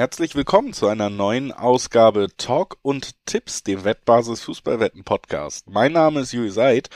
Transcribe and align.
Herzlich 0.00 0.34
willkommen 0.34 0.72
zu 0.72 0.86
einer 0.86 1.10
neuen 1.10 1.52
Ausgabe 1.52 2.28
Talk 2.38 2.78
und 2.80 3.26
Tipps, 3.26 3.64
dem 3.64 3.84
Wettbasis 3.84 4.40
Fußballwetten 4.40 5.04
Podcast. 5.04 5.68
Mein 5.68 5.92
Name 5.92 6.20
ist 6.20 6.32
Jules 6.32 6.54
Seid. 6.54 6.88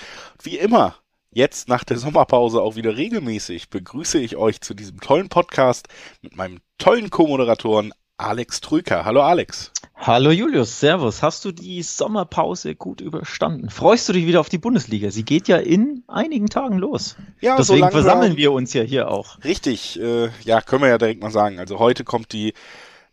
Wie 0.43 0.57
immer, 0.57 0.95
jetzt 1.31 1.69
nach 1.69 1.85
der 1.85 1.99
Sommerpause 1.99 2.63
auch 2.63 2.77
wieder 2.77 2.97
regelmäßig 2.97 3.69
begrüße 3.69 4.19
ich 4.19 4.37
euch 4.37 4.63
zu 4.63 4.73
diesem 4.73 5.01
tollen 5.01 5.29
Podcast 5.29 5.89
mit 6.23 6.35
meinem 6.35 6.61
tollen 6.79 7.11
Co-Moderatoren 7.11 7.93
Alex 8.17 8.63
Trüker. 8.63 9.05
Hallo 9.05 9.21
Alex. 9.21 9.71
Hallo 9.97 10.31
Julius, 10.31 10.81
Servus. 10.81 11.23
Hast 11.23 11.45
du 11.45 11.53
die 11.53 11.83
Sommerpause 11.83 12.75
gut 12.75 13.03
überstanden? 13.03 13.69
Freust 13.69 14.09
du 14.09 14.15
dich 14.15 14.27
wieder 14.27 14.41
auf 14.41 14.49
die 14.49 14.59
Bundesliga? 14.59 15.11
Sie 15.11 15.25
geht 15.25 15.47
ja 15.47 15.59
in 15.59 16.05
einigen 16.09 16.49
Tagen 16.49 16.79
los. 16.79 17.17
Ja, 17.43 17.57
Deswegen 17.57 17.85
so 17.85 17.91
versammeln 17.91 18.39
wir 18.39 18.53
uns 18.53 18.73
ja 18.73 18.83
hier 18.83 19.11
auch. 19.11 19.43
Richtig, 19.45 20.01
äh, 20.01 20.31
ja, 20.45 20.63
können 20.63 20.83
wir 20.83 20.89
ja 20.89 20.99
direkt 20.99 21.23
mal 21.23 21.31
sagen. 21.31 21.59
Also 21.59 21.79
heute 21.79 22.05
kommt 22.05 22.33
die 22.33 22.55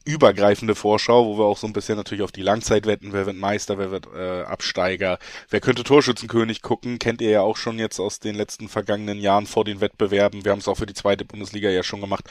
übergreifende 0.06 0.76
Vorschau, 0.76 1.26
wo 1.26 1.38
wir 1.38 1.46
auch 1.46 1.58
so 1.58 1.68
ein 1.68 1.74
bisschen 1.74 1.96
natürlich 1.96 2.24
auf 2.24 2.32
die 2.32 2.42
Langzeit 2.42 2.86
wetten, 2.86 3.14
wer 3.14 3.26
wird 3.26 3.38
Meister, 3.38 3.78
wer 3.78 3.92
wird 3.92 4.08
äh, 4.16 4.44
Absteiger, 4.44 5.20
wer 5.50 5.62
könnte 5.62 5.84
Torschützenkönig 5.84 6.62
gucken, 6.62 7.00
kennt 7.00 7.22
ihr 7.22 7.30
ja 7.30 7.42
auch 7.42 7.58
schon 7.58 7.78
jetzt 7.80 8.00
aus 8.00 8.20
den 8.20 8.36
letzten 8.36 8.68
vergangenen 8.68 9.20
Jahren 9.20 9.46
vor 9.46 9.66
den 9.66 9.82
Wettbewerben. 9.82 10.44
Wir 10.44 10.52
haben 10.52 10.60
es 10.60 10.68
auch 10.68 10.78
für 10.78 10.86
die 10.86 10.94
zweite 10.94 11.26
Bundesliga 11.26 11.70
ja 11.70 11.84
schon 11.84 12.02
gemacht. 12.02 12.30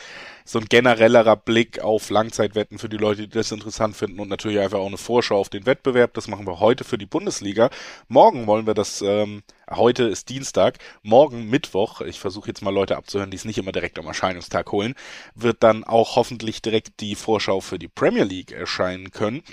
So 0.51 0.59
ein 0.59 0.65
generellerer 0.65 1.37
Blick 1.37 1.79
auf 1.79 2.11
Langzeitwetten 2.11 2.81
für 2.81 2.89
die 2.89 2.97
Leute, 2.97 3.23
die 3.23 3.39
das 3.39 3.53
interessant 3.53 3.95
finden 3.95 4.19
und 4.19 4.29
natürlich 4.29 4.59
einfach 4.59 4.81
auch 4.81 4.89
eine 4.89 4.97
Vorschau 4.97 5.39
auf 5.39 5.49
den 5.49 5.65
Wettbewerb. 5.65 6.13
Das 6.15 6.27
machen 6.27 6.45
wir 6.45 6.59
heute 6.59 6.83
für 6.83 6.99
die 6.99 7.07
Bundesliga. 7.07 7.71
Morgen 8.09 8.49
wollen 8.49 8.67
wir 8.67 8.75
das 8.75 9.01
ähm, 9.01 9.45
Heute 9.73 10.03
ist 10.03 10.29
Dienstag, 10.31 10.79
morgen 11.05 11.49
Mittwoch, 11.49 12.01
ich 12.01 12.19
versuche 12.19 12.49
jetzt 12.49 12.61
mal 12.61 12.75
Leute 12.75 12.97
abzuhören, 12.97 13.31
die 13.31 13.37
es 13.37 13.45
nicht 13.45 13.57
immer 13.57 13.71
direkt 13.71 14.01
am 14.01 14.07
Erscheinungstag 14.09 14.73
holen, 14.73 14.97
wird 15.37 15.63
dann 15.63 15.85
auch 15.85 16.17
hoffentlich 16.17 16.61
direkt 16.61 16.99
die 16.99 17.15
Vorschau 17.15 17.61
für 17.61 17.79
die 17.79 17.87
Premier 17.87 18.25
League 18.25 18.51
erscheinen 18.51 19.13
können, 19.13 19.45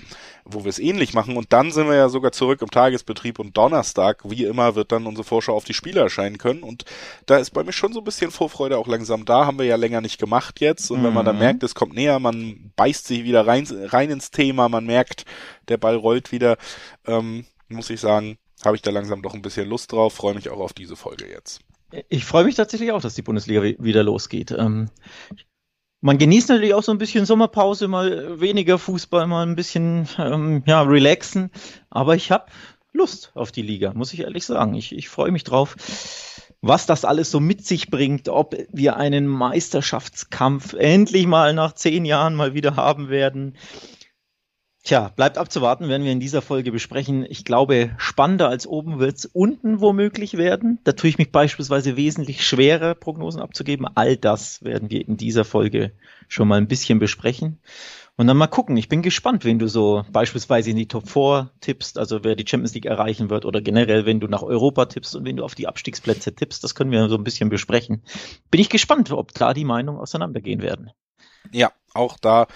wo 0.49 0.63
wir 0.63 0.69
es 0.69 0.79
ähnlich 0.79 1.13
machen. 1.13 1.37
Und 1.37 1.53
dann 1.53 1.71
sind 1.71 1.87
wir 1.87 1.95
ja 1.95 2.09
sogar 2.09 2.31
zurück 2.31 2.61
im 2.61 2.71
Tagesbetrieb 2.71 3.39
und 3.39 3.55
Donnerstag, 3.57 4.21
wie 4.23 4.45
immer, 4.45 4.75
wird 4.75 4.91
dann 4.91 5.05
unsere 5.05 5.23
Vorschau 5.23 5.55
auf 5.55 5.65
die 5.65 5.73
Spiele 5.73 6.01
erscheinen 6.01 6.37
können. 6.37 6.63
Und 6.63 6.85
da 7.25 7.37
ist 7.37 7.51
bei 7.51 7.63
mir 7.63 7.73
schon 7.73 7.93
so 7.93 7.99
ein 7.99 8.05
bisschen 8.05 8.31
Vorfreude 8.31 8.77
auch 8.77 8.87
langsam 8.87 9.25
da, 9.25 9.45
haben 9.45 9.59
wir 9.59 9.65
ja 9.65 9.75
länger 9.75 10.01
nicht 10.01 10.19
gemacht 10.19 10.59
jetzt. 10.59 10.91
Und 10.91 11.01
mhm. 11.01 11.05
wenn 11.05 11.13
man 11.13 11.25
dann 11.25 11.35
mhm. 11.35 11.41
merkt, 11.41 11.63
es 11.63 11.75
kommt 11.75 11.93
näher, 11.93 12.19
man 12.19 12.71
beißt 12.75 13.07
sich 13.07 13.23
wieder 13.23 13.45
rein, 13.45 13.67
rein 13.69 14.09
ins 14.09 14.31
Thema, 14.31 14.69
man 14.69 14.85
merkt, 14.85 15.25
der 15.67 15.77
Ball 15.77 15.95
rollt 15.95 16.31
wieder, 16.31 16.57
ähm, 17.05 17.45
muss 17.69 17.89
ich 17.89 17.99
sagen, 17.99 18.37
habe 18.63 18.75
ich 18.75 18.81
da 18.81 18.91
langsam 18.91 19.21
doch 19.21 19.33
ein 19.33 19.41
bisschen 19.41 19.67
Lust 19.67 19.91
drauf, 19.91 20.13
freue 20.13 20.33
mich 20.33 20.49
auch 20.49 20.59
auf 20.59 20.73
diese 20.73 20.95
Folge 20.95 21.27
jetzt. 21.29 21.61
Ich 22.09 22.25
freue 22.25 22.43
mich 22.43 22.55
tatsächlich 22.55 22.91
auch, 22.91 23.01
dass 23.01 23.15
die 23.15 23.21
Bundesliga 23.21 23.61
wieder 23.63 24.03
losgeht. 24.03 24.51
Ähm, 24.51 24.89
man 26.01 26.17
genießt 26.17 26.49
natürlich 26.49 26.73
auch 26.73 26.83
so 26.83 26.91
ein 26.91 26.97
bisschen 26.97 27.25
Sommerpause, 27.25 27.87
mal 27.87 28.39
weniger 28.39 28.77
Fußball, 28.77 29.27
mal 29.27 29.45
ein 29.45 29.55
bisschen 29.55 30.07
ähm, 30.17 30.63
ja, 30.65 30.81
relaxen. 30.81 31.51
Aber 31.89 32.15
ich 32.15 32.31
habe 32.31 32.45
Lust 32.93 33.31
auf 33.35 33.51
die 33.51 33.61
Liga, 33.61 33.93
muss 33.93 34.13
ich 34.13 34.21
ehrlich 34.21 34.45
sagen. 34.45 34.73
Ich, 34.75 34.93
ich 34.93 35.09
freue 35.09 35.31
mich 35.31 35.43
drauf, 35.43 35.75
was 36.61 36.85
das 36.85 37.05
alles 37.05 37.31
so 37.31 37.39
mit 37.39 37.65
sich 37.65 37.89
bringt, 37.89 38.29
ob 38.29 38.55
wir 38.71 38.97
einen 38.97 39.27
Meisterschaftskampf 39.27 40.73
endlich 40.73 41.27
mal 41.27 41.53
nach 41.53 41.73
zehn 41.73 42.05
Jahren 42.05 42.35
mal 42.35 42.53
wieder 42.53 42.75
haben 42.75 43.09
werden. 43.09 43.55
Tja, 44.87 45.11
bleibt 45.13 45.37
abzuwarten, 45.37 45.89
werden 45.89 46.05
wir 46.05 46.13
in 46.13 46.21
dieser 46.21 46.41
Folge 46.41 46.71
besprechen. 46.71 47.25
Ich 47.27 47.43
glaube, 47.43 47.93
spannender 47.97 48.47
als 48.47 48.65
oben 48.65 48.99
wird 48.99 49.17
es 49.17 49.25
unten 49.25 49.81
womöglich 49.81 50.37
werden. 50.37 50.79
Da 50.85 50.93
tue 50.93 51.09
ich 51.09 51.17
mich 51.17 51.33
beispielsweise 51.33 51.97
wesentlich 51.97 52.47
schwerer, 52.47 52.95
Prognosen 52.95 53.41
abzugeben. 53.41 53.85
All 53.95 54.15
das 54.15 54.63
werden 54.63 54.89
wir 54.89 55.05
in 55.05 55.17
dieser 55.17 55.43
Folge 55.43 55.91
schon 56.29 56.47
mal 56.47 56.55
ein 56.55 56.69
bisschen 56.69 56.99
besprechen. 56.99 57.59
Und 58.15 58.27
dann 58.27 58.37
mal 58.37 58.47
gucken. 58.47 58.77
Ich 58.77 58.87
bin 58.87 59.01
gespannt, 59.01 59.43
wenn 59.43 59.59
du 59.59 59.67
so 59.67 60.05
beispielsweise 60.09 60.69
in 60.69 60.77
die 60.77 60.87
Top 60.87 61.09
4 61.09 61.51
tippst, 61.59 61.99
also 61.99 62.23
wer 62.23 62.37
die 62.37 62.47
Champions 62.47 62.73
League 62.73 62.85
erreichen 62.85 63.29
wird 63.29 63.43
oder 63.43 63.59
generell, 63.59 64.05
wenn 64.05 64.21
du 64.21 64.29
nach 64.29 64.41
Europa 64.41 64.85
tippst 64.85 65.17
und 65.17 65.25
wenn 65.25 65.35
du 65.35 65.43
auf 65.43 65.53
die 65.53 65.67
Abstiegsplätze 65.67 66.33
tippst. 66.33 66.63
Das 66.63 66.75
können 66.75 66.91
wir 66.91 67.09
so 67.09 67.17
ein 67.17 67.25
bisschen 67.25 67.49
besprechen. 67.49 68.03
Bin 68.51 68.61
ich 68.61 68.69
gespannt, 68.69 69.11
ob 69.11 69.33
da 69.33 69.53
die 69.53 69.65
Meinungen 69.65 69.99
auseinandergehen 69.99 70.61
werden. 70.61 70.91
Ja, 71.51 71.73
auch 71.93 72.17
da 72.17 72.47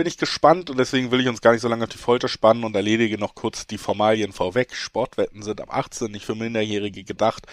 bin 0.00 0.06
ich 0.06 0.16
gespannt 0.16 0.70
und 0.70 0.78
deswegen 0.78 1.10
will 1.10 1.20
ich 1.20 1.28
uns 1.28 1.42
gar 1.42 1.52
nicht 1.52 1.60
so 1.60 1.68
lange 1.68 1.84
auf 1.84 1.90
die 1.90 1.98
Folter 1.98 2.26
spannen 2.26 2.64
und 2.64 2.74
erledige 2.74 3.18
noch 3.18 3.34
kurz 3.34 3.66
die 3.66 3.76
Formalien 3.76 4.32
vorweg. 4.32 4.74
Sportwetten 4.74 5.42
sind 5.42 5.60
ab 5.60 5.68
18 5.76 6.10
nicht 6.10 6.24
für 6.24 6.34
Minderjährige 6.34 7.04
gedacht 7.04 7.46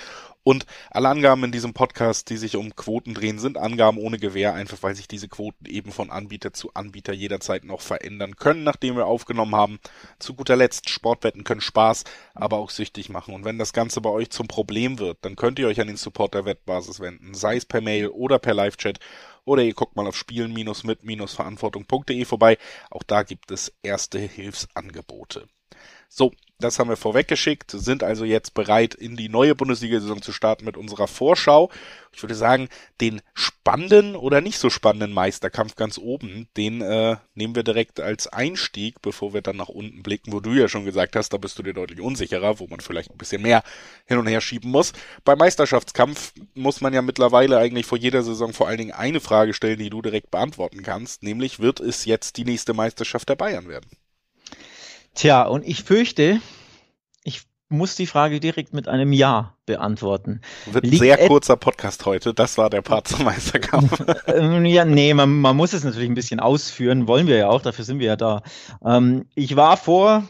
und 0.48 0.66
alle 0.92 1.10
Angaben 1.10 1.44
in 1.44 1.52
diesem 1.52 1.74
Podcast, 1.74 2.30
die 2.30 2.38
sich 2.38 2.56
um 2.56 2.74
Quoten 2.74 3.14
drehen, 3.14 3.38
sind 3.38 3.58
Angaben 3.58 3.98
ohne 3.98 4.18
Gewähr, 4.18 4.54
einfach 4.54 4.78
weil 4.82 4.96
sich 4.96 5.10
diese 5.10 5.28
Quoten 5.28 5.66
eben 5.66 5.92
von 5.92 6.10
Anbieter 6.10 6.54
zu 6.54 6.74
Anbieter 6.74 7.12
jederzeit 7.12 7.66
noch 7.66 7.82
verändern 7.82 8.38
können, 8.38 8.64
nachdem 8.64 8.96
wir 8.96 9.08
aufgenommen 9.08 9.54
haben. 9.54 9.80
Zu 10.20 10.36
guter 10.36 10.56
Letzt, 10.56 10.90
Sportwetten 10.90 11.44
können 11.44 11.60
Spaß, 11.60 12.06
aber 12.34 12.60
auch 12.60 12.70
süchtig 12.70 13.10
machen. 13.10 13.34
Und 13.34 13.44
wenn 13.44 13.58
das 13.58 13.74
Ganze 13.74 14.00
bei 14.00 14.10
euch 14.10 14.30
zum 14.30 14.48
Problem 14.48 15.00
wird, 15.00 15.18
dann 15.24 15.36
könnt 15.36 15.60
ihr 15.60 15.68
euch 15.68 15.82
an 15.82 15.88
den 15.88 15.98
Support 15.98 16.34
der 16.34 16.46
Wettbasis 16.46 17.02
wenden, 17.02 17.34
sei 17.34 17.58
es 17.58 17.66
per 17.66 17.82
Mail 17.82 18.08
oder 18.08 18.40
per 18.40 18.54
Live-Chat 18.54 19.00
oder 19.48 19.64
ihr 19.64 19.74
guckt 19.74 19.96
mal 19.96 20.06
auf 20.06 20.16
spielen-mit-verantwortung.de 20.16 22.26
vorbei. 22.26 22.60
Auch 22.92 23.02
da 23.04 23.24
gibt 23.24 23.50
es 23.52 23.74
erste 23.82 24.20
Hilfsangebote. 24.20 25.48
So, 26.10 26.32
das 26.60 26.80
haben 26.80 26.90
wir 26.90 26.98
vorweggeschickt, 26.98 27.70
sind 27.70 28.02
also 28.02 28.26
jetzt 28.26 28.56
bereit, 28.56 28.96
in 28.96 29.16
die 29.16 29.30
neue 29.30 29.54
Bundesliga-Saison 29.54 30.24
zu 30.24 30.32
starten 30.32 30.66
mit 30.66 30.76
unserer 30.76 31.08
Vorschau. 31.08 31.70
Ich 32.12 32.24
würde 32.24 32.34
sagen, 32.34 32.70
den 33.00 33.22
spannenden 33.36 34.16
oder 34.16 34.42
nicht 34.42 34.58
so 34.58 34.72
spannenden 34.72 35.14
Meisterkampf 35.14 35.76
ganz 35.76 36.00
oben, 36.00 36.48
den 36.58 36.82
äh, 36.82 37.18
nehmen 37.36 37.54
wir 37.54 37.62
direkt 37.62 38.00
als 38.00 38.26
Einstieg, 38.26 39.04
bevor 39.04 39.36
wir 39.36 39.44
dann 39.44 39.58
nach 39.58 39.70
unten 39.70 40.02
blicken, 40.02 40.34
wo 40.34 40.40
du 40.40 40.54
ja 40.54 40.68
schon 40.68 40.86
gesagt 40.86 41.16
hast, 41.16 41.32
da 41.32 41.38
bist 41.38 41.60
du 41.60 41.64
dir 41.64 41.74
deutlich 41.74 42.02
unsicherer, 42.02 42.60
wo 42.60 42.66
man 42.66 42.80
vielleicht 42.80 43.12
ein 43.12 43.20
bisschen 43.20 43.44
mehr 43.44 43.62
hin 44.08 44.18
und 44.18 44.26
her 44.26 44.42
schieben 44.42 44.72
muss. 44.72 44.94
Beim 45.24 45.38
Meisterschaftskampf 45.38 46.34
muss 46.56 46.82
man 46.82 46.94
ja 46.94 47.04
mittlerweile 47.04 47.60
eigentlich 47.60 47.86
vor 47.86 48.00
jeder 48.00 48.24
Saison 48.24 48.54
vor 48.54 48.68
allen 48.68 48.80
Dingen 48.80 48.94
eine 48.94 49.20
Frage 49.20 49.54
stellen, 49.54 49.78
die 49.78 49.92
du 49.92 50.02
direkt 50.02 50.32
beantworten 50.32 50.82
kannst, 50.82 51.22
nämlich 51.22 51.60
wird 51.60 51.82
es 51.82 52.06
jetzt 52.06 52.38
die 52.38 52.46
nächste 52.46 52.74
Meisterschaft 52.74 53.30
der 53.30 53.36
Bayern 53.36 53.68
werden? 53.68 53.92
Tja, 55.18 55.48
und 55.48 55.68
ich 55.68 55.84
fürchte, 55.84 56.42
ich 57.24 57.42
muss 57.70 57.96
die 57.96 58.06
Frage 58.06 58.40
direkt 58.40 58.76
mit 58.76 58.88
einem 58.88 59.12
Ja 59.12 59.56
beantworten. 59.66 60.42
Wird 60.68 60.86
ein 60.86 60.92
sehr 60.92 61.18
kurzer 61.28 61.58
Podcast 61.58 62.06
heute, 62.06 62.36
das 62.36 62.60
war 62.60 62.70
der 62.70 62.84
Part 62.84 63.08
zum 63.08 63.26
Meisterkampf. 63.26 64.00
Ähm, 64.28 64.66
ja, 64.66 64.86
nee, 64.86 65.16
man, 65.16 65.42
man 65.42 65.56
muss 65.56 65.74
es 65.74 65.84
natürlich 65.84 66.08
ein 66.08 66.14
bisschen 66.14 66.40
ausführen, 66.40 67.08
wollen 67.08 67.26
wir 67.26 67.38
ja 67.38 67.50
auch, 67.50 67.64
dafür 67.64 67.84
sind 67.84 67.98
wir 67.98 68.06
ja 68.06 68.16
da. 68.16 68.44
Ähm, 68.86 69.26
ich 69.34 69.56
war 69.56 69.76
vor, 69.76 70.24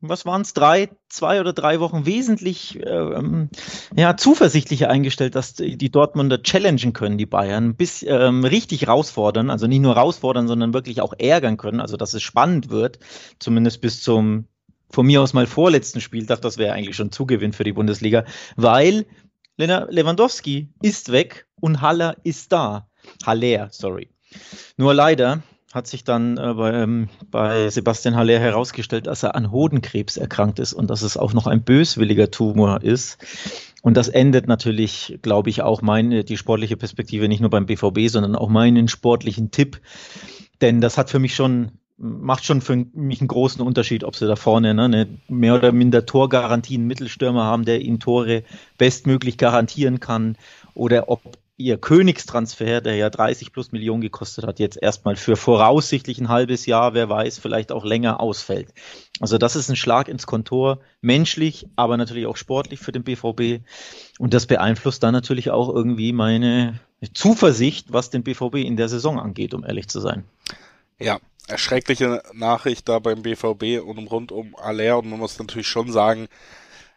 was 0.00 0.26
waren 0.26 0.42
es, 0.42 0.52
drei, 0.52 0.90
zwei 1.08 1.40
oder 1.40 1.52
drei 1.52 1.80
Wochen 1.80 2.06
wesentlich 2.06 2.78
ähm, 2.84 3.48
ja, 3.94 4.16
zuversichtlicher 4.16 4.90
eingestellt, 4.90 5.34
dass 5.34 5.54
die, 5.54 5.90
Dortmunder 5.90 6.42
challengen 6.42 6.92
können, 6.92 7.18
die 7.18 7.26
Bayern, 7.26 7.74
bis 7.74 8.02
ähm, 8.02 8.44
richtig 8.44 8.82
herausfordern, 8.82 9.50
also 9.50 9.66
nicht 9.66 9.80
nur 9.80 9.94
herausfordern, 9.94 10.48
sondern 10.48 10.74
wirklich 10.74 11.00
auch 11.00 11.14
ärgern 11.18 11.56
können, 11.56 11.80
also 11.80 11.96
dass 11.96 12.14
es 12.14 12.22
spannend 12.22 12.70
wird, 12.70 12.98
zumindest 13.38 13.80
bis 13.80 14.02
zum 14.02 14.46
von 14.88 15.06
mir 15.06 15.20
aus 15.20 15.32
mal 15.32 15.46
vorletzten 15.46 16.00
Spieltag, 16.00 16.40
das 16.42 16.58
wäre 16.58 16.72
eigentlich 16.72 16.94
schon 16.94 17.10
Zugewinn 17.10 17.52
für 17.52 17.64
die 17.64 17.72
Bundesliga, 17.72 18.24
weil 18.54 19.06
Lewandowski 19.56 20.68
ist 20.80 21.10
weg 21.10 21.46
und 21.60 21.80
Haller 21.80 22.16
ist 22.22 22.52
da. 22.52 22.88
Haller, 23.24 23.68
sorry. 23.72 24.10
Nur 24.76 24.94
leider 24.94 25.42
hat 25.72 25.86
sich 25.86 26.04
dann 26.04 26.36
äh, 26.38 26.54
bei, 26.54 26.72
ähm, 26.72 27.08
bei 27.30 27.68
Sebastian 27.70 28.16
Haller 28.16 28.38
herausgestellt, 28.38 29.06
dass 29.06 29.22
er 29.22 29.34
an 29.34 29.50
Hodenkrebs 29.50 30.16
erkrankt 30.16 30.58
ist 30.58 30.72
und 30.72 30.88
dass 30.88 31.02
es 31.02 31.16
auch 31.16 31.32
noch 31.32 31.46
ein 31.46 31.62
böswilliger 31.62 32.30
Tumor 32.30 32.82
ist. 32.82 33.18
Und 33.82 33.96
das 33.96 34.08
endet 34.08 34.46
natürlich, 34.46 35.18
glaube 35.22 35.50
ich, 35.50 35.62
auch 35.62 35.82
meine, 35.82 36.24
die 36.24 36.36
sportliche 36.36 36.76
Perspektive 36.76 37.28
nicht 37.28 37.40
nur 37.40 37.50
beim 37.50 37.66
BVB, 37.66 38.08
sondern 38.08 38.36
auch 38.36 38.48
meinen 38.48 38.88
sportlichen 38.88 39.50
Tipp. 39.50 39.80
Denn 40.60 40.80
das 40.80 40.98
hat 40.98 41.10
für 41.10 41.18
mich 41.18 41.34
schon, 41.34 41.72
macht 41.98 42.44
schon 42.44 42.60
für 42.60 42.76
mich 42.76 43.20
einen 43.20 43.28
großen 43.28 43.60
Unterschied, 43.60 44.04
ob 44.04 44.16
sie 44.16 44.26
da 44.26 44.36
vorne 44.36 44.74
ne, 44.74 44.84
eine 44.84 45.08
mehr 45.28 45.54
oder 45.54 45.72
minder 45.72 46.06
Torgarantien 46.06 46.86
Mittelstürmer 46.86 47.44
haben, 47.44 47.64
der 47.64 47.80
ihnen 47.80 48.00
Tore 48.00 48.44
bestmöglich 48.78 49.36
garantieren 49.38 50.00
kann, 50.00 50.36
oder 50.74 51.08
ob 51.08 51.22
ihr 51.58 51.78
Königstransfer, 51.78 52.80
der 52.80 52.96
ja 52.96 53.08
30 53.08 53.52
plus 53.52 53.72
Millionen 53.72 54.02
gekostet 54.02 54.46
hat, 54.46 54.58
jetzt 54.58 54.80
erstmal 54.80 55.16
für 55.16 55.36
voraussichtlich 55.36 56.18
ein 56.18 56.28
halbes 56.28 56.66
Jahr, 56.66 56.92
wer 56.92 57.08
weiß, 57.08 57.38
vielleicht 57.38 57.72
auch 57.72 57.84
länger 57.84 58.20
ausfällt. 58.20 58.74
Also 59.20 59.38
das 59.38 59.56
ist 59.56 59.70
ein 59.70 59.76
Schlag 59.76 60.08
ins 60.08 60.26
Kontor, 60.26 60.80
menschlich, 61.00 61.66
aber 61.74 61.96
natürlich 61.96 62.26
auch 62.26 62.36
sportlich 62.36 62.80
für 62.80 62.92
den 62.92 63.04
BVB. 63.04 63.64
Und 64.18 64.34
das 64.34 64.46
beeinflusst 64.46 65.02
dann 65.02 65.12
natürlich 65.12 65.50
auch 65.50 65.74
irgendwie 65.74 66.12
meine 66.12 66.80
Zuversicht, 67.14 67.92
was 67.92 68.10
den 68.10 68.22
BVB 68.22 68.56
in 68.56 68.76
der 68.76 68.88
Saison 68.88 69.18
angeht, 69.18 69.54
um 69.54 69.64
ehrlich 69.64 69.88
zu 69.88 70.00
sein. 70.00 70.24
Ja, 70.98 71.20
erschreckliche 71.48 72.22
Nachricht 72.34 72.88
da 72.88 72.98
beim 72.98 73.22
BVB 73.22 73.82
und 73.82 73.98
rund 74.08 74.30
um 74.30 74.56
Aller 74.56 74.98
und 74.98 75.08
man 75.08 75.20
muss 75.20 75.38
natürlich 75.38 75.68
schon 75.68 75.90
sagen, 75.90 76.28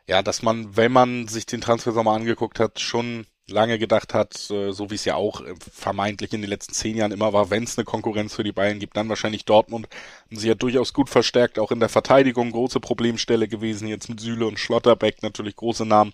ja, 0.08 0.22
dass 0.22 0.42
man, 0.42 0.76
wenn 0.76 0.92
man 0.92 1.28
sich 1.28 1.46
den 1.46 1.62
Transfer 1.62 1.92
mal 2.04 2.16
angeguckt 2.16 2.60
hat, 2.60 2.80
schon 2.80 3.26
lange 3.52 3.80
gedacht 3.80 4.14
hat, 4.14 4.50
äh, 4.50 4.72
so 4.72 4.90
wie 4.90 4.96
es 4.96 5.06
ja 5.06 5.16
auch 5.16 5.42
äh, 5.42 5.54
vermeintlich 5.72 6.34
in 6.34 6.42
den 6.42 6.50
letzten 6.50 6.74
zehn 6.74 6.96
Jahren 6.98 7.12
immer 7.12 7.34
war, 7.34 7.50
wenn 7.50 7.64
es 7.64 7.78
eine 7.78 7.86
Konkurrenz 7.86 8.36
für 8.36 8.44
die 8.44 8.52
Bayern 8.52 8.80
gibt, 8.80 8.98
dann 8.98 9.10
wahrscheinlich 9.10 9.46
Dortmund. 9.46 9.88
Und 10.32 10.38
sie 10.38 10.50
hat 10.50 10.62
durchaus 10.62 10.94
gut 10.94 11.10
verstärkt, 11.10 11.60
auch 11.60 11.72
in 11.72 11.80
der 11.80 11.90
Verteidigung 11.90 12.52
große 12.52 12.80
Problemstelle 12.80 13.48
gewesen, 13.48 13.88
jetzt 13.88 14.10
mit 14.10 14.20
Süle 14.20 14.46
und 14.48 14.60
Schlotterbeck 14.60 15.24
natürlich 15.24 15.56
große 15.56 15.86
Namen. 15.86 16.14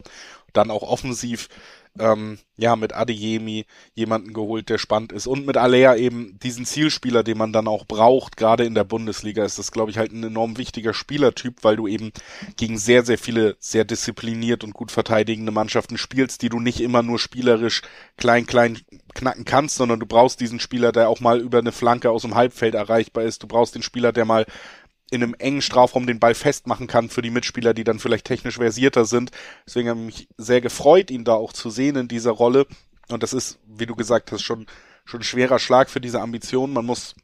Dann 0.53 0.71
auch 0.71 0.83
offensiv 0.83 1.49
ähm, 1.99 2.37
ja, 2.57 2.75
mit 2.75 2.93
Adeyemi 2.93 3.65
jemanden 3.93 4.33
geholt, 4.33 4.69
der 4.69 4.77
spannend 4.77 5.11
ist 5.11 5.27
und 5.27 5.45
mit 5.45 5.57
Alea 5.57 5.95
eben 5.95 6.39
diesen 6.41 6.65
Zielspieler, 6.65 7.23
den 7.23 7.37
man 7.37 7.53
dann 7.53 7.67
auch 7.67 7.85
braucht. 7.85 8.37
Gerade 8.37 8.65
in 8.65 8.75
der 8.75 8.83
Bundesliga 8.83 9.43
ist 9.43 9.59
das, 9.59 9.71
glaube 9.71 9.91
ich, 9.91 9.97
halt 9.97 10.11
ein 10.11 10.23
enorm 10.23 10.57
wichtiger 10.57 10.93
Spielertyp, 10.93 11.63
weil 11.63 11.75
du 11.75 11.87
eben 11.87 12.11
gegen 12.55 12.77
sehr, 12.77 13.03
sehr 13.03 13.17
viele 13.17 13.55
sehr 13.59 13.83
diszipliniert 13.83 14.63
und 14.63 14.73
gut 14.73 14.91
verteidigende 14.91 15.51
Mannschaften 15.51 15.97
spielst, 15.97 16.41
die 16.41 16.49
du 16.49 16.59
nicht 16.59 16.79
immer 16.79 17.03
nur 17.03 17.19
spielerisch 17.19 17.81
klein, 18.17 18.45
klein 18.45 18.79
knacken 19.13 19.45
kannst, 19.45 19.75
sondern 19.75 19.99
du 19.99 20.05
brauchst 20.05 20.39
diesen 20.39 20.59
Spieler, 20.59 20.91
der 20.91 21.09
auch 21.09 21.21
mal 21.21 21.39
über 21.39 21.59
eine 21.59 21.71
Flanke 21.71 22.11
aus 22.11 22.21
dem 22.21 22.35
Halbfeld 22.35 22.75
erreichbar 22.75 23.23
ist. 23.23 23.43
Du 23.43 23.47
brauchst 23.47 23.75
den 23.75 23.81
Spieler, 23.81 24.11
der 24.11 24.25
mal 24.25 24.45
in 25.11 25.21
einem 25.21 25.35
engen 25.35 25.61
Strafraum 25.61 26.07
den 26.07 26.19
Ball 26.19 26.33
festmachen 26.33 26.87
kann 26.87 27.09
für 27.09 27.21
die 27.21 27.29
Mitspieler, 27.29 27.73
die 27.73 27.83
dann 27.83 27.99
vielleicht 27.99 28.25
technisch 28.25 28.55
versierter 28.55 29.05
sind. 29.05 29.31
Deswegen 29.65 29.89
habe 29.89 29.99
ich 30.01 30.05
mich 30.05 30.27
sehr 30.37 30.61
gefreut, 30.61 31.11
ihn 31.11 31.23
da 31.23 31.33
auch 31.33 31.53
zu 31.53 31.69
sehen 31.69 31.95
in 31.95 32.07
dieser 32.07 32.31
Rolle. 32.31 32.65
Und 33.09 33.21
das 33.21 33.33
ist, 33.33 33.59
wie 33.67 33.85
du 33.85 33.95
gesagt 33.95 34.31
hast, 34.31 34.41
schon, 34.41 34.65
schon 35.05 35.21
schwerer 35.21 35.59
Schlag 35.59 35.89
für 35.89 36.01
diese 36.01 36.21
Ambition. 36.21 36.73
Man 36.73 36.85
muss 36.85 37.15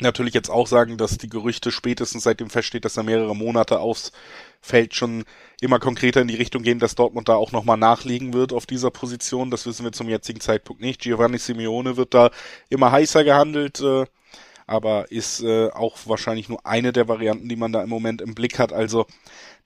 natürlich 0.00 0.34
jetzt 0.34 0.50
auch 0.50 0.66
sagen, 0.66 0.96
dass 0.96 1.18
die 1.18 1.28
Gerüchte 1.28 1.70
spätestens 1.70 2.24
seitdem 2.24 2.50
feststeht, 2.50 2.84
dass 2.84 2.96
er 2.96 3.02
mehrere 3.02 3.36
Monate 3.36 3.80
aufs 3.80 4.12
Feld 4.60 4.94
schon 4.94 5.24
immer 5.60 5.78
konkreter 5.78 6.22
in 6.22 6.28
die 6.28 6.34
Richtung 6.34 6.62
gehen, 6.62 6.78
dass 6.78 6.94
Dortmund 6.94 7.28
da 7.28 7.34
auch 7.34 7.52
nochmal 7.52 7.76
nachliegen 7.76 8.32
wird 8.32 8.52
auf 8.52 8.66
dieser 8.66 8.90
Position. 8.90 9.50
Das 9.50 9.66
wissen 9.66 9.84
wir 9.84 9.92
zum 9.92 10.08
jetzigen 10.08 10.40
Zeitpunkt 10.40 10.82
nicht. 10.82 11.02
Giovanni 11.02 11.38
Simeone 11.38 11.96
wird 11.96 12.14
da 12.14 12.30
immer 12.70 12.90
heißer 12.90 13.24
gehandelt. 13.24 13.80
Äh, 13.80 14.06
aber 14.66 15.10
ist 15.10 15.42
äh, 15.42 15.68
auch 15.70 15.96
wahrscheinlich 16.06 16.48
nur 16.48 16.64
eine 16.66 16.92
der 16.92 17.08
Varianten, 17.08 17.48
die 17.48 17.56
man 17.56 17.72
da 17.72 17.82
im 17.82 17.90
Moment 17.90 18.20
im 18.20 18.34
Blick 18.34 18.58
hat. 18.58 18.72
Also 18.72 19.06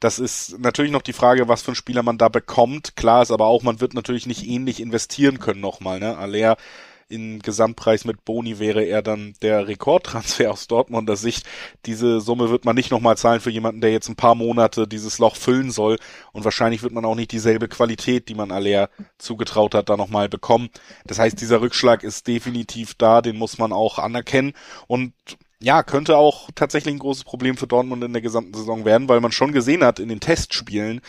das 0.00 0.18
ist 0.18 0.58
natürlich 0.60 0.92
noch 0.92 1.02
die 1.02 1.12
Frage, 1.12 1.48
was 1.48 1.62
für 1.62 1.68
einen 1.68 1.76
Spieler 1.76 2.02
man 2.02 2.18
da 2.18 2.28
bekommt. 2.28 2.96
Klar 2.96 3.22
ist 3.22 3.30
aber 3.30 3.46
auch, 3.46 3.62
man 3.62 3.80
wird 3.80 3.94
natürlich 3.94 4.26
nicht 4.26 4.46
ähnlich 4.46 4.80
investieren 4.80 5.40
können 5.40 5.60
nochmal. 5.60 5.98
Ne? 5.98 6.16
Aller 6.16 6.56
in 7.08 7.40
Gesamtpreis 7.40 8.04
mit 8.04 8.24
Boni 8.24 8.58
wäre 8.58 8.82
er 8.82 9.02
dann 9.02 9.34
der 9.42 9.66
Rekordtransfer 9.66 10.50
aus 10.50 10.66
Dortmunder 10.68 11.16
Sicht. 11.16 11.46
Diese 11.86 12.20
Summe 12.20 12.50
wird 12.50 12.64
man 12.64 12.76
nicht 12.76 12.90
nochmal 12.90 13.16
zahlen 13.16 13.40
für 13.40 13.50
jemanden, 13.50 13.80
der 13.80 13.92
jetzt 13.92 14.08
ein 14.08 14.16
paar 14.16 14.34
Monate 14.34 14.86
dieses 14.86 15.18
Loch 15.18 15.36
füllen 15.36 15.70
soll. 15.70 15.98
Und 16.32 16.44
wahrscheinlich 16.44 16.82
wird 16.82 16.92
man 16.92 17.04
auch 17.04 17.14
nicht 17.14 17.32
dieselbe 17.32 17.68
Qualität, 17.68 18.28
die 18.28 18.34
man 18.34 18.50
Aller 18.50 18.90
zugetraut 19.18 19.74
hat, 19.74 19.88
da 19.88 19.96
nochmal 19.96 20.28
bekommen. 20.28 20.68
Das 21.06 21.18
heißt, 21.18 21.40
dieser 21.40 21.60
Rückschlag 21.60 22.02
ist 22.02 22.26
definitiv 22.26 22.94
da, 22.94 23.22
den 23.22 23.36
muss 23.36 23.58
man 23.58 23.72
auch 23.72 23.98
anerkennen. 23.98 24.52
Und 24.86 25.12
ja, 25.60 25.82
könnte 25.82 26.16
auch 26.16 26.50
tatsächlich 26.54 26.94
ein 26.94 27.00
großes 27.00 27.24
Problem 27.24 27.56
für 27.56 27.66
Dortmund 27.66 28.04
in 28.04 28.12
der 28.12 28.22
gesamten 28.22 28.54
Saison 28.54 28.84
werden, 28.84 29.08
weil 29.08 29.20
man 29.20 29.32
schon 29.32 29.52
gesehen 29.52 29.82
hat 29.82 29.98
in 29.98 30.08
den 30.08 30.20
Testspielen, 30.20 31.00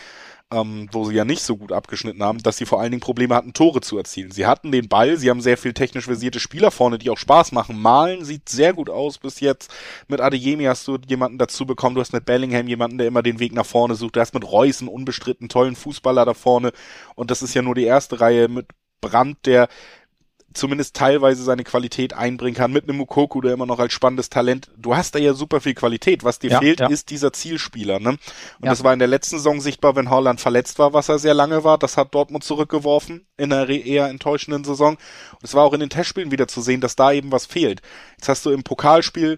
ähm, 0.51 0.87
wo 0.91 1.05
sie 1.05 1.15
ja 1.15 1.25
nicht 1.25 1.43
so 1.43 1.57
gut 1.57 1.71
abgeschnitten 1.71 2.23
haben, 2.23 2.39
dass 2.39 2.57
sie 2.57 2.65
vor 2.65 2.81
allen 2.81 2.91
Dingen 2.91 3.01
Probleme 3.01 3.35
hatten, 3.35 3.53
Tore 3.53 3.81
zu 3.81 3.97
erzielen. 3.97 4.31
Sie 4.31 4.47
hatten 4.47 4.71
den 4.71 4.87
Ball, 4.87 5.17
sie 5.17 5.29
haben 5.29 5.41
sehr 5.41 5.57
viel 5.57 5.73
technisch 5.73 6.05
versierte 6.05 6.39
Spieler 6.39 6.71
vorne, 6.71 6.97
die 6.97 7.09
auch 7.11 7.17
Spaß 7.17 7.51
machen. 7.51 7.79
Malen 7.79 8.25
sieht 8.25 8.49
sehr 8.49 8.73
gut 8.73 8.89
aus 8.89 9.19
bis 9.19 9.39
jetzt. 9.41 9.71
Mit 10.07 10.21
Adeyemi 10.21 10.63
hast 10.63 10.87
du 10.87 10.97
jemanden 11.07 11.37
dazu 11.37 11.65
bekommen, 11.65 11.95
du 11.95 12.01
hast 12.01 12.13
mit 12.13 12.25
Bellingham 12.25 12.67
jemanden, 12.67 12.97
der 12.97 13.07
immer 13.07 13.21
den 13.21 13.39
Weg 13.39 13.53
nach 13.53 13.65
vorne 13.65 13.95
sucht. 13.95 14.15
Du 14.15 14.19
hast 14.19 14.33
mit 14.33 14.49
Reus 14.49 14.81
einen 14.81 14.89
unbestritten 14.89 15.49
tollen 15.49 15.75
Fußballer 15.75 16.25
da 16.25 16.33
vorne. 16.33 16.71
Und 17.15 17.29
das 17.29 17.43
ist 17.43 17.53
ja 17.53 17.61
nur 17.61 17.75
die 17.75 17.83
erste 17.83 18.19
Reihe 18.19 18.47
mit 18.47 18.67
Brand, 19.01 19.45
der 19.45 19.69
zumindest 20.53 20.95
teilweise 20.95 21.43
seine 21.43 21.63
Qualität 21.63 22.13
einbringen 22.13 22.55
kann, 22.55 22.71
mit 22.71 22.83
einem 22.83 22.97
Mukoku, 22.97 23.41
der 23.41 23.53
immer 23.53 23.65
noch 23.65 23.79
als 23.79 23.93
spannendes 23.93 24.29
Talent, 24.29 24.69
du 24.77 24.95
hast 24.95 25.15
da 25.15 25.19
ja 25.19 25.33
super 25.33 25.61
viel 25.61 25.75
Qualität. 25.75 26.23
Was 26.23 26.39
dir 26.39 26.51
ja, 26.51 26.59
fehlt, 26.59 26.79
ja. 26.79 26.87
ist 26.87 27.09
dieser 27.09 27.33
Zielspieler, 27.33 27.99
ne? 27.99 28.09
Und 28.09 28.19
ja. 28.61 28.69
das 28.69 28.83
war 28.83 28.93
in 28.93 28.99
der 28.99 29.07
letzten 29.07 29.37
Saison 29.37 29.61
sichtbar, 29.61 29.95
wenn 29.95 30.09
Holland 30.09 30.41
verletzt 30.41 30.79
war, 30.79 30.93
was 30.93 31.09
er 31.09 31.19
sehr 31.19 31.33
lange 31.33 31.63
war. 31.63 31.77
Das 31.77 31.97
hat 31.97 32.13
Dortmund 32.15 32.43
zurückgeworfen 32.43 33.27
in 33.37 33.53
einer 33.53 33.69
eher 33.69 34.07
enttäuschenden 34.07 34.63
Saison. 34.63 34.95
Und 34.95 35.43
es 35.43 35.53
war 35.53 35.63
auch 35.63 35.73
in 35.73 35.79
den 35.79 35.89
Testspielen 35.89 36.31
wieder 36.31 36.47
zu 36.47 36.61
sehen, 36.61 36.81
dass 36.81 36.95
da 36.95 37.11
eben 37.11 37.31
was 37.31 37.45
fehlt. 37.45 37.81
Jetzt 38.17 38.29
hast 38.29 38.45
du 38.45 38.51
im 38.51 38.63
Pokalspiel 38.63 39.37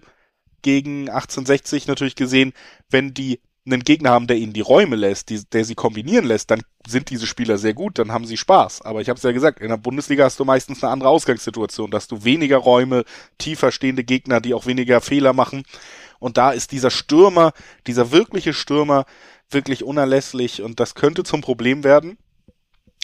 gegen 0.62 1.08
1860 1.08 1.86
natürlich 1.88 2.14
gesehen, 2.14 2.52
wenn 2.88 3.12
die 3.14 3.40
einen 3.64 3.84
Gegner 3.84 4.10
haben, 4.10 4.26
der 4.26 4.36
ihnen 4.36 4.52
die 4.52 4.60
Räume 4.60 4.96
lässt, 4.96 5.30
die, 5.30 5.44
der 5.44 5.64
sie 5.64 5.74
kombinieren 5.74 6.24
lässt, 6.24 6.50
dann 6.50 6.62
sind 6.86 7.10
diese 7.10 7.26
Spieler 7.26 7.58
sehr 7.58 7.74
gut, 7.74 7.98
dann 7.98 8.10
haben 8.10 8.26
sie 8.26 8.36
Spaß. 8.36 8.82
Aber 8.82 9.00
ich 9.00 9.08
habe 9.08 9.18
es 9.18 9.22
ja 9.22 9.30
gesagt, 9.30 9.60
in 9.60 9.68
der 9.68 9.76
Bundesliga 9.76 10.24
hast 10.24 10.40
du 10.40 10.44
meistens 10.44 10.82
eine 10.82 10.92
andere 10.92 11.10
Ausgangssituation, 11.10 11.90
dass 11.90 12.08
du 12.08 12.24
weniger 12.24 12.56
Räume, 12.56 13.04
tiefer 13.38 13.70
stehende 13.70 14.02
Gegner, 14.02 14.40
die 14.40 14.54
auch 14.54 14.66
weniger 14.66 15.00
Fehler 15.00 15.32
machen. 15.32 15.62
Und 16.18 16.38
da 16.38 16.50
ist 16.50 16.72
dieser 16.72 16.90
Stürmer, 16.90 17.52
dieser 17.86 18.10
wirkliche 18.10 18.52
Stürmer, 18.52 19.04
wirklich 19.50 19.84
unerlässlich 19.84 20.62
und 20.62 20.80
das 20.80 20.94
könnte 20.94 21.22
zum 21.22 21.40
Problem 21.40 21.84
werden. 21.84 22.18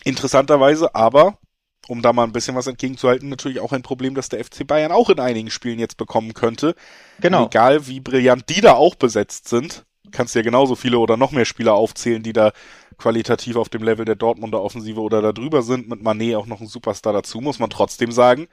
Interessanterweise, 0.05 0.95
aber 0.95 1.39
um 1.87 2.03
da 2.03 2.13
mal 2.13 2.25
ein 2.25 2.33
bisschen 2.33 2.57
was 2.57 2.67
entgegenzuhalten, 2.67 3.29
natürlich 3.29 3.61
auch 3.61 3.73
ein 3.73 3.83
Problem, 3.83 4.15
das 4.15 4.29
der 4.29 4.45
FC 4.45 4.67
Bayern 4.67 4.93
auch 4.93 5.09
in 5.09 5.21
einigen 5.21 5.51
Spielen 5.51 5.79
jetzt 5.79 5.97
bekommen 5.97 6.35
könnte. 6.35 6.75
Genau. 7.21 7.47
Egal 7.47 7.87
wie 7.87 8.01
brillant 8.01 8.49
die 8.49 8.61
da 8.61 8.75
auch 8.75 8.95
besetzt 8.95 9.49
sind 9.49 9.85
kannst 10.11 10.35
ja 10.35 10.43
genauso 10.43 10.75
viele 10.75 10.99
oder 10.99 11.17
noch 11.17 11.33
mehr 11.33 11.45
Spieler 11.45 11.75
aufzählen, 11.75 12.23
die 12.23 12.33
da 12.33 12.53
qualitativ 12.99 13.57
auf 13.57 13.69
dem 13.69 13.83
Level 13.83 14.05
der 14.05 14.17
Dortmunder 14.17 14.63
Offensive 14.63 15.01
oder 15.01 15.23
da 15.23 15.33
drüber 15.33 15.63
sind. 15.63 15.89
Mit 15.89 16.03
Manet 16.03 16.37
auch 16.37 16.47
noch 16.47 16.61
ein 16.61 16.67
Superstar 16.67 17.13
dazu, 17.13 17.41
muss 17.41 17.59
man 17.59 17.71
trotzdem 17.71 18.13
sagen. 18.13 18.49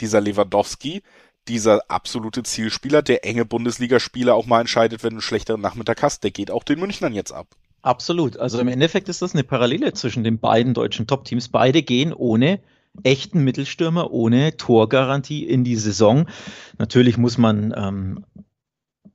Dieser 0.00 0.20
Lewandowski, 0.20 1.02
dieser 1.48 1.82
absolute 1.88 2.42
Zielspieler, 2.42 3.02
der 3.02 3.24
enge 3.24 3.44
Bundesligaspieler 3.44 4.34
auch 4.34 4.46
mal 4.46 4.60
entscheidet, 4.60 5.02
wenn 5.02 5.10
du 5.10 5.16
einen 5.16 5.22
schlechteren 5.22 5.60
Nachmittag 5.60 6.02
hast, 6.02 6.24
der 6.24 6.30
geht 6.30 6.50
auch 6.50 6.64
den 6.64 6.80
Münchnern 6.80 7.14
jetzt 7.14 7.32
ab. 7.32 7.48
Absolut. 7.82 8.36
Also 8.36 8.58
im 8.58 8.68
Endeffekt 8.68 9.08
ist 9.08 9.22
das 9.22 9.34
eine 9.34 9.44
Parallele 9.44 9.92
zwischen 9.92 10.24
den 10.24 10.38
beiden 10.38 10.74
deutschen 10.74 11.06
Top-Teams. 11.06 11.48
Beide 11.48 11.82
gehen 11.82 12.12
ohne 12.12 12.60
echten 13.04 13.44
Mittelstürmer, 13.44 14.10
ohne 14.10 14.56
Torgarantie 14.56 15.44
in 15.44 15.62
die 15.62 15.76
Saison. 15.76 16.26
Natürlich 16.78 17.18
muss 17.18 17.38
man 17.38 17.72
ähm, 17.76 18.24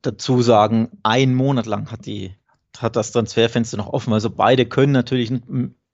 dazu 0.02 0.42
sagen, 0.42 0.90
ein 1.02 1.34
Monat 1.34 1.66
lang 1.66 1.90
hat 1.90 2.06
die 2.06 2.34
hat 2.78 2.96
das 2.96 3.12
Transferfenster 3.12 3.76
noch 3.76 3.88
offen. 3.88 4.12
Also 4.12 4.30
beide 4.30 4.66
können 4.66 4.92
natürlich 4.92 5.32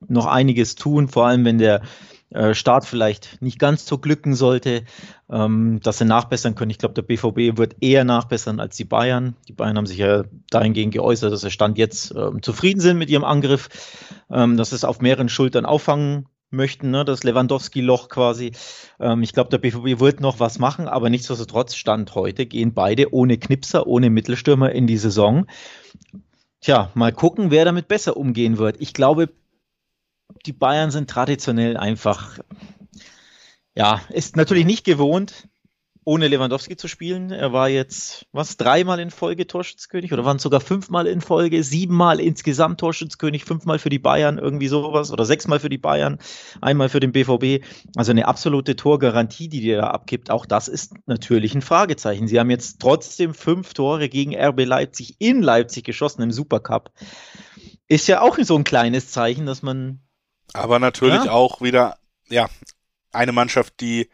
noch 0.07 0.27
einiges 0.27 0.75
tun, 0.75 1.09
vor 1.09 1.27
allem 1.27 1.45
wenn 1.45 1.59
der 1.59 1.83
äh, 2.31 2.55
Start 2.55 2.85
vielleicht 2.85 3.41
nicht 3.41 3.59
ganz 3.59 3.87
so 3.87 3.99
glücken 3.99 4.35
sollte, 4.35 4.85
ähm, 5.31 5.81
dass 5.83 5.99
sie 5.99 6.05
nachbessern 6.05 6.55
können. 6.55 6.71
Ich 6.71 6.79
glaube, 6.79 6.95
der 6.95 7.03
BVB 7.03 7.59
wird 7.59 7.77
eher 7.81 8.05
nachbessern 8.05 8.61
als 8.61 8.77
die 8.77 8.85
Bayern. 8.85 9.35
Die 9.49 9.53
Bayern 9.53 9.77
haben 9.77 9.87
sich 9.87 9.99
ja 9.99 10.25
dahingehend 10.51 10.93
geäußert, 10.93 11.33
dass 11.33 11.41
sie 11.41 11.51
Stand 11.51 11.79
jetzt 11.79 12.15
ähm, 12.15 12.43
zufrieden 12.43 12.81
sind 12.81 12.99
mit 12.99 13.11
ihrem 13.11 13.25
Angriff, 13.25 13.69
ähm, 14.31 14.57
dass 14.57 14.73
es 14.73 14.85
auf 14.85 15.01
mehreren 15.01 15.29
Schultern 15.29 15.67
auffangen 15.67 16.27
möchten, 16.51 16.91
ne, 16.91 17.05
das 17.05 17.25
Lewandowski-Loch 17.25 18.09
quasi. 18.09 18.53
Ähm, 19.01 19.23
ich 19.23 19.33
glaube, 19.33 19.51
der 19.51 19.59
BVB 19.59 20.01
wird 20.01 20.21
noch 20.21 20.41
was 20.41 20.59
machen, 20.59 20.89
aber 20.89 21.11
nichtsdestotrotz 21.11 21.75
Stand 21.75 22.15
heute 22.15 22.47
gehen 22.47 22.75
beide 22.75 23.13
ohne 23.13 23.39
Knipser, 23.39 23.87
ohne 23.87 24.11
Mittelstürmer 24.11 24.73
in 24.73 24.87
die 24.87 24.97
Saison. 24.97 25.47
Tja, 26.61 26.91
mal 26.95 27.13
gucken, 27.13 27.51
wer 27.51 27.65
damit 27.65 27.89
besser 27.89 28.17
umgehen 28.17 28.59
wird. 28.59 28.81
Ich 28.81 28.95
glaube, 28.95 29.31
die 30.47 30.53
Bayern 30.53 30.91
sind 30.91 31.09
traditionell 31.09 31.77
einfach, 31.77 32.39
ja, 33.75 34.01
ist 34.11 34.37
natürlich 34.37 34.67
nicht 34.67 34.85
gewohnt, 34.85 35.49
ohne 36.09 36.27
Lewandowski 36.27 36.75
zu 36.75 36.89
spielen. 36.89 37.31
Er 37.31 37.53
war 37.53 37.69
jetzt, 37.69 38.25
was, 38.33 38.57
dreimal 38.57 38.99
in 38.99 39.11
Folge 39.11 39.47
Torschützkönig 39.47 40.11
oder 40.11 40.25
waren 40.25 40.39
es 40.39 40.43
sogar 40.43 40.63
fünfmal 40.63 41.07
in 41.07 41.21
Folge, 41.21 41.63
siebenmal 41.63 42.19
insgesamt 42.19 42.81
Torschützkönig, 42.81 43.45
fünfmal 43.45 43.79
für 43.79 43.91
die 43.91 43.99
Bayern, 43.99 44.39
irgendwie 44.39 44.69
sowas 44.69 45.13
oder 45.13 45.27
sechsmal 45.27 45.61
für 45.61 45.69
die 45.69 45.77
Bayern, 45.77 46.17
einmal 46.63 46.89
für 46.89 47.01
den 47.01 47.13
BVB. 47.13 47.63
Also 47.95 48.13
eine 48.13 48.27
absolute 48.27 48.75
Torgarantie, 48.75 49.51
die 49.51 49.61
dir 49.61 49.77
da 49.77 49.89
abgibt. 49.89 50.31
Auch 50.31 50.47
das 50.47 50.69
ist 50.69 50.95
natürlich 51.05 51.55
ein 51.55 51.61
Fragezeichen. 51.61 52.27
Sie 52.27 52.41
haben 52.41 52.49
jetzt 52.49 52.81
trotzdem 52.81 53.35
fünf 53.35 53.75
Tore 53.75 54.09
gegen 54.09 54.35
RB 54.35 54.65
Leipzig 54.65 55.17
in 55.19 55.43
Leipzig 55.43 55.85
geschossen 55.85 56.23
im 56.23 56.31
Supercup. 56.31 56.91
Ist 57.87 58.09
ja 58.09 58.23
auch 58.23 58.39
so 58.41 58.57
ein 58.57 58.65
kleines 58.65 59.11
Zeichen, 59.11 59.45
dass 59.45 59.61
man. 59.61 60.01
Aber 60.55 60.79
natürlich 60.79 61.25
ja? 61.25 61.33
auch 61.33 61.61
wieder, 61.61 61.99
ja, 62.31 62.49
eine 63.13 63.33
Mannschaft, 63.33 63.81
die 63.83 64.09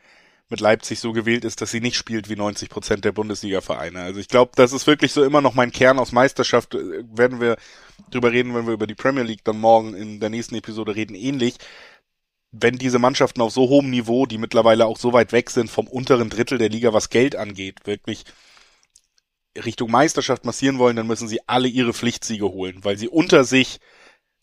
mit 0.50 0.60
Leipzig 0.60 1.00
so 1.00 1.12
gewählt 1.12 1.44
ist, 1.44 1.60
dass 1.60 1.70
sie 1.70 1.80
nicht 1.80 1.96
spielt 1.96 2.28
wie 2.28 2.36
90 2.36 2.68
Prozent 2.68 3.04
der 3.04 3.12
Bundesliga-Vereine. 3.12 4.00
Also 4.00 4.20
ich 4.20 4.28
glaube, 4.28 4.52
das 4.56 4.72
ist 4.72 4.86
wirklich 4.86 5.12
so 5.12 5.24
immer 5.24 5.40
noch 5.40 5.54
mein 5.54 5.72
Kern 5.72 5.98
aus 5.98 6.12
Meisterschaft. 6.12 6.74
Äh, 6.74 7.04
werden 7.16 7.40
wir 7.40 7.56
drüber 8.10 8.32
reden, 8.32 8.54
wenn 8.54 8.66
wir 8.66 8.74
über 8.74 8.86
die 8.86 8.94
Premier 8.94 9.22
League 9.22 9.44
dann 9.44 9.58
morgen 9.58 9.94
in 9.94 10.20
der 10.20 10.30
nächsten 10.30 10.54
Episode 10.54 10.94
reden, 10.94 11.14
ähnlich. 11.14 11.56
Wenn 12.52 12.76
diese 12.78 12.98
Mannschaften 12.98 13.40
auf 13.40 13.52
so 13.52 13.68
hohem 13.68 13.90
Niveau, 13.90 14.26
die 14.26 14.38
mittlerweile 14.38 14.86
auch 14.86 14.98
so 14.98 15.12
weit 15.12 15.32
weg 15.32 15.50
sind 15.50 15.70
vom 15.70 15.88
unteren 15.88 16.30
Drittel 16.30 16.58
der 16.58 16.68
Liga, 16.68 16.92
was 16.92 17.10
Geld 17.10 17.34
angeht, 17.36 17.86
wirklich 17.86 18.24
Richtung 19.56 19.90
Meisterschaft 19.90 20.44
massieren 20.44 20.78
wollen, 20.78 20.96
dann 20.96 21.06
müssen 21.06 21.28
sie 21.28 21.40
alle 21.48 21.68
ihre 21.68 21.94
Pflichtsiege 21.94 22.48
holen, 22.48 22.84
weil 22.84 22.98
sie 22.98 23.08
unter 23.08 23.44
sich 23.44 23.80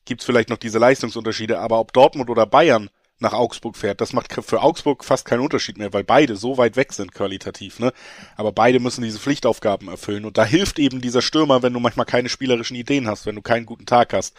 gibt's 0.06 0.26
vielleicht 0.26 0.50
noch 0.50 0.58
diese 0.58 0.80
Leistungsunterschiede, 0.80 1.60
aber 1.60 1.80
ob 1.80 1.94
Dortmund 1.94 2.30
oder 2.30 2.46
Bayern 2.46 2.90
nach 3.22 3.34
Augsburg 3.34 3.78
fährt. 3.78 4.02
Das 4.02 4.14
macht 4.14 4.34
für 4.34 4.62
Augsburg 4.62 5.04
fast 5.04 5.26
keinen 5.26 5.42
Unterschied 5.42 5.78
mehr, 5.78 5.94
weil 5.94 6.04
beide 6.04 6.36
so 6.36 6.58
weit 6.58 6.76
weg 6.76 6.94
sind 6.94 7.14
qualitativ, 7.14 7.80
ne? 7.80 7.94
Aber 8.36 8.52
beide 8.52 8.80
müssen 8.80 9.04
diese 9.04 9.20
Pflichtaufgaben 9.20 9.88
erfüllen. 9.88 10.26
Und 10.26 10.38
da 10.38 10.46
hilft 10.46 10.80
eben 10.80 11.02
dieser 11.02 11.22
Stürmer, 11.22 11.64
wenn 11.64 11.74
du 11.74 11.80
manchmal 11.80 12.06
keine 12.06 12.30
spielerischen 12.30 12.76
Ideen 12.76 13.08
hast, 13.08 13.26
wenn 13.26 13.36
du 13.36 13.42
keinen 13.42 13.66
guten 13.66 13.86
Tag 13.86 14.14
hast. 14.14 14.36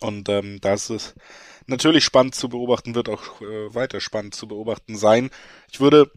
Und 0.00 0.28
ähm, 0.28 0.60
das 0.60 0.90
ist 0.90 1.14
natürlich 1.66 2.04
spannend 2.04 2.34
zu 2.34 2.48
beobachten, 2.48 2.94
wird 2.94 3.08
auch 3.08 3.40
äh, 3.40 3.74
weiter 3.74 4.00
spannend 4.00 4.34
zu 4.34 4.48
beobachten 4.48 4.96
sein. 4.96 5.30
Ich 5.70 5.80
würde 5.80 6.10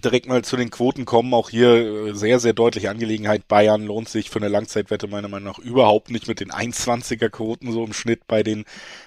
direkt 0.00 0.26
mal 0.26 0.44
zu 0.44 0.56
den 0.56 0.70
Quoten 0.70 1.04
kommen. 1.04 1.34
Auch 1.34 1.50
hier 1.50 1.74
äh, 1.74 2.14
sehr, 2.14 2.38
sehr 2.38 2.52
deutliche 2.52 2.90
Angelegenheit. 2.90 3.48
Bayern 3.48 3.84
lohnt 3.84 4.08
sich 4.08 4.30
für 4.30 4.38
eine 4.38 4.48
Langzeitwette 4.48 5.08
meiner 5.08 5.28
Meinung 5.28 5.48
nach 5.48 5.58
überhaupt 5.58 6.10
nicht 6.10 6.28
mit 6.28 6.40
den 6.40 6.50
1,20er 6.50 7.28
Quoten 7.28 7.72
so 7.72 7.84
im 7.84 7.92
Schnitt 7.92 8.26
bei 8.26 8.42
den 8.42 8.64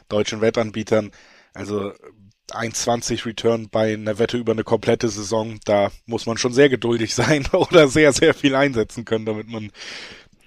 deutschen 0.07 0.41
Wettanbietern. 0.41 1.12
Also 1.59 1.91
1,20 2.51 3.25
Return 3.25 3.67
bei 3.69 3.93
einer 3.93 4.17
Wette 4.17 4.37
über 4.37 4.53
eine 4.53 4.63
komplette 4.63 5.09
Saison, 5.09 5.59
da 5.65 5.91
muss 6.05 6.25
man 6.25 6.37
schon 6.37 6.53
sehr 6.53 6.69
geduldig 6.69 7.13
sein 7.15 7.45
oder 7.51 7.87
sehr, 7.89 8.13
sehr 8.13 8.33
viel 8.33 8.55
einsetzen 8.55 9.03
können, 9.03 9.25
damit 9.25 9.49
man 9.49 9.71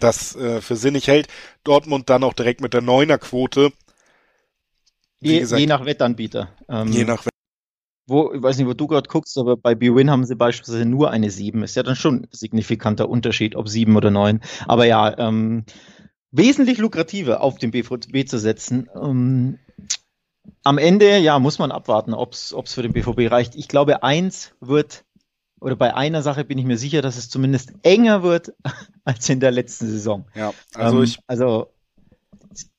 das 0.00 0.34
äh, 0.34 0.60
für 0.60 0.74
sinnig 0.74 1.06
hält. 1.08 1.28
Dortmund 1.64 2.08
dann 2.08 2.24
auch 2.24 2.32
direkt 2.32 2.62
mit 2.62 2.72
der 2.74 2.80
Neuner-Quote. 2.80 3.72
Je, 5.20 5.44
je, 5.44 5.66
nach 5.66 5.84
Wettanbieter. 5.84 6.48
Ähm, 6.68 6.88
je 6.88 7.04
nach 7.04 7.24
wo, 8.06 8.32
ich 8.32 8.42
weiß 8.42 8.58
nicht, 8.58 8.66
wo 8.66 8.74
du 8.74 8.88
gerade 8.88 9.08
guckst, 9.08 9.38
aber 9.38 9.56
bei 9.56 9.76
BWin 9.76 10.10
haben 10.10 10.24
sie 10.24 10.34
beispielsweise 10.34 10.84
nur 10.84 11.10
eine 11.10 11.30
7. 11.30 11.62
Ist 11.62 11.76
ja 11.76 11.84
dann 11.84 11.94
schon 11.94 12.22
ein 12.22 12.28
signifikanter 12.32 13.08
Unterschied, 13.08 13.54
ob 13.54 13.68
7 13.68 13.94
oder 13.94 14.10
9. 14.10 14.40
Aber 14.66 14.86
ja, 14.86 15.16
ähm, 15.18 15.64
wesentlich 16.32 16.78
lukrativer 16.78 17.42
auf 17.42 17.58
den 17.58 17.70
BVB 17.70 18.26
zu 18.26 18.38
setzen. 18.38 18.88
Ähm, 19.00 19.60
am 20.64 20.78
Ende, 20.78 21.18
ja, 21.18 21.38
muss 21.38 21.58
man 21.58 21.72
abwarten, 21.72 22.14
ob 22.14 22.34
es 22.34 22.54
für 22.66 22.82
den 22.82 22.92
BVB 22.92 23.30
reicht. 23.30 23.54
Ich 23.54 23.68
glaube, 23.68 24.02
eins 24.02 24.54
wird, 24.60 25.04
oder 25.60 25.76
bei 25.76 25.94
einer 25.94 26.22
Sache 26.22 26.44
bin 26.44 26.58
ich 26.58 26.64
mir 26.64 26.78
sicher, 26.78 27.02
dass 27.02 27.16
es 27.16 27.28
zumindest 27.28 27.72
enger 27.82 28.22
wird 28.22 28.52
als 29.04 29.28
in 29.28 29.40
der 29.40 29.50
letzten 29.50 29.86
Saison. 29.86 30.26
Ja, 30.34 30.52
also 30.74 30.98
ähm, 30.98 31.04
ich. 31.04 31.18
Also 31.26 31.72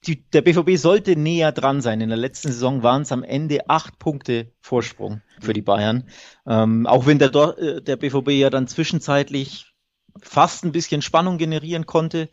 die, 0.05 0.23
der 0.29 0.41
BVB 0.41 0.77
sollte 0.77 1.15
näher 1.15 1.51
dran 1.51 1.81
sein. 1.81 2.01
In 2.01 2.09
der 2.09 2.17
letzten 2.17 2.49
Saison 2.49 2.83
waren 2.83 3.03
es 3.03 3.11
am 3.11 3.23
Ende 3.23 3.69
acht 3.69 3.97
Punkte 3.99 4.51
Vorsprung 4.61 5.21
für 5.39 5.53
die 5.53 5.61
Bayern. 5.61 6.07
Ähm, 6.45 6.85
auch 6.85 7.05
wenn 7.05 7.19
der, 7.19 7.33
äh, 7.33 7.81
der 7.81 7.95
BVB 7.95 8.29
ja 8.31 8.49
dann 8.49 8.67
zwischenzeitlich 8.67 9.73
fast 10.21 10.63
ein 10.63 10.71
bisschen 10.71 11.01
Spannung 11.01 11.37
generieren 11.37 11.85
konnte. 11.85 12.29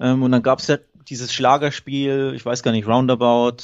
Ähm, 0.00 0.22
und 0.22 0.32
dann 0.32 0.42
gab 0.42 0.58
es 0.58 0.66
ja 0.66 0.78
dieses 1.08 1.32
Schlagerspiel, 1.32 2.32
ich 2.34 2.44
weiß 2.44 2.62
gar 2.62 2.72
nicht, 2.72 2.86
roundabout 2.86 3.62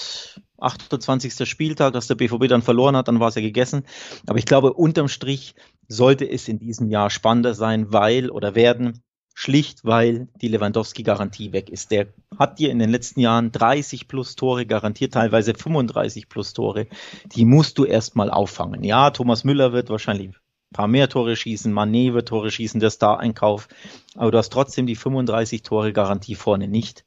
28. 0.58 1.48
Spieltag, 1.48 1.92
dass 1.92 2.06
der 2.06 2.14
BVB 2.14 2.48
dann 2.48 2.62
verloren 2.62 2.96
hat, 2.96 3.08
dann 3.08 3.20
war 3.20 3.28
es 3.28 3.34
ja 3.34 3.42
gegessen. 3.42 3.84
Aber 4.26 4.38
ich 4.38 4.46
glaube, 4.46 4.72
unterm 4.72 5.08
Strich 5.08 5.54
sollte 5.88 6.28
es 6.28 6.48
in 6.48 6.58
diesem 6.58 6.88
Jahr 6.90 7.10
spannender 7.10 7.54
sein, 7.54 7.92
weil 7.92 8.30
oder 8.30 8.54
werden, 8.54 9.02
schlicht 9.34 9.84
weil 9.84 10.26
die 10.40 10.48
Lewandowski-Garantie 10.48 11.52
weg 11.52 11.70
ist. 11.70 11.92
Der 11.92 12.08
hat 12.38 12.58
dir 12.58 12.70
in 12.70 12.80
den 12.80 12.90
letzten 12.90 13.20
Jahren 13.20 13.52
30 13.52 14.08
plus 14.08 14.34
Tore 14.34 14.66
garantiert, 14.66 15.14
teilweise 15.14 15.54
35 15.54 16.28
plus 16.28 16.54
Tore. 16.54 16.88
Die 17.36 17.44
musst 17.44 17.78
du 17.78 17.84
erstmal 17.84 18.30
auffangen. 18.30 18.82
Ja, 18.82 19.10
Thomas 19.10 19.44
Müller 19.44 19.72
wird 19.72 19.90
wahrscheinlich 19.90 20.30
ein 20.30 20.74
paar 20.74 20.88
mehr 20.88 21.08
Tore 21.08 21.36
schießen, 21.36 21.72
Mané 21.72 22.12
wird 22.14 22.28
Tore 22.28 22.50
schießen, 22.50 22.80
der 22.80 22.90
Star-Einkauf, 22.90 23.68
aber 24.16 24.32
du 24.32 24.38
hast 24.38 24.52
trotzdem 24.52 24.86
die 24.86 24.96
35 24.96 25.62
Tore 25.62 25.92
Garantie 25.92 26.34
vorne 26.34 26.68
nicht. 26.68 27.04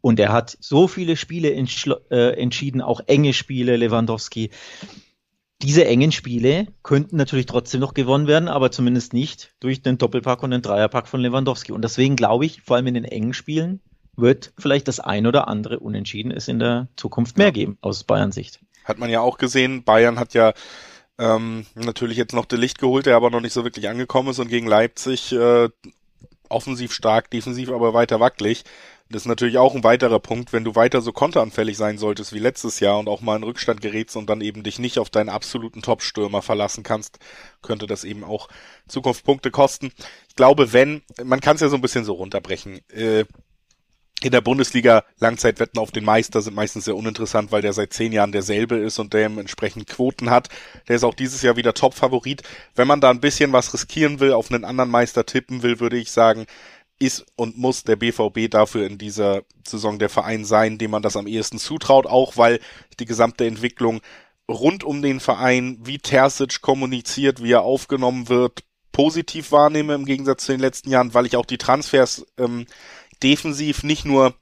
Und 0.00 0.18
er 0.20 0.32
hat 0.32 0.56
so 0.60 0.88
viele 0.88 1.16
Spiele 1.16 1.50
äh, 1.50 2.40
entschieden, 2.40 2.80
auch 2.80 3.00
enge 3.06 3.32
Spiele, 3.32 3.76
Lewandowski 3.76 4.50
diese 5.62 5.84
engen 5.84 6.12
Spiele 6.12 6.68
könnten 6.82 7.16
natürlich 7.16 7.46
trotzdem 7.46 7.80
noch 7.80 7.94
gewonnen 7.94 8.26
werden, 8.26 8.48
aber 8.48 8.70
zumindest 8.70 9.12
nicht 9.12 9.54
durch 9.60 9.82
den 9.82 9.98
Doppelpack 9.98 10.42
und 10.42 10.52
den 10.52 10.62
Dreierpack 10.62 11.06
von 11.06 11.20
Lewandowski. 11.20 11.72
Und 11.72 11.82
deswegen 11.82 12.16
glaube 12.16 12.46
ich, 12.46 12.62
vor 12.62 12.76
allem 12.76 12.86
in 12.86 12.94
den 12.94 13.04
engen 13.04 13.34
Spielen 13.34 13.80
wird 14.16 14.52
vielleicht 14.58 14.88
das 14.88 15.00
ein 15.00 15.26
oder 15.26 15.48
andere 15.48 15.78
Unentschieden 15.78 16.32
es 16.32 16.48
in 16.48 16.58
der 16.58 16.88
Zukunft 16.96 17.36
mehr 17.36 17.52
geben, 17.52 17.78
aus 17.82 18.04
Bayern 18.04 18.32
Sicht. 18.32 18.60
Hat 18.84 18.98
man 18.98 19.10
ja 19.10 19.20
auch 19.20 19.38
gesehen, 19.38 19.84
Bayern 19.84 20.18
hat 20.18 20.32
ja 20.34 20.54
ähm, 21.18 21.66
natürlich 21.74 22.16
jetzt 22.16 22.34
noch 22.34 22.46
der 22.46 22.58
Licht 22.58 22.78
geholt, 22.78 23.06
der 23.06 23.16
aber 23.16 23.30
noch 23.30 23.40
nicht 23.40 23.52
so 23.52 23.64
wirklich 23.64 23.88
angekommen 23.88 24.30
ist 24.30 24.38
und 24.38 24.48
gegen 24.48 24.66
Leipzig 24.66 25.32
äh, 25.32 25.68
offensiv 26.48 26.92
stark, 26.92 27.30
defensiv 27.30 27.70
aber 27.70 27.92
weiter 27.92 28.18
wackelig. 28.18 28.64
Das 29.12 29.22
ist 29.22 29.26
natürlich 29.26 29.58
auch 29.58 29.74
ein 29.74 29.82
weiterer 29.82 30.20
Punkt, 30.20 30.52
wenn 30.52 30.62
du 30.62 30.76
weiter 30.76 31.00
so 31.00 31.12
konteranfällig 31.12 31.76
sein 31.76 31.98
solltest 31.98 32.32
wie 32.32 32.38
letztes 32.38 32.78
Jahr 32.78 32.96
und 32.96 33.08
auch 33.08 33.20
mal 33.20 33.34
in 33.34 33.42
Rückstand 33.42 33.80
gerätst 33.80 34.16
und 34.16 34.30
dann 34.30 34.40
eben 34.40 34.62
dich 34.62 34.78
nicht 34.78 35.00
auf 35.00 35.10
deinen 35.10 35.30
absoluten 35.30 35.82
Top-Stürmer 35.82 36.42
verlassen 36.42 36.84
kannst, 36.84 37.18
könnte 37.60 37.88
das 37.88 38.04
eben 38.04 38.22
auch 38.22 38.48
Zukunftspunkte 38.86 39.50
kosten. 39.50 39.90
Ich 40.28 40.36
glaube, 40.36 40.72
wenn, 40.72 41.02
man 41.24 41.40
kann 41.40 41.56
es 41.56 41.60
ja 41.60 41.68
so 41.68 41.74
ein 41.74 41.82
bisschen 41.82 42.04
so 42.04 42.12
runterbrechen. 42.12 42.88
Äh, 42.90 43.24
in 44.22 44.32
der 44.32 44.42
Bundesliga 44.42 45.02
Langzeitwetten 45.18 45.80
auf 45.80 45.90
den 45.90 46.04
Meister 46.04 46.42
sind 46.42 46.54
meistens 46.54 46.84
sehr 46.84 46.94
uninteressant, 46.94 47.52
weil 47.52 47.62
der 47.62 47.72
seit 47.72 47.92
zehn 47.92 48.12
Jahren 48.12 48.32
derselbe 48.32 48.76
ist 48.76 48.98
und 48.98 49.14
der 49.14 49.26
entsprechend 49.26 49.88
Quoten 49.88 50.30
hat. 50.30 50.50
Der 50.88 50.96
ist 50.96 51.04
auch 51.04 51.14
dieses 51.14 51.42
Jahr 51.42 51.56
wieder 51.56 51.74
Top-Favorit. 51.74 52.42
Wenn 52.74 52.86
man 52.86 53.00
da 53.00 53.10
ein 53.10 53.20
bisschen 53.20 53.52
was 53.52 53.72
riskieren 53.72 54.20
will, 54.20 54.34
auf 54.34 54.52
einen 54.52 54.64
anderen 54.64 54.90
Meister 54.90 55.24
tippen 55.24 55.62
will, 55.62 55.80
würde 55.80 55.96
ich 55.96 56.12
sagen, 56.12 56.46
ist 57.00 57.26
und 57.34 57.58
muss 57.58 57.82
der 57.82 57.96
BVB 57.96 58.50
dafür 58.50 58.86
in 58.86 58.98
dieser 58.98 59.42
Saison 59.66 59.98
der 59.98 60.10
Verein 60.10 60.44
sein, 60.44 60.78
dem 60.78 60.92
man 60.92 61.02
das 61.02 61.16
am 61.16 61.26
ehesten 61.26 61.58
zutraut, 61.58 62.06
auch 62.06 62.36
weil 62.36 62.60
die 63.00 63.06
gesamte 63.06 63.46
Entwicklung 63.46 64.00
rund 64.48 64.84
um 64.84 65.02
den 65.02 65.18
Verein, 65.18 65.78
wie 65.82 65.98
Terzic 65.98 66.60
kommuniziert, 66.60 67.42
wie 67.42 67.52
er 67.52 67.62
aufgenommen 67.62 68.28
wird, 68.28 68.64
positiv 68.92 69.50
wahrnehme 69.50 69.94
im 69.94 70.04
Gegensatz 70.04 70.44
zu 70.44 70.52
den 70.52 70.60
letzten 70.60 70.90
Jahren, 70.90 71.14
weil 71.14 71.26
ich 71.26 71.36
auch 71.36 71.46
die 71.46 71.58
Transfers 71.58 72.26
ähm, 72.36 72.66
defensiv 73.22 73.82
nicht 73.82 74.04
nur 74.04 74.34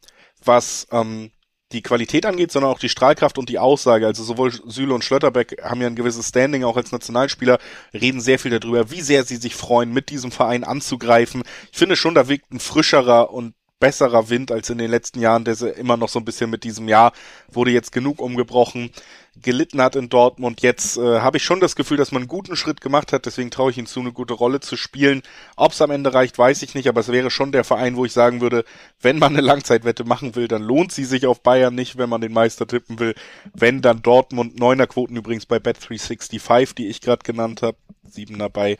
was 0.44 0.88
ähm, 0.90 1.30
die 1.72 1.82
Qualität 1.82 2.24
angeht, 2.24 2.50
sondern 2.50 2.70
auch 2.70 2.78
die 2.78 2.88
Strahlkraft 2.88 3.38
und 3.38 3.48
die 3.48 3.58
Aussage. 3.58 4.06
Also 4.06 4.24
sowohl 4.24 4.52
Süle 4.52 4.94
und 4.94 5.04
Schlotterbeck 5.04 5.62
haben 5.62 5.80
ja 5.80 5.86
ein 5.86 5.96
gewisses 5.96 6.28
Standing 6.28 6.64
auch 6.64 6.76
als 6.76 6.92
Nationalspieler, 6.92 7.58
reden 7.92 8.20
sehr 8.20 8.38
viel 8.38 8.58
darüber, 8.58 8.90
wie 8.90 9.02
sehr 9.02 9.24
sie 9.24 9.36
sich 9.36 9.54
freuen, 9.54 9.92
mit 9.92 10.10
diesem 10.10 10.30
Verein 10.30 10.64
anzugreifen. 10.64 11.42
Ich 11.70 11.78
finde 11.78 11.96
schon, 11.96 12.14
da 12.14 12.28
wirkt 12.28 12.50
ein 12.52 12.60
frischerer 12.60 13.32
und 13.32 13.54
besserer 13.80 14.28
Wind 14.28 14.50
als 14.50 14.70
in 14.70 14.78
den 14.78 14.90
letzten 14.90 15.20
Jahren, 15.20 15.44
der 15.44 15.60
immer 15.76 15.96
noch 15.96 16.08
so 16.08 16.18
ein 16.18 16.24
bisschen 16.24 16.50
mit 16.50 16.64
diesem 16.64 16.88
Jahr 16.88 17.12
wurde 17.48 17.70
jetzt 17.70 17.92
genug 17.92 18.20
umgebrochen 18.20 18.90
gelitten 19.42 19.80
hat 19.80 19.96
in 19.96 20.08
Dortmund. 20.08 20.62
Jetzt 20.62 20.96
äh, 20.96 21.20
habe 21.20 21.36
ich 21.36 21.44
schon 21.44 21.60
das 21.60 21.76
Gefühl, 21.76 21.96
dass 21.96 22.12
man 22.12 22.22
einen 22.22 22.28
guten 22.28 22.56
Schritt 22.56 22.80
gemacht 22.80 23.12
hat, 23.12 23.26
deswegen 23.26 23.50
traue 23.50 23.70
ich 23.70 23.78
ihm 23.78 23.86
zu, 23.86 24.00
eine 24.00 24.12
gute 24.12 24.34
Rolle 24.34 24.60
zu 24.60 24.76
spielen. 24.76 25.22
Ob 25.56 25.72
es 25.72 25.82
am 25.82 25.90
Ende 25.90 26.14
reicht, 26.14 26.38
weiß 26.38 26.62
ich 26.62 26.74
nicht, 26.74 26.88
aber 26.88 27.00
es 27.00 27.12
wäre 27.12 27.30
schon 27.30 27.52
der 27.52 27.64
Verein, 27.64 27.96
wo 27.96 28.04
ich 28.04 28.12
sagen 28.12 28.40
würde, 28.40 28.64
wenn 29.00 29.18
man 29.18 29.32
eine 29.32 29.46
Langzeitwette 29.46 30.04
machen 30.04 30.34
will, 30.36 30.48
dann 30.48 30.62
lohnt 30.62 30.92
sie 30.92 31.04
sich 31.04 31.26
auf 31.26 31.42
Bayern 31.42 31.74
nicht, 31.74 31.98
wenn 31.98 32.10
man 32.10 32.20
den 32.20 32.32
Meister 32.32 32.66
tippen 32.66 32.98
will. 32.98 33.14
Wenn 33.54 33.82
dann 33.82 34.02
Dortmund, 34.02 34.58
neuner 34.58 34.86
Quoten 34.86 35.16
übrigens 35.16 35.46
bei 35.46 35.56
Bet365, 35.56 36.74
die 36.74 36.88
ich 36.88 37.00
gerade 37.00 37.22
genannt 37.22 37.62
habe, 37.62 37.76
siebener 38.10 38.48
bei 38.48 38.76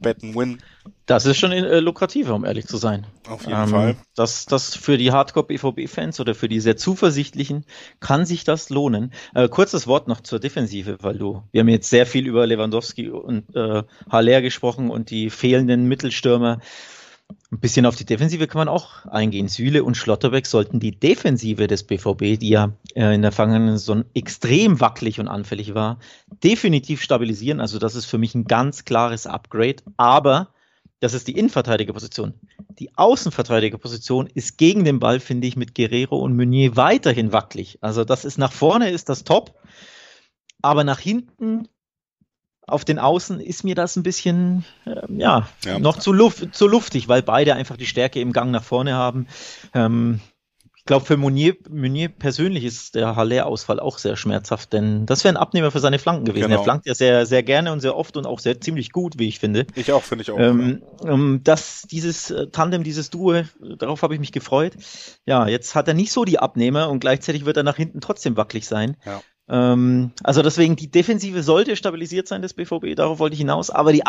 Bet 0.00 0.22
Win. 0.22 0.62
Das 1.06 1.26
ist 1.26 1.36
schon 1.38 1.52
äh, 1.52 1.80
lukrativer, 1.80 2.34
um 2.34 2.44
ehrlich 2.44 2.66
zu 2.66 2.76
sein. 2.76 3.06
Auf 3.28 3.46
jeden 3.46 3.60
ähm, 3.60 3.68
Fall. 3.68 3.96
Das, 4.14 4.46
das 4.46 4.74
für 4.74 4.98
die 4.98 5.12
Hardcore-BVB-Fans 5.12 6.20
oder 6.20 6.34
für 6.34 6.48
die 6.48 6.60
sehr 6.60 6.76
zuversichtlichen 6.76 7.64
kann 8.00 8.24
sich 8.24 8.44
das 8.44 8.70
lohnen. 8.70 9.12
Äh, 9.34 9.48
kurzes 9.48 9.86
Wort 9.86 10.08
noch 10.08 10.20
zur 10.20 10.40
Defensive, 10.40 10.98
weil 11.00 11.18
du, 11.18 11.42
wir 11.52 11.60
haben 11.60 11.68
jetzt 11.68 11.90
sehr 11.90 12.06
viel 12.06 12.26
über 12.26 12.46
Lewandowski 12.46 13.10
und 13.10 13.54
äh, 13.54 13.82
Haller 14.10 14.42
gesprochen 14.42 14.90
und 14.90 15.10
die 15.10 15.30
fehlenden 15.30 15.86
Mittelstürmer. 15.86 16.60
Ein 17.50 17.60
bisschen 17.60 17.86
auf 17.86 17.96
die 17.96 18.04
Defensive 18.04 18.46
kann 18.46 18.60
man 18.60 18.68
auch 18.68 19.06
eingehen. 19.06 19.48
Süle 19.48 19.84
und 19.84 19.96
Schlotterbeck 19.96 20.46
sollten 20.46 20.80
die 20.80 20.98
Defensive 20.98 21.66
des 21.66 21.84
BVB, 21.84 22.38
die 22.38 22.48
ja 22.48 22.72
äh, 22.94 23.14
in 23.14 23.22
der 23.22 23.32
vergangenen 23.32 23.78
Saison 23.78 24.04
extrem 24.14 24.80
wackelig 24.80 25.20
und 25.20 25.28
anfällig 25.28 25.74
war, 25.74 25.98
definitiv 26.42 27.02
stabilisieren. 27.02 27.60
Also 27.60 27.78
das 27.78 27.94
ist 27.94 28.06
für 28.06 28.18
mich 28.18 28.34
ein 28.34 28.44
ganz 28.44 28.84
klares 28.84 29.26
Upgrade. 29.26 29.76
Aber 29.96 30.48
das 31.02 31.14
ist 31.14 31.26
die 31.26 31.36
Innenverteidigerposition. 31.36 32.34
Die 32.78 32.96
Außenverteidigerposition 32.96 34.28
ist 34.28 34.56
gegen 34.56 34.84
den 34.84 35.00
Ball, 35.00 35.18
finde 35.18 35.48
ich, 35.48 35.56
mit 35.56 35.74
Guerrero 35.74 36.16
und 36.16 36.36
Meunier 36.36 36.76
weiterhin 36.76 37.32
wackelig. 37.32 37.78
Also 37.80 38.04
das 38.04 38.24
ist 38.24 38.38
nach 38.38 38.52
vorne 38.52 38.90
ist 38.90 39.08
das 39.08 39.24
top, 39.24 39.58
aber 40.62 40.84
nach 40.84 41.00
hinten 41.00 41.66
auf 42.68 42.84
den 42.84 43.00
Außen 43.00 43.40
ist 43.40 43.64
mir 43.64 43.74
das 43.74 43.96
ein 43.96 44.04
bisschen 44.04 44.64
äh, 44.86 45.02
ja, 45.08 45.48
ja, 45.64 45.80
noch 45.80 45.98
zu, 45.98 46.12
luft, 46.12 46.54
zu 46.54 46.68
luftig, 46.68 47.08
weil 47.08 47.22
beide 47.22 47.56
einfach 47.56 47.76
die 47.76 47.86
Stärke 47.86 48.20
im 48.20 48.32
Gang 48.32 48.52
nach 48.52 48.62
vorne 48.62 48.94
haben. 48.94 49.26
Ähm, 49.74 50.20
ich 50.82 50.86
glaube, 50.86 51.06
für 51.06 51.16
Meunier, 51.16 51.54
Meunier 51.70 52.08
persönlich 52.08 52.64
ist 52.64 52.96
der 52.96 53.14
Haller-Ausfall 53.14 53.78
auch 53.78 53.98
sehr 53.98 54.16
schmerzhaft, 54.16 54.72
denn 54.72 55.06
das 55.06 55.22
wäre 55.22 55.32
ein 55.32 55.36
Abnehmer 55.36 55.70
für 55.70 55.78
seine 55.78 56.00
Flanken 56.00 56.24
gewesen. 56.24 56.48
Genau. 56.48 56.60
Er 56.60 56.64
flankt 56.64 56.86
ja 56.86 56.94
sehr, 56.96 57.24
sehr 57.24 57.44
gerne 57.44 57.70
und 57.70 57.78
sehr 57.78 57.96
oft 57.96 58.16
und 58.16 58.26
auch 58.26 58.40
sehr 58.40 58.60
ziemlich 58.60 58.90
gut, 58.90 59.16
wie 59.16 59.28
ich 59.28 59.38
finde. 59.38 59.64
Ich 59.76 59.92
auch, 59.92 60.02
finde 60.02 60.22
ich 60.22 60.32
auch. 60.32 60.40
Ähm, 60.40 60.82
ja. 61.04 61.12
Ähm, 61.12 61.40
das, 61.44 61.82
dieses 61.82 62.32
äh, 62.32 62.48
Tandem, 62.48 62.82
dieses 62.82 63.10
Duo, 63.10 63.42
darauf 63.78 64.02
habe 64.02 64.14
ich 64.14 64.20
mich 64.20 64.32
gefreut. 64.32 64.72
Ja, 65.24 65.46
jetzt 65.46 65.76
hat 65.76 65.86
er 65.86 65.94
nicht 65.94 66.10
so 66.10 66.24
die 66.24 66.40
Abnehmer 66.40 66.90
und 66.90 66.98
gleichzeitig 66.98 67.44
wird 67.44 67.58
er 67.58 67.62
nach 67.62 67.76
hinten 67.76 68.00
trotzdem 68.00 68.36
wackelig 68.36 68.66
sein. 68.66 68.96
Ja. 69.06 69.22
Ähm, 69.48 70.10
also 70.24 70.42
deswegen, 70.42 70.74
die 70.74 70.90
Defensive 70.90 71.44
sollte 71.44 71.76
stabilisiert 71.76 72.26
sein 72.26 72.42
des 72.42 72.54
BVB, 72.54 72.96
darauf 72.96 73.20
wollte 73.20 73.34
ich 73.34 73.40
hinaus, 73.40 73.70
aber 73.70 73.92
die 73.92 74.04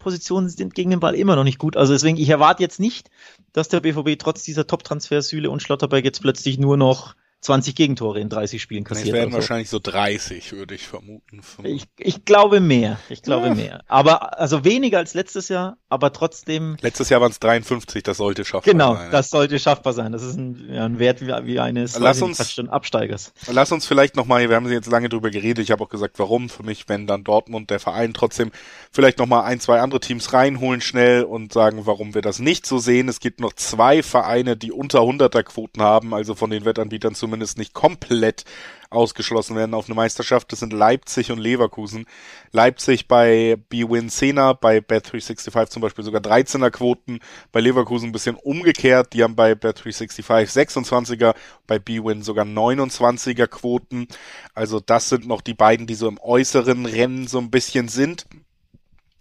Außenpositionen 0.00 0.48
sind 0.48 0.74
gegen 0.74 0.90
den 0.90 1.00
Ball 1.00 1.14
immer 1.14 1.36
noch 1.36 1.44
nicht 1.44 1.58
gut. 1.58 1.76
Also 1.76 1.92
deswegen, 1.92 2.16
ich 2.16 2.28
erwarte 2.28 2.62
jetzt 2.62 2.80
nicht, 2.80 3.10
dass 3.52 3.68
der 3.68 3.80
BVB 3.80 4.18
trotz 4.18 4.42
dieser 4.42 4.66
Top-Transfers 4.66 5.28
Süle 5.28 5.50
und 5.50 5.62
Schlotterberg 5.62 6.04
jetzt 6.04 6.22
plötzlich 6.22 6.58
nur 6.58 6.76
noch 6.76 7.14
20 7.40 7.74
Gegentore 7.74 8.20
in 8.20 8.28
30 8.28 8.60
Spielen 8.60 8.84
kassiert. 8.84 9.08
Es 9.08 9.14
werden 9.14 9.30
so. 9.30 9.38
wahrscheinlich 9.38 9.70
so 9.70 9.78
30, 9.78 10.52
würde 10.52 10.74
ich 10.74 10.86
vermuten. 10.86 11.40
Ich, 11.62 11.84
ich 11.96 12.26
glaube 12.26 12.60
mehr. 12.60 12.98
Ich 13.08 13.22
glaube 13.22 13.48
ja. 13.48 13.54
mehr. 13.54 13.84
Aber 13.88 14.38
also 14.38 14.64
weniger 14.64 14.98
als 14.98 15.14
letztes 15.14 15.48
Jahr, 15.48 15.78
aber 15.88 16.12
trotzdem. 16.12 16.76
Letztes 16.82 17.08
Jahr 17.08 17.22
waren 17.22 17.30
es 17.30 17.40
53, 17.40 18.02
das 18.02 18.18
sollte 18.18 18.44
schaffbar 18.44 18.70
genau, 18.70 18.92
sein. 18.92 19.04
Genau, 19.04 19.12
das 19.12 19.30
sollte 19.30 19.58
schaffbar 19.58 19.94
sein. 19.94 20.12
Das 20.12 20.22
ist 20.22 20.36
ein, 20.36 20.68
ja, 20.70 20.84
ein 20.84 20.98
Wert 20.98 21.22
wie, 21.22 21.28
wie 21.46 21.60
eines 21.60 21.98
lass 21.98 22.20
uns, 22.20 22.36
fast 22.36 22.52
schon 22.52 22.68
Absteigers. 22.68 23.32
Lass 23.50 23.72
uns 23.72 23.86
vielleicht 23.86 24.16
nochmal, 24.16 24.46
wir 24.46 24.56
haben 24.56 24.70
jetzt 24.70 24.90
lange 24.90 25.08
drüber 25.08 25.30
geredet, 25.30 25.64
ich 25.64 25.70
habe 25.70 25.82
auch 25.82 25.88
gesagt, 25.88 26.18
warum. 26.18 26.50
Für 26.50 26.62
mich, 26.62 26.88
wenn 26.88 27.06
dann 27.06 27.24
Dortmund, 27.24 27.70
der 27.70 27.80
Verein, 27.80 28.12
trotzdem 28.12 28.50
vielleicht 28.90 29.18
nochmal 29.18 29.44
ein, 29.44 29.60
zwei 29.60 29.80
andere 29.80 30.00
Teams 30.00 30.32
reinholen 30.34 30.82
schnell 30.82 31.22
und 31.22 31.52
sagen, 31.52 31.86
warum 31.86 32.14
wir 32.14 32.22
das 32.22 32.38
nicht 32.38 32.66
so 32.66 32.78
sehen. 32.78 33.08
Es 33.08 33.20
gibt 33.20 33.40
noch 33.40 33.54
zwei 33.54 34.02
Vereine, 34.02 34.56
die 34.56 34.72
unter 34.72 35.00
100er 35.00 35.42
Quoten 35.42 35.80
haben, 35.80 36.12
also 36.12 36.34
von 36.34 36.50
den 36.50 36.66
Wettanbietern 36.66 37.14
zu 37.14 37.29
zumindest 37.30 37.58
nicht 37.58 37.74
komplett 37.74 38.44
ausgeschlossen 38.90 39.54
werden 39.54 39.72
auf 39.72 39.86
eine 39.86 39.94
Meisterschaft. 39.94 40.50
Das 40.50 40.58
sind 40.58 40.72
Leipzig 40.72 41.30
und 41.30 41.38
Leverkusen. 41.38 42.06
Leipzig 42.50 43.06
bei 43.06 43.56
B-Win 43.68 44.10
10er, 44.10 44.54
bei 44.54 44.78
Bet365 44.78 45.68
zum 45.68 45.80
Beispiel 45.80 46.04
sogar 46.04 46.20
13er 46.20 46.70
Quoten, 46.70 47.20
bei 47.52 47.60
Leverkusen 47.60 48.08
ein 48.08 48.12
bisschen 48.12 48.34
umgekehrt. 48.34 49.12
Die 49.12 49.22
haben 49.22 49.36
bei 49.36 49.52
Bet365 49.52 50.24
26er, 50.24 51.36
bei 51.68 51.78
B-Win 51.78 52.24
sogar 52.24 52.44
29er 52.44 53.46
Quoten. 53.46 54.08
Also 54.54 54.80
das 54.80 55.08
sind 55.08 55.28
noch 55.28 55.40
die 55.40 55.54
beiden, 55.54 55.86
die 55.86 55.94
so 55.94 56.08
im 56.08 56.18
äußeren 56.18 56.84
Rennen 56.84 57.28
so 57.28 57.38
ein 57.38 57.52
bisschen 57.52 57.86
sind. 57.86 58.26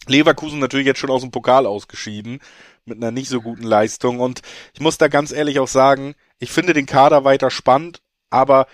Leverkusen 0.09 0.59
natürlich 0.59 0.87
jetzt 0.87 0.99
schon 0.99 1.09
aus 1.11 1.21
dem 1.21 1.31
Pokal 1.31 1.65
ausgeschieden 1.65 2.39
mit 2.85 2.97
einer 2.97 3.11
nicht 3.11 3.29
so 3.29 3.41
guten 3.41 3.63
Leistung. 3.63 4.19
Und 4.19 4.41
ich 4.73 4.81
muss 4.81 4.97
da 4.97 5.07
ganz 5.07 5.31
ehrlich 5.31 5.59
auch 5.59 5.67
sagen, 5.67 6.15
ich 6.39 6.51
finde 6.51 6.73
den 6.73 6.85
Kader 6.85 7.23
weiter 7.23 7.51
spannend, 7.51 8.01
aber 8.29 8.67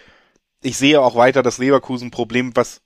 ich 0.61 0.77
sehe 0.77 1.01
auch 1.01 1.15
weiter 1.15 1.43
das 1.43 1.57
Leverkusen-Problem, 1.57 2.55
was 2.55 2.81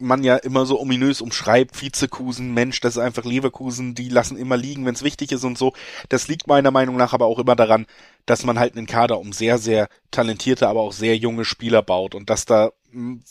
man 0.00 0.24
ja 0.24 0.36
immer 0.36 0.64
so 0.64 0.80
ominös 0.80 1.20
umschreibt, 1.20 1.80
Vizekusen, 1.80 2.54
Mensch, 2.54 2.80
das 2.80 2.96
ist 2.96 3.02
einfach 3.02 3.24
Leverkusen, 3.24 3.94
die 3.94 4.08
lassen 4.08 4.38
immer 4.38 4.56
liegen, 4.56 4.86
wenn 4.86 4.94
es 4.94 5.02
wichtig 5.02 5.30
ist 5.30 5.44
und 5.44 5.58
so. 5.58 5.74
Das 6.08 6.26
liegt 6.26 6.46
meiner 6.46 6.70
Meinung 6.70 6.96
nach 6.96 7.12
aber 7.12 7.26
auch 7.26 7.38
immer 7.38 7.54
daran, 7.54 7.86
dass 8.24 8.44
man 8.44 8.58
halt 8.58 8.76
einen 8.76 8.86
Kader 8.86 9.18
um 9.18 9.32
sehr, 9.32 9.58
sehr 9.58 9.88
talentierte, 10.10 10.68
aber 10.68 10.80
auch 10.80 10.92
sehr 10.92 11.16
junge 11.16 11.44
Spieler 11.44 11.82
baut. 11.82 12.14
Und 12.14 12.30
dass 12.30 12.46
da 12.46 12.70
hm, 12.90 13.22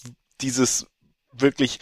dieses 0.41 0.85
wirklich 1.33 1.79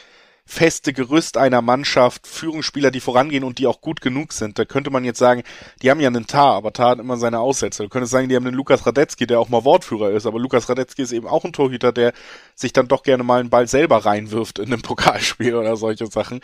feste 0.48 0.94
Gerüst 0.94 1.36
einer 1.36 1.62
Mannschaft, 1.62 2.26
Führungsspieler, 2.26 2.90
die 2.90 3.02
vorangehen 3.02 3.44
und 3.44 3.60
die 3.60 3.68
auch 3.68 3.82
gut 3.82 4.00
genug 4.00 4.32
sind. 4.32 4.58
Da 4.58 4.64
könnte 4.64 4.90
man 4.90 5.04
jetzt 5.04 5.20
sagen, 5.20 5.44
die 5.82 5.92
haben 5.92 6.00
ja 6.00 6.08
einen 6.08 6.26
Tar, 6.26 6.54
aber 6.54 6.72
Tar 6.72 6.92
hat 6.92 7.00
immer 7.00 7.18
seine 7.18 7.40
Aussätze. 7.40 7.84
Du 7.84 7.90
könntest 7.90 8.14
sagen, 8.14 8.30
die 8.30 8.36
haben 8.36 8.48
einen 8.48 8.56
Lukas 8.56 8.86
Radetzky, 8.86 9.28
der 9.28 9.42
auch 9.42 9.50
mal 9.50 9.66
Wortführer 9.66 10.12
ist, 10.12 10.26
aber 10.26 10.40
Lukas 10.40 10.70
Radetzky 10.70 11.02
ist 11.02 11.12
eben 11.12 11.28
auch 11.28 11.44
ein 11.44 11.52
Torhüter, 11.52 11.92
der 11.92 12.14
sich 12.56 12.72
dann 12.72 12.88
doch 12.88 13.04
gerne 13.04 13.24
mal 13.24 13.42
einen 13.42 13.50
Ball 13.50 13.68
selber 13.68 14.06
reinwirft 14.06 14.60
in 14.60 14.68
einem 14.68 14.82
Pokalspiel 14.84 15.54
oder 15.54 15.76
solche 15.76 16.08
Sachen. 16.08 16.40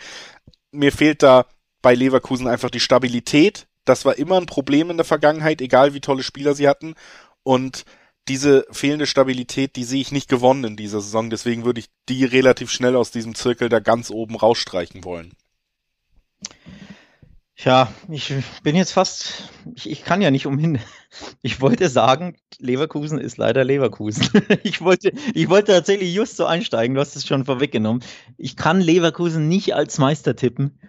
Mir 0.70 0.92
fehlt 0.92 1.22
da 1.22 1.46
bei 1.80 1.94
Leverkusen 1.94 2.46
einfach 2.46 2.70
die 2.70 2.80
Stabilität. 2.80 3.66
Das 3.86 4.04
war 4.04 4.18
immer 4.18 4.36
ein 4.36 4.46
Problem 4.46 4.90
in 4.90 4.98
der 4.98 5.04
Vergangenheit, 5.04 5.62
egal 5.62 5.94
wie 5.94 6.00
tolle 6.00 6.22
Spieler 6.22 6.54
sie 6.54 6.68
hatten. 6.68 6.94
Und 7.42 7.84
diese 8.28 8.66
fehlende 8.70 9.06
Stabilität, 9.06 9.76
die 9.76 9.84
sehe 9.84 10.00
ich 10.00 10.12
nicht 10.12 10.28
gewonnen 10.28 10.64
in 10.64 10.76
dieser 10.76 11.00
Saison. 11.00 11.30
Deswegen 11.30 11.64
würde 11.64 11.80
ich 11.80 11.88
die 12.08 12.24
relativ 12.24 12.70
schnell 12.70 12.96
aus 12.96 13.10
diesem 13.10 13.34
Zirkel 13.34 13.68
da 13.68 13.80
ganz 13.80 14.10
oben 14.10 14.36
rausstreichen 14.36 15.04
wollen. 15.04 15.32
Ja, 17.56 17.92
ich 18.08 18.34
bin 18.62 18.74
jetzt 18.74 18.92
fast, 18.92 19.48
ich, 19.74 19.88
ich 19.88 20.04
kann 20.04 20.20
ja 20.20 20.30
nicht 20.30 20.46
umhin. 20.46 20.80
Ich 21.42 21.60
wollte 21.60 21.88
sagen, 21.88 22.36
Leverkusen 22.58 23.18
ist 23.18 23.36
leider 23.36 23.62
Leverkusen. 23.64 24.28
Ich 24.64 24.80
wollte, 24.80 25.12
ich 25.34 25.48
wollte 25.48 25.72
tatsächlich 25.72 26.12
just 26.12 26.36
so 26.36 26.46
einsteigen, 26.46 26.94
du 26.94 27.00
hast 27.00 27.14
es 27.14 27.26
schon 27.26 27.44
vorweggenommen. 27.44 28.02
Ich 28.36 28.56
kann 28.56 28.80
Leverkusen 28.80 29.48
nicht 29.48 29.74
als 29.74 29.98
Meister 29.98 30.34
tippen. 30.34 30.80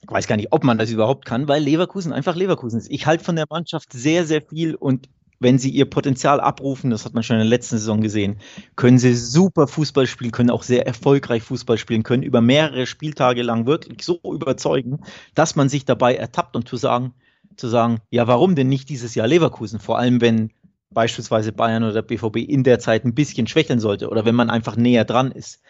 Ich 0.00 0.10
weiß 0.10 0.26
gar 0.28 0.36
nicht, 0.36 0.52
ob 0.52 0.62
man 0.62 0.78
das 0.78 0.90
überhaupt 0.90 1.24
kann, 1.24 1.48
weil 1.48 1.62
Leverkusen 1.62 2.12
einfach 2.12 2.36
Leverkusen 2.36 2.78
ist. 2.78 2.90
Ich 2.90 3.06
halte 3.06 3.24
von 3.24 3.36
der 3.36 3.46
Mannschaft 3.50 3.92
sehr, 3.92 4.24
sehr 4.24 4.42
viel 4.42 4.74
und 4.76 5.08
wenn 5.42 5.58
sie 5.58 5.70
ihr 5.70 5.84
Potenzial 5.84 6.40
abrufen, 6.40 6.90
das 6.90 7.04
hat 7.04 7.14
man 7.14 7.22
schon 7.22 7.36
in 7.36 7.40
der 7.40 7.48
letzten 7.48 7.78
Saison 7.78 8.00
gesehen, 8.00 8.36
können 8.76 8.98
sie 8.98 9.14
super 9.14 9.66
Fußball 9.66 10.06
spielen, 10.06 10.30
können 10.30 10.50
auch 10.50 10.62
sehr 10.62 10.86
erfolgreich 10.86 11.42
Fußball 11.42 11.78
spielen, 11.78 12.02
können 12.02 12.22
über 12.22 12.40
mehrere 12.40 12.86
Spieltage 12.86 13.42
lang 13.42 13.66
wirklich 13.66 14.02
so 14.04 14.20
überzeugen, 14.24 15.00
dass 15.34 15.56
man 15.56 15.68
sich 15.68 15.84
dabei 15.84 16.14
ertappt 16.14 16.56
und 16.56 16.68
zu 16.68 16.76
sagen, 16.76 17.14
zu 17.56 17.68
sagen, 17.68 18.00
ja, 18.10 18.26
warum 18.26 18.54
denn 18.54 18.68
nicht 18.68 18.88
dieses 18.88 19.14
Jahr 19.14 19.28
Leverkusen? 19.28 19.78
Vor 19.78 19.98
allem, 19.98 20.20
wenn 20.20 20.50
beispielsweise 20.90 21.52
Bayern 21.52 21.84
oder 21.84 22.02
BVB 22.02 22.36
in 22.36 22.64
der 22.64 22.78
Zeit 22.78 23.04
ein 23.04 23.14
bisschen 23.14 23.46
schwächeln 23.46 23.80
sollte 23.80 24.08
oder 24.08 24.24
wenn 24.24 24.34
man 24.34 24.50
einfach 24.50 24.76
näher 24.76 25.04
dran 25.04 25.32
ist. 25.32 25.60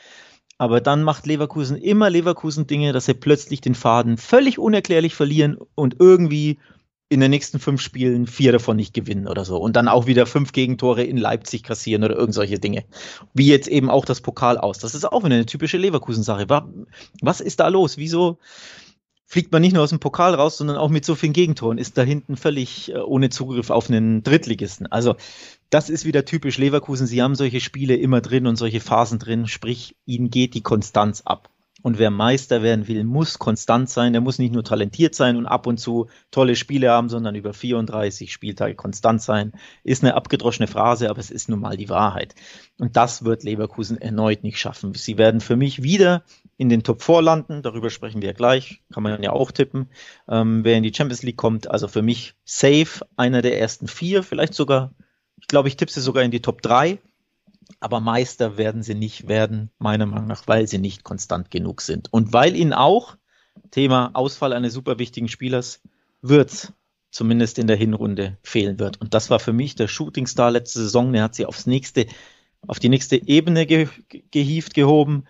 Aber 0.59 0.81
dann 0.81 1.03
macht 1.03 1.27
Leverkusen 1.27 1.77
immer 1.77 2.11
Leverkusen 2.11 2.67
Dinge, 2.67 2.93
dass 2.93 3.07
sie 3.07 3.15
plötzlich 3.15 3.61
den 3.61 3.75
Faden 3.75 4.17
völlig 4.17 4.59
unerklärlich 4.59 5.15
verlieren 5.15 5.57
und 5.75 5.97
irgendwie 5.99 6.59
in 7.13 7.21
den 7.21 7.31
nächsten 7.31 7.59
fünf 7.59 7.81
Spielen 7.81 8.27
vier 8.27 8.53
davon 8.53 8.77
nicht 8.77 8.95
gewinnen 8.95 9.29
oder 9.29 9.45
so. 9.45 9.59
Und 9.59 9.77
dann 9.77 9.87
auch 9.87 10.07
wieder 10.07 10.27
fünf 10.27 10.53
Gegentore 10.53 11.05
in 11.05 11.19
Leipzig 11.19 11.63
kassieren 11.63 12.03
oder 12.03 12.17
irgend 12.17 12.35
solche 12.35 12.59
Dinge. 12.59 12.85
Wie 13.35 13.47
jetzt 13.47 13.69
eben 13.69 13.91
auch 13.91 14.05
das 14.05 14.21
Pokal 14.21 14.57
aus. 14.59 14.79
Das 14.79 14.95
ist 14.95 15.05
auch 15.05 15.25
eine 15.25 15.45
typische 15.47 15.77
Leverkusen-Sache. 15.77 16.47
Was 17.21 17.41
ist 17.41 17.61
da 17.61 17.69
los? 17.69 17.99
Wieso 17.99 18.39
fliegt 19.27 19.53
man 19.53 19.63
nicht 19.63 19.75
nur 19.75 19.83
aus 19.83 19.91
dem 19.91 20.01
Pokal 20.01 20.35
raus, 20.35 20.57
sondern 20.57 20.77
auch 20.77 20.89
mit 20.91 21.05
so 21.05 21.15
vielen 21.15 21.33
Gegentoren? 21.35 21.79
Ist 21.79 21.99
da 21.99 22.03
hinten 22.03 22.37
völlig 22.37 22.93
äh, 22.93 22.99
ohne 22.99 23.31
Zugriff 23.31 23.71
auf 23.71 23.89
einen 23.89 24.23
Drittligisten. 24.23 24.87
Also, 24.87 25.17
das 25.71 25.91
ist 25.91 26.05
wieder 26.05 26.25
typisch 26.25 26.59
Leverkusen. 26.59 27.07
Sie 27.07 27.23
haben 27.23 27.35
solche 27.35 27.61
Spiele 27.61 27.97
immer 27.97 28.21
drin 28.21 28.47
und 28.47 28.57
solche 28.57 28.81
Phasen 28.81 29.19
drin. 29.19 29.47
Sprich, 29.49 29.97
ihnen 30.07 30.31
geht 30.31 30.55
die 30.55 30.63
Konstanz 30.63 31.23
ab. 31.25 31.52
Und 31.83 31.99
wer 31.99 32.11
Meister 32.11 32.63
werden 32.63 32.87
will, 32.87 33.05
muss 33.05 33.39
konstant 33.39 33.91
sein. 33.91 34.13
Der 34.13 34.23
muss 34.23 34.39
nicht 34.39 34.55
nur 34.55 34.65
talentiert 34.65 35.15
sein 35.15 35.37
und 35.37 35.47
ab 35.47 35.67
und 35.67 35.79
zu 35.79 36.09
tolle 36.31 36.57
Spiele 36.57 36.91
haben, 36.91 37.09
sondern 37.09 37.35
über 37.35 37.53
34 37.53 38.33
Spieltage 38.33 38.77
konstant 38.77 39.21
sein. 39.21 39.53
Ist 39.83 40.05
eine 40.05 40.15
abgedroschene 40.15 40.69
Phrase, 40.69 41.11
aber 41.11 41.19
es 41.19 41.31
ist 41.31 41.49
nun 41.49 41.61
mal 41.61 41.77
die 41.77 41.89
Wahrheit. 41.89 42.35
Und 42.79 42.97
das 42.97 43.25
wird 43.25 43.43
Leverkusen 43.43 44.01
erneut 44.01 44.45
nicht 44.45 44.59
schaffen. 44.59 44.95
Sie 44.95 45.19
werden 45.19 45.41
für 45.41 45.57
mich 45.57 45.83
wieder 45.83 46.23
in 46.57 46.69
den 46.69 46.85
Top 46.85 47.03
4 47.03 47.21
landen. 47.21 47.63
Darüber 47.63 47.91
sprechen 47.91 48.23
wir 48.23 48.33
gleich. 48.33 48.83
Kann 48.93 49.03
man 49.03 49.23
ja 49.23 49.33
auch 49.33 49.51
tippen. 49.51 49.89
Ähm, 50.29 50.65
wer 50.65 50.77
in 50.77 50.85
die 50.85 50.95
Champions 50.95 51.23
League 51.23 51.37
kommt, 51.37 51.69
also 51.71 51.89
für 51.89 52.03
mich 52.03 52.35
safe 52.45 53.05
einer 53.17 53.43
der 53.43 53.59
ersten 53.59 53.89
vier, 53.89 54.23
vielleicht 54.23 54.55
sogar, 54.55 54.95
ich 55.41 55.49
glaube, 55.49 55.69
ich 55.69 55.77
tippe 55.77 55.93
sie 55.93 56.01
sogar 56.01 56.23
in 56.23 56.31
die 56.31 56.43
Top 56.43 56.63
3 56.63 56.99
aber 57.81 58.01
Meister 58.01 58.57
werden 58.57 58.83
sie 58.83 58.95
nicht 58.95 59.29
werden, 59.29 59.71
meiner 59.79 60.07
Meinung 60.07 60.27
nach, 60.27 60.47
weil 60.47 60.67
sie 60.67 60.79
nicht 60.79 61.05
konstant 61.05 61.51
genug 61.51 61.81
sind. 61.81 62.13
Und 62.13 62.33
weil 62.33 62.57
ihnen 62.57 62.73
auch, 62.73 63.17
Thema 63.71 64.11
Ausfall 64.15 64.53
eines 64.53 64.73
super 64.73 64.99
wichtigen 64.99 65.29
Spielers, 65.29 65.81
wird 66.21 66.73
zumindest 67.11 67.59
in 67.59 67.67
der 67.67 67.77
Hinrunde 67.77 68.39
fehlen 68.43 68.79
wird. 68.79 69.01
Und 69.01 69.15
das 69.15 69.31
war 69.31 69.39
für 69.39 69.53
mich 69.53 69.75
der 69.75 69.89
Shootingstar 69.89 70.51
letzte 70.51 70.81
Saison. 70.81 71.15
Er 71.15 71.25
hat 71.25 71.35
sie 71.35 71.47
aufs 71.47 71.67
nächste, 71.67 72.07
auf 72.67 72.79
die 72.79 72.89
nächste 72.89 73.17
Ebene 73.17 73.67
ge 73.67 73.89
gehievt, 74.31 74.75
gehoben. 74.75 75.25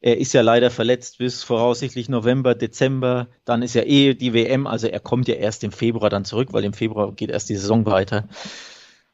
Er 0.00 0.16
ist 0.16 0.32
ja 0.32 0.40
leider 0.40 0.70
verletzt 0.70 1.18
bis 1.18 1.42
voraussichtlich 1.42 2.08
November, 2.08 2.54
Dezember. 2.54 3.28
Dann 3.44 3.60
ist 3.60 3.74
ja 3.74 3.82
eh 3.82 4.14
die 4.14 4.32
WM, 4.32 4.66
also 4.66 4.86
er 4.86 5.00
kommt 5.00 5.28
ja 5.28 5.34
erst 5.34 5.62
im 5.62 5.72
Februar 5.72 6.08
dann 6.08 6.24
zurück, 6.24 6.52
weil 6.52 6.64
im 6.64 6.72
Februar 6.72 7.12
geht 7.12 7.30
erst 7.30 7.50
die 7.50 7.56
Saison 7.56 7.84
weiter. 7.84 8.26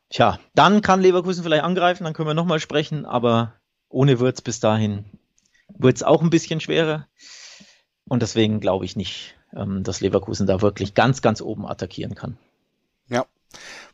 Tja, 0.08 0.38
dann 0.54 0.82
kann 0.82 1.00
Leverkusen 1.00 1.42
vielleicht 1.42 1.64
angreifen, 1.64 2.04
dann 2.04 2.12
können 2.12 2.28
wir 2.28 2.34
nochmal 2.34 2.60
sprechen, 2.60 3.04
aber 3.06 3.54
ohne 3.88 4.20
Würz 4.20 4.40
bis 4.40 4.60
dahin 4.60 5.04
wird 5.68 5.96
es 5.96 6.02
auch 6.02 6.22
ein 6.22 6.30
bisschen 6.30 6.60
schwerer. 6.60 7.08
Und 8.08 8.22
deswegen 8.22 8.60
glaube 8.60 8.84
ich 8.84 8.94
nicht, 8.94 9.34
ähm, 9.54 9.82
dass 9.82 10.00
Leverkusen 10.00 10.46
da 10.46 10.62
wirklich 10.62 10.94
ganz, 10.94 11.22
ganz 11.22 11.40
oben 11.40 11.66
attackieren 11.66 12.14
kann. 12.14 12.38
Ja, 13.08 13.26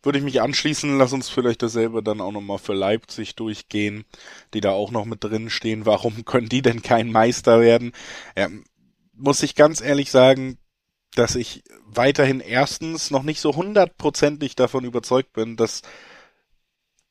würde 0.02 0.18
ich 0.18 0.24
mich 0.24 0.42
anschließen. 0.42 0.98
Lass 0.98 1.12
uns 1.12 1.30
vielleicht 1.30 1.62
dasselbe 1.62 2.02
dann 2.02 2.20
auch 2.20 2.32
nochmal 2.32 2.58
für 2.58 2.74
Leipzig 2.74 3.34
durchgehen, 3.36 4.04
die 4.52 4.60
da 4.60 4.70
auch 4.70 4.90
noch 4.90 5.06
mit 5.06 5.24
drin 5.24 5.48
stehen. 5.48 5.86
Warum 5.86 6.24
können 6.24 6.48
die 6.48 6.62
denn 6.62 6.82
kein 6.82 7.10
Meister 7.10 7.60
werden? 7.60 7.92
Ja, 8.36 8.48
muss 9.14 9.42
ich 9.42 9.54
ganz 9.54 9.80
ehrlich 9.80 10.10
sagen, 10.10 10.58
dass 11.14 11.34
ich 11.34 11.62
weiterhin 11.84 12.40
erstens 12.40 13.10
noch 13.10 13.22
nicht 13.22 13.40
so 13.40 13.54
hundertprozentig 13.54 14.56
davon 14.56 14.84
überzeugt 14.84 15.32
bin, 15.32 15.56
dass 15.56 15.82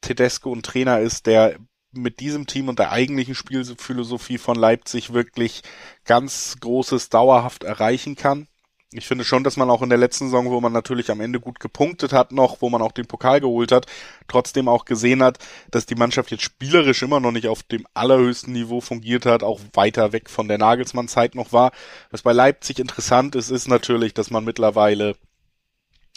Tedesco 0.02 0.54
ein 0.54 0.64
Trainer 0.64 1.00
ist, 1.00 1.28
der 1.28 1.58
mit 1.92 2.20
diesem 2.20 2.48
Team 2.48 2.70
und 2.70 2.80
der 2.80 2.92
eigentlichen 2.92 3.36
Spielphilosophie 3.36 4.38
von 4.38 4.56
Leipzig 4.56 5.14
wirklich 5.14 5.62
ganz 6.06 6.58
Großes 6.60 7.10
dauerhaft 7.10 7.64
erreichen 7.64 8.16
kann. 8.16 8.48
Ich 8.94 9.08
finde 9.08 9.24
schon, 9.24 9.44
dass 9.44 9.56
man 9.56 9.70
auch 9.70 9.82
in 9.82 9.90
der 9.90 9.98
letzten 9.98 10.26
Saison, 10.26 10.50
wo 10.50 10.60
man 10.60 10.74
natürlich 10.74 11.10
am 11.10 11.22
Ende 11.22 11.40
gut 11.40 11.62
gepunktet 11.62 12.12
hat 12.12 12.34
noch, 12.34 12.62
wo 12.62 12.70
man 12.70 12.82
auch 12.82 12.92
den 12.92 13.06
Pokal 13.06 13.40
geholt 13.40 13.72
hat, 13.72 13.86
trotzdem 14.28 14.68
auch 14.68 14.84
gesehen 14.84 15.24
hat, 15.24 15.40
dass 15.72 15.86
die 15.86 15.96
Mannschaft 15.96 16.30
jetzt 16.32 16.44
spielerisch 16.44 17.02
immer 17.02 17.22
noch 17.22 17.32
nicht 17.32 17.48
auf 17.48 17.64
dem 17.64 17.88
allerhöchsten 17.94 18.52
Niveau 18.52 18.82
fungiert 18.82 19.26
hat, 19.26 19.44
auch 19.44 19.62
weiter 19.74 20.12
weg 20.12 20.30
von 20.30 20.50
der 20.50 20.58
Nagelsmann-Zeit 20.58 21.36
noch 21.36 21.54
war. 21.54 21.72
Was 22.10 22.24
bei 22.24 22.34
Leipzig 22.34 22.80
interessant 22.80 23.36
ist, 23.36 23.50
ist 23.50 23.70
natürlich, 23.70 24.14
dass 24.14 24.30
man 24.30 24.44
mittlerweile 24.44 25.16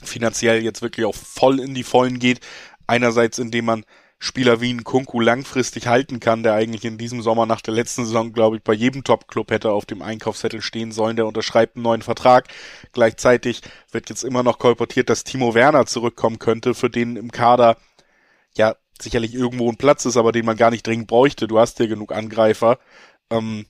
finanziell 0.02 0.62
jetzt 0.64 0.82
wirklich 0.82 1.06
auch 1.06 1.14
voll 1.14 1.60
in 1.60 1.74
die 1.74 1.84
Vollen 1.84 2.18
geht. 2.18 2.40
Einerseits, 2.88 3.38
indem 3.38 3.66
man 3.66 3.84
Spieler 4.24 4.62
wie 4.62 4.72
ein 4.72 4.84
Kunku 4.84 5.20
langfristig 5.20 5.86
halten 5.86 6.18
kann, 6.18 6.42
der 6.42 6.54
eigentlich 6.54 6.86
in 6.86 6.96
diesem 6.96 7.20
Sommer 7.20 7.44
nach 7.44 7.60
der 7.60 7.74
letzten 7.74 8.06
Saison, 8.06 8.32
glaube 8.32 8.56
ich, 8.56 8.62
bei 8.62 8.72
jedem 8.72 9.04
Top-Club 9.04 9.50
hätte 9.50 9.70
auf 9.70 9.84
dem 9.84 10.00
Einkaufszettel 10.00 10.62
stehen 10.62 10.92
sollen, 10.92 11.16
der 11.16 11.26
unterschreibt 11.26 11.76
einen 11.76 11.82
neuen 11.82 12.00
Vertrag. 12.00 12.48
Gleichzeitig 12.92 13.60
wird 13.92 14.08
jetzt 14.08 14.24
immer 14.24 14.42
noch 14.42 14.58
kolportiert, 14.58 15.10
dass 15.10 15.24
Timo 15.24 15.54
Werner 15.54 15.84
zurückkommen 15.84 16.38
könnte, 16.38 16.74
für 16.74 16.88
den 16.88 17.16
im 17.16 17.32
Kader 17.32 17.76
ja 18.56 18.76
sicherlich 18.98 19.34
irgendwo 19.34 19.70
ein 19.70 19.76
Platz 19.76 20.06
ist, 20.06 20.16
aber 20.16 20.32
den 20.32 20.46
man 20.46 20.56
gar 20.56 20.70
nicht 20.70 20.86
dringend 20.86 21.06
bräuchte. 21.06 21.46
Du 21.46 21.58
hast 21.58 21.78
ja 21.78 21.86
genug 21.86 22.10
Angreifer. 22.10 22.78
Ähm, 23.28 23.66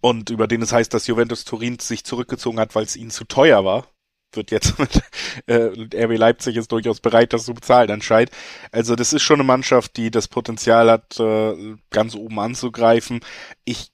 und 0.00 0.30
über 0.30 0.46
den 0.46 0.62
es 0.62 0.72
heißt, 0.72 0.94
dass 0.94 1.06
Juventus 1.06 1.44
Turin 1.44 1.78
sich 1.78 2.04
zurückgezogen 2.04 2.58
hat, 2.58 2.74
weil 2.74 2.84
es 2.84 2.96
ihnen 2.96 3.10
zu 3.10 3.24
teuer 3.24 3.62
war 3.62 3.86
wird 4.36 4.50
jetzt 4.50 4.78
mit 4.78 5.02
äh, 5.46 6.04
RB 6.04 6.16
Leipzig 6.16 6.56
ist 6.56 6.72
durchaus 6.72 7.00
bereit, 7.00 7.32
das 7.32 7.44
zu 7.44 7.54
bezahlen 7.54 7.90
anscheinend. 7.90 8.30
Also 8.72 8.96
das 8.96 9.12
ist 9.12 9.22
schon 9.22 9.40
eine 9.40 9.44
Mannschaft, 9.44 9.96
die 9.96 10.10
das 10.10 10.28
Potenzial 10.28 10.90
hat, 10.90 11.18
äh, 11.18 11.76
ganz 11.90 12.14
oben 12.14 12.38
anzugreifen. 12.38 13.20
Ich 13.64 13.88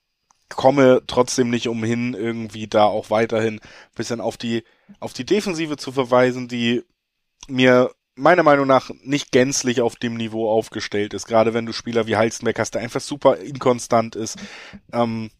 komme 0.49 1.03
trotzdem 1.07 1.49
nicht 1.49 1.67
umhin, 1.67 2.13
irgendwie 2.13 2.67
da 2.67 2.85
auch 2.85 3.09
weiterhin 3.09 3.55
ein 3.55 3.95
bisschen 3.95 4.19
auf 4.19 4.37
die 4.37 4.63
auf 4.99 5.13
die 5.13 5.25
Defensive 5.25 5.77
zu 5.77 5.93
verweisen, 5.93 6.49
die 6.49 6.83
mir 7.47 7.91
meiner 8.15 8.43
Meinung 8.43 8.67
nach 8.67 8.91
nicht 9.03 9.31
gänzlich 9.31 9.81
auf 9.81 9.95
dem 9.95 10.15
Niveau 10.15 10.51
aufgestellt 10.51 11.13
ist. 11.13 11.27
Gerade 11.27 11.53
wenn 11.53 11.65
du 11.65 11.73
Spieler 11.73 12.07
wie 12.07 12.17
Halstenberg 12.17 12.59
hast, 12.59 12.71
der 12.75 12.81
einfach 12.81 13.01
super 13.01 13.37
inkonstant 13.37 14.15
ist. 14.15 14.37
Ähm, 14.91 15.31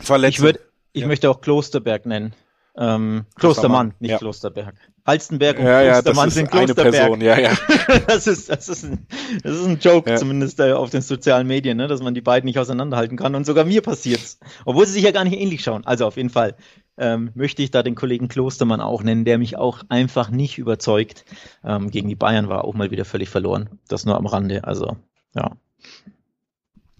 verletzt. 0.00 0.38
Ich, 0.38 0.42
würd, 0.42 0.60
ich 0.92 1.02
ja. 1.02 1.06
möchte 1.06 1.30
auch 1.30 1.40
Klosterberg 1.40 2.06
nennen. 2.06 2.34
Ähm, 2.74 3.26
Klostermann, 3.34 3.94
nicht 4.00 4.12
ja. 4.12 4.18
Klosterberg. 4.18 4.74
Halstenberg 5.06 5.58
und 5.58 5.66
ja, 5.66 6.00
Klostermann 6.00 6.28
ja, 6.28 6.34
sind 6.34 6.50
Klosterberg. 6.50 6.86
Eine 6.86 6.96
Person, 6.96 7.20
ja, 7.20 7.38
ja. 7.38 7.52
das, 8.06 8.26
ist, 8.26 8.48
das, 8.48 8.68
ist 8.68 8.84
ein, 8.84 9.06
das 9.42 9.56
ist 9.56 9.66
ein 9.66 9.78
Joke, 9.78 10.14
zumindest 10.14 10.58
äh, 10.60 10.72
auf 10.72 10.90
den 10.90 11.02
sozialen 11.02 11.46
Medien, 11.46 11.76
ne, 11.76 11.88
dass 11.88 12.00
man 12.00 12.14
die 12.14 12.20
beiden 12.22 12.46
nicht 12.46 12.58
auseinanderhalten 12.58 13.18
kann. 13.18 13.34
Und 13.34 13.44
sogar 13.44 13.64
mir 13.64 13.82
passiert's. 13.82 14.38
Obwohl 14.64 14.86
sie 14.86 14.92
sich 14.92 15.02
ja 15.02 15.10
gar 15.10 15.24
nicht 15.24 15.38
ähnlich 15.38 15.62
schauen. 15.62 15.84
Also 15.84 16.06
auf 16.06 16.16
jeden 16.16 16.30
Fall 16.30 16.56
ähm, 16.96 17.30
möchte 17.34 17.62
ich 17.62 17.70
da 17.70 17.82
den 17.82 17.94
Kollegen 17.94 18.28
Klostermann 18.28 18.80
auch 18.80 19.02
nennen, 19.02 19.24
der 19.24 19.38
mich 19.38 19.58
auch 19.58 19.82
einfach 19.88 20.30
nicht 20.30 20.56
überzeugt. 20.56 21.24
Ähm, 21.64 21.90
gegen 21.90 22.08
die 22.08 22.16
Bayern 22.16 22.48
war 22.48 22.64
auch 22.64 22.74
mal 22.74 22.90
wieder 22.90 23.04
völlig 23.04 23.28
verloren. 23.28 23.80
Das 23.88 24.06
nur 24.06 24.16
am 24.16 24.26
Rande. 24.26 24.64
Also, 24.64 24.96
ja. 25.34 25.52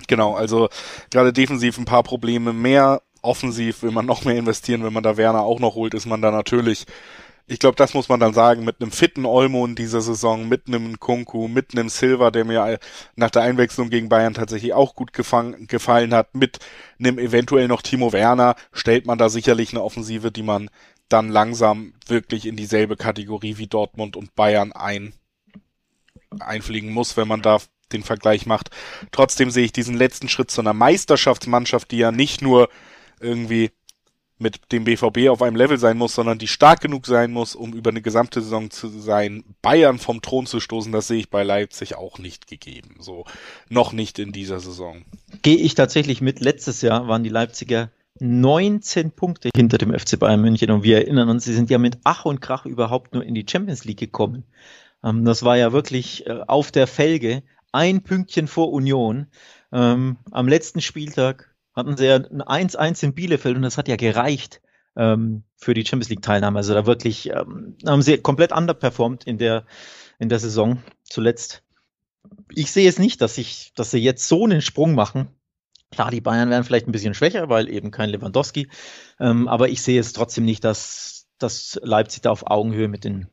Genau, 0.09 0.35
also 0.35 0.69
gerade 1.11 1.33
defensiv 1.33 1.79
ein 1.79 1.85
paar 1.85 2.03
Probleme 2.03 2.53
mehr 2.53 3.01
offensiv 3.23 3.83
will 3.83 3.93
man 3.93 4.07
noch 4.07 4.25
mehr 4.25 4.37
investieren, 4.37 4.85
wenn 4.85 4.93
man 4.93 5.03
da 5.03 5.17
Werner 5.17 5.43
auch 5.43 5.61
noch 5.61 5.75
holt, 5.75 5.95
ist 5.95 6.07
man 6.07 6.21
da 6.23 6.31
natürlich, 6.31 6.87
ich 7.47 7.59
glaube, 7.59 7.77
das 7.77 7.95
muss 7.95 8.09
man 8.09 8.21
dann 8.21 8.35
sagen, 8.35 8.65
mit 8.65 8.81
einem 8.81 8.91
fitten 8.91 9.25
Olmo 9.25 9.65
in 9.65 9.75
dieser 9.75 10.01
Saison, 10.01 10.49
mit 10.49 10.67
einem 10.67 11.01
Kunku, 11.01 11.49
mit 11.49 11.73
einem 11.73 11.89
Silva, 11.89 12.31
der 12.31 12.45
mir 12.45 12.79
nach 13.17 13.31
der 13.31 13.43
Einwechslung 13.43 13.91
gegen 13.91 14.09
Bayern 14.09 14.35
tatsächlich 14.35 14.75
auch 14.75 14.95
gut 14.95 15.13
gefallen, 15.13 15.67
gefallen 15.67 16.15
hat, 16.15 16.35
mit 16.35 16.59
einem 16.99 17.19
eventuell 17.19 17.69
noch 17.69 17.83
Timo 17.83 18.13
Werner, 18.13 18.55
stellt 18.73 19.07
man 19.07 19.19
da 19.19 19.29
sicherlich 19.29 19.73
eine 19.73 19.83
Offensive, 19.83 20.31
die 20.31 20.43
man 20.43 20.71
dann 21.09 21.29
langsam 21.29 21.95
wirklich 22.07 22.47
in 22.47 22.57
dieselbe 22.57 22.97
Kategorie 22.97 23.59
wie 23.59 23.67
Dortmund 23.67 24.17
und 24.17 24.35
Bayern 24.35 24.73
ein, 24.73 25.13
einfliegen 26.41 26.93
muss, 26.93 27.17
wenn 27.17 27.29
man 27.29 27.43
da 27.43 27.59
den 27.93 28.03
Vergleich 28.03 28.47
macht. 28.47 28.71
Trotzdem 29.11 29.51
sehe 29.51 29.65
ich 29.65 29.73
diesen 29.73 29.97
letzten 29.97 30.29
Schritt 30.29 30.51
zu 30.51 30.63
einer 30.63 30.73
Meisterschaftsmannschaft, 30.73 31.91
die 31.91 31.99
ja 31.99 32.11
nicht 32.11 32.41
nur 32.41 32.69
irgendwie 33.23 33.71
mit 34.43 34.73
dem 34.73 34.85
BVB 34.85 35.29
auf 35.29 35.41
einem 35.41 35.57
Level 35.57 35.79
sein 35.79 35.97
muss, 35.97 36.15
sondern 36.15 36.39
die 36.39 36.49
stark 36.49 36.81
genug 36.81 37.07
sein 37.07 37.31
muss, 37.31 37.55
um 37.55 37.73
über 37.73 37.91
eine 37.91 38.03
gesamte 38.03 38.43
Saison 38.43 38.71
zu 38.71 38.89
sein, 38.89 39.45
Bayern 39.63 39.99
vom 39.99 40.21
Thron 40.21 40.47
zu 40.47 40.61
stoßen, 40.61 40.93
das 40.93 41.07
sehe 41.07 41.21
ich 41.21 41.31
bei 41.31 41.45
Leipzig 41.45 41.95
auch 41.95 42.19
nicht 42.19 42.49
gegeben. 42.49 42.97
So, 42.99 43.25
noch 43.69 43.93
nicht 43.93 44.19
in 44.19 44.33
dieser 44.33 44.61
Saison. 44.61 45.05
Gehe 45.43 45.57
ich 45.57 45.75
tatsächlich 45.75 46.21
mit. 46.21 46.41
Letztes 46.41 46.83
Jahr 46.83 47.09
waren 47.09 47.23
die 47.23 47.31
Leipziger 47.31 47.91
19 48.21 49.13
Punkte 49.13 49.51
hinter 49.55 49.79
dem 49.79 49.97
FC 49.97 50.19
Bayern 50.19 50.41
München 50.41 50.71
und 50.71 50.83
wir 50.83 50.99
erinnern 50.99 51.29
uns, 51.29 51.45
sie 51.45 51.55
sind 51.55 51.71
ja 51.71 51.79
mit 51.79 51.99
Ach 52.05 52.25
und 52.25 52.41
Krach 52.41 52.67
überhaupt 52.67 53.15
nur 53.15 53.25
in 53.25 53.35
die 53.35 53.47
Champions 53.49 53.85
League 53.85 54.01
gekommen. 54.01 54.45
Ähm, 55.03 55.25
das 55.25 55.45
war 55.45 55.57
ja 55.57 55.73
wirklich 55.73 56.27
äh, 56.27 56.41
auf 56.47 56.71
der 56.73 56.87
Felge, 56.87 57.43
ein 57.71 58.03
Pünktchen 58.03 58.49
vor 58.49 58.73
Union. 58.73 59.29
Ähm, 59.73 60.19
am 60.31 60.49
letzten 60.49 60.83
Spieltag 60.83 61.52
hatten 61.75 61.97
sie 61.97 62.07
ja 62.07 62.17
ein 62.17 62.69
1-1 62.69 63.05
in 63.05 63.15
Bielefeld 63.15 63.57
und 63.57 63.63
das 63.63 63.79
hat 63.79 63.89
ja 63.89 63.97
gereicht 63.97 64.61
ähm, 64.97 65.45
für 65.57 65.75
die 65.75 65.85
Champions 65.85 66.11
League-Teilnahme. 66.11 66.59
Also 66.59 66.75
da 66.75 66.87
wirklich 66.87 67.31
ähm, 67.31 67.77
haben 67.87 68.03
sie 68.03 68.19
komplett 68.19 68.53
underperformed 68.53 69.25
in 69.25 69.39
der, 69.39 69.65
in 70.19 70.29
der 70.29 70.39
Saison 70.39 70.83
zuletzt. 71.03 71.63
Ich 72.55 72.71
sehe 72.71 72.89
es 72.89 72.99
nicht, 72.99 73.21
dass, 73.21 73.39
ich, 73.39 73.73
dass 73.75 73.91
sie 73.91 73.99
jetzt 73.99 74.29
so 74.29 74.45
einen 74.45 74.63
Sprung 74.63 74.95
machen. 74.95 75.29
Klar, 75.91 76.11
die 76.11 76.21
Bayern 76.21 76.51
werden 76.51 76.65
vielleicht 76.65 76.89
ein 76.89 76.93
bisschen 76.93 77.15
schwächer, 77.15 77.49
weil 77.49 77.69
eben 77.69 77.91
kein 77.91 78.11
Lewandowski. 78.11 78.69
Ähm, 79.21 79.49
aber 79.49 79.69
ich 79.69 79.83
sehe 79.83 80.01
es 80.01 80.13
trotzdem 80.13 80.45
nicht, 80.45 80.65
dass, 80.65 81.27
dass 81.39 81.79
Leipzig 81.83 82.23
da 82.23 82.31
auf 82.31 82.47
Augenhöhe 82.51 82.89
mit 82.89 83.05
den, 83.05 83.29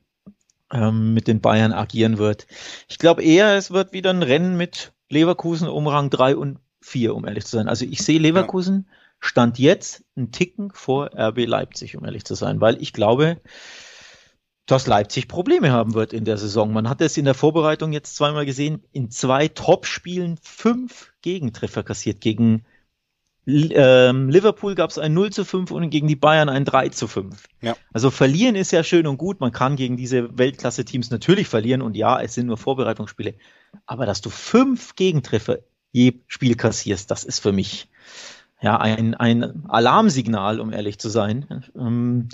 ähm, 0.72 1.14
mit 1.14 1.28
den 1.28 1.42
Bayern 1.42 1.72
agieren 1.72 2.18
wird. 2.18 2.48
Ich 2.90 2.98
glaube 2.98 3.24
eher, 3.24 3.56
es 3.56 3.72
wird 3.72 3.94
wieder 3.94 4.10
ein 4.10 4.24
Rennen 4.24 4.58
mit 4.58 4.92
Leverkusen 5.10 5.68
um 5.68 5.88
Rang 5.88 6.10
3 6.10 6.36
und 6.36 6.60
vier, 6.90 7.16
um 7.16 7.26
ehrlich 7.26 7.46
zu 7.46 7.56
sein. 7.56 7.68
Also 7.68 7.86
ich 7.86 8.04
sehe 8.04 8.20
Leverkusen 8.20 8.86
ja. 8.88 8.96
Stand 9.20 9.60
jetzt 9.60 10.04
einen 10.16 10.32
Ticken 10.32 10.72
vor 10.74 11.12
RB 11.14 11.46
Leipzig, 11.46 11.98
um 11.98 12.06
ehrlich 12.06 12.24
zu 12.24 12.36
sein, 12.36 12.62
weil 12.62 12.82
ich 12.82 12.94
glaube, 12.94 13.42
dass 14.66 14.88
Leipzig 14.88 15.28
Probleme 15.28 15.72
haben 15.72 15.94
wird 15.94 16.14
in 16.14 16.26
der 16.26 16.38
Saison. 16.38 16.72
Man 16.72 16.88
hat 16.88 17.02
es 17.02 17.18
in 17.18 17.26
der 17.26 17.34
Vorbereitung 17.34 17.92
jetzt 17.92 18.16
zweimal 18.16 18.46
gesehen, 18.46 18.84
in 18.92 19.10
zwei 19.10 19.48
Top-Spielen 19.48 20.38
fünf 20.42 21.12
Gegentreffer 21.22 21.84
kassiert. 21.84 22.22
Gegen 22.22 22.66
ähm, 23.48 24.30
Liverpool 24.30 24.76
gab 24.76 24.92
es 24.92 25.00
ein 25.00 25.14
0 25.14 25.32
zu 25.32 25.44
5 25.44 25.72
und 25.72 25.90
gegen 25.90 26.08
die 26.08 26.16
Bayern 26.16 26.50
ein 26.50 26.66
3 26.66 26.90
zu 26.90 27.08
5. 27.08 27.48
Ja. 27.62 27.76
Also 27.92 28.12
verlieren 28.12 28.56
ist 28.56 28.72
ja 28.72 28.84
schön 28.84 29.08
und 29.08 29.18
gut. 29.18 29.40
Man 29.40 29.52
kann 29.52 29.76
gegen 29.76 29.98
diese 29.98 30.38
Weltklasse-Teams 30.38 31.10
natürlich 31.10 31.48
verlieren 31.48 31.82
und 31.82 31.96
ja, 31.96 32.22
es 32.22 32.36
sind 32.36 32.48
nur 32.48 32.58
Vorbereitungsspiele. 32.58 33.36
Aber 33.86 34.06
dass 34.06 34.22
du 34.22 34.30
fünf 34.30 34.96
Gegentreffer 34.96 35.60
je 35.92 36.22
Spiel 36.28 36.56
kassierst. 36.56 37.10
Das 37.12 37.24
ist 37.24 37.40
für 37.40 37.52
mich 37.52 37.90
ja 38.62 38.78
ein, 38.78 39.16
ein 39.16 39.66
Alarmsignal, 39.68 40.60
um 40.60 40.74
ehrlich 40.74 41.00
zu 41.00 41.10
sein. 41.10 41.66
Ähm, 41.76 42.30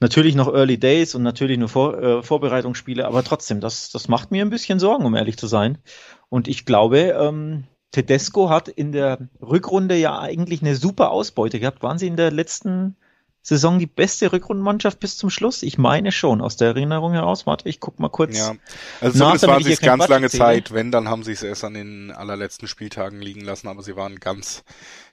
natürlich 0.00 0.34
noch 0.34 0.52
Early 0.52 0.78
Days 0.78 1.14
und 1.14 1.22
natürlich 1.22 1.58
nur 1.58 1.68
Vor, 1.68 2.02
äh, 2.02 2.22
Vorbereitungsspiele, 2.22 3.06
aber 3.06 3.24
trotzdem, 3.24 3.60
das, 3.60 3.90
das 3.90 4.08
macht 4.08 4.30
mir 4.30 4.44
ein 4.44 4.50
bisschen 4.50 4.78
Sorgen, 4.78 5.04
um 5.04 5.14
ehrlich 5.14 5.36
zu 5.36 5.46
sein. 5.46 5.78
Und 6.28 6.48
ich 6.48 6.66
glaube, 6.66 7.16
ähm, 7.18 7.64
Tedesco 7.92 8.50
hat 8.50 8.68
in 8.68 8.92
der 8.92 9.28
Rückrunde 9.40 9.96
ja 9.96 10.18
eigentlich 10.18 10.60
eine 10.60 10.74
super 10.74 11.10
Ausbeute 11.10 11.60
gehabt. 11.60 11.82
Waren 11.82 11.98
sie 11.98 12.08
in 12.08 12.16
der 12.16 12.30
letzten 12.30 12.96
Saison 13.46 13.78
die 13.78 13.86
beste 13.86 14.32
Rückrundenmannschaft 14.32 14.98
bis 14.98 15.16
zum 15.16 15.30
Schluss? 15.30 15.62
Ich 15.62 15.78
meine 15.78 16.10
schon, 16.10 16.40
aus 16.40 16.56
der 16.56 16.70
Erinnerung 16.70 17.12
heraus. 17.12 17.46
Warte, 17.46 17.68
ich 17.68 17.78
guck 17.78 18.00
mal 18.00 18.08
kurz. 18.08 18.36
Ja, 18.36 18.56
also 19.00 19.20
nach, 19.20 19.36
zumindest 19.38 19.46
waren 19.46 19.62
sie 19.62 19.72
es 19.72 19.80
ganz 19.80 20.00
Quatsch 20.00 20.10
lange 20.10 20.30
Zeit. 20.30 20.72
Wenn, 20.72 20.90
dann 20.90 21.08
haben 21.08 21.22
sie 21.22 21.30
es 21.30 21.44
erst 21.44 21.62
an 21.62 21.74
den 21.74 22.10
allerletzten 22.10 22.66
Spieltagen 22.66 23.22
liegen 23.22 23.42
lassen, 23.42 23.68
aber 23.68 23.84
sie 23.84 23.94
waren 23.94 24.16
ganz, 24.18 24.64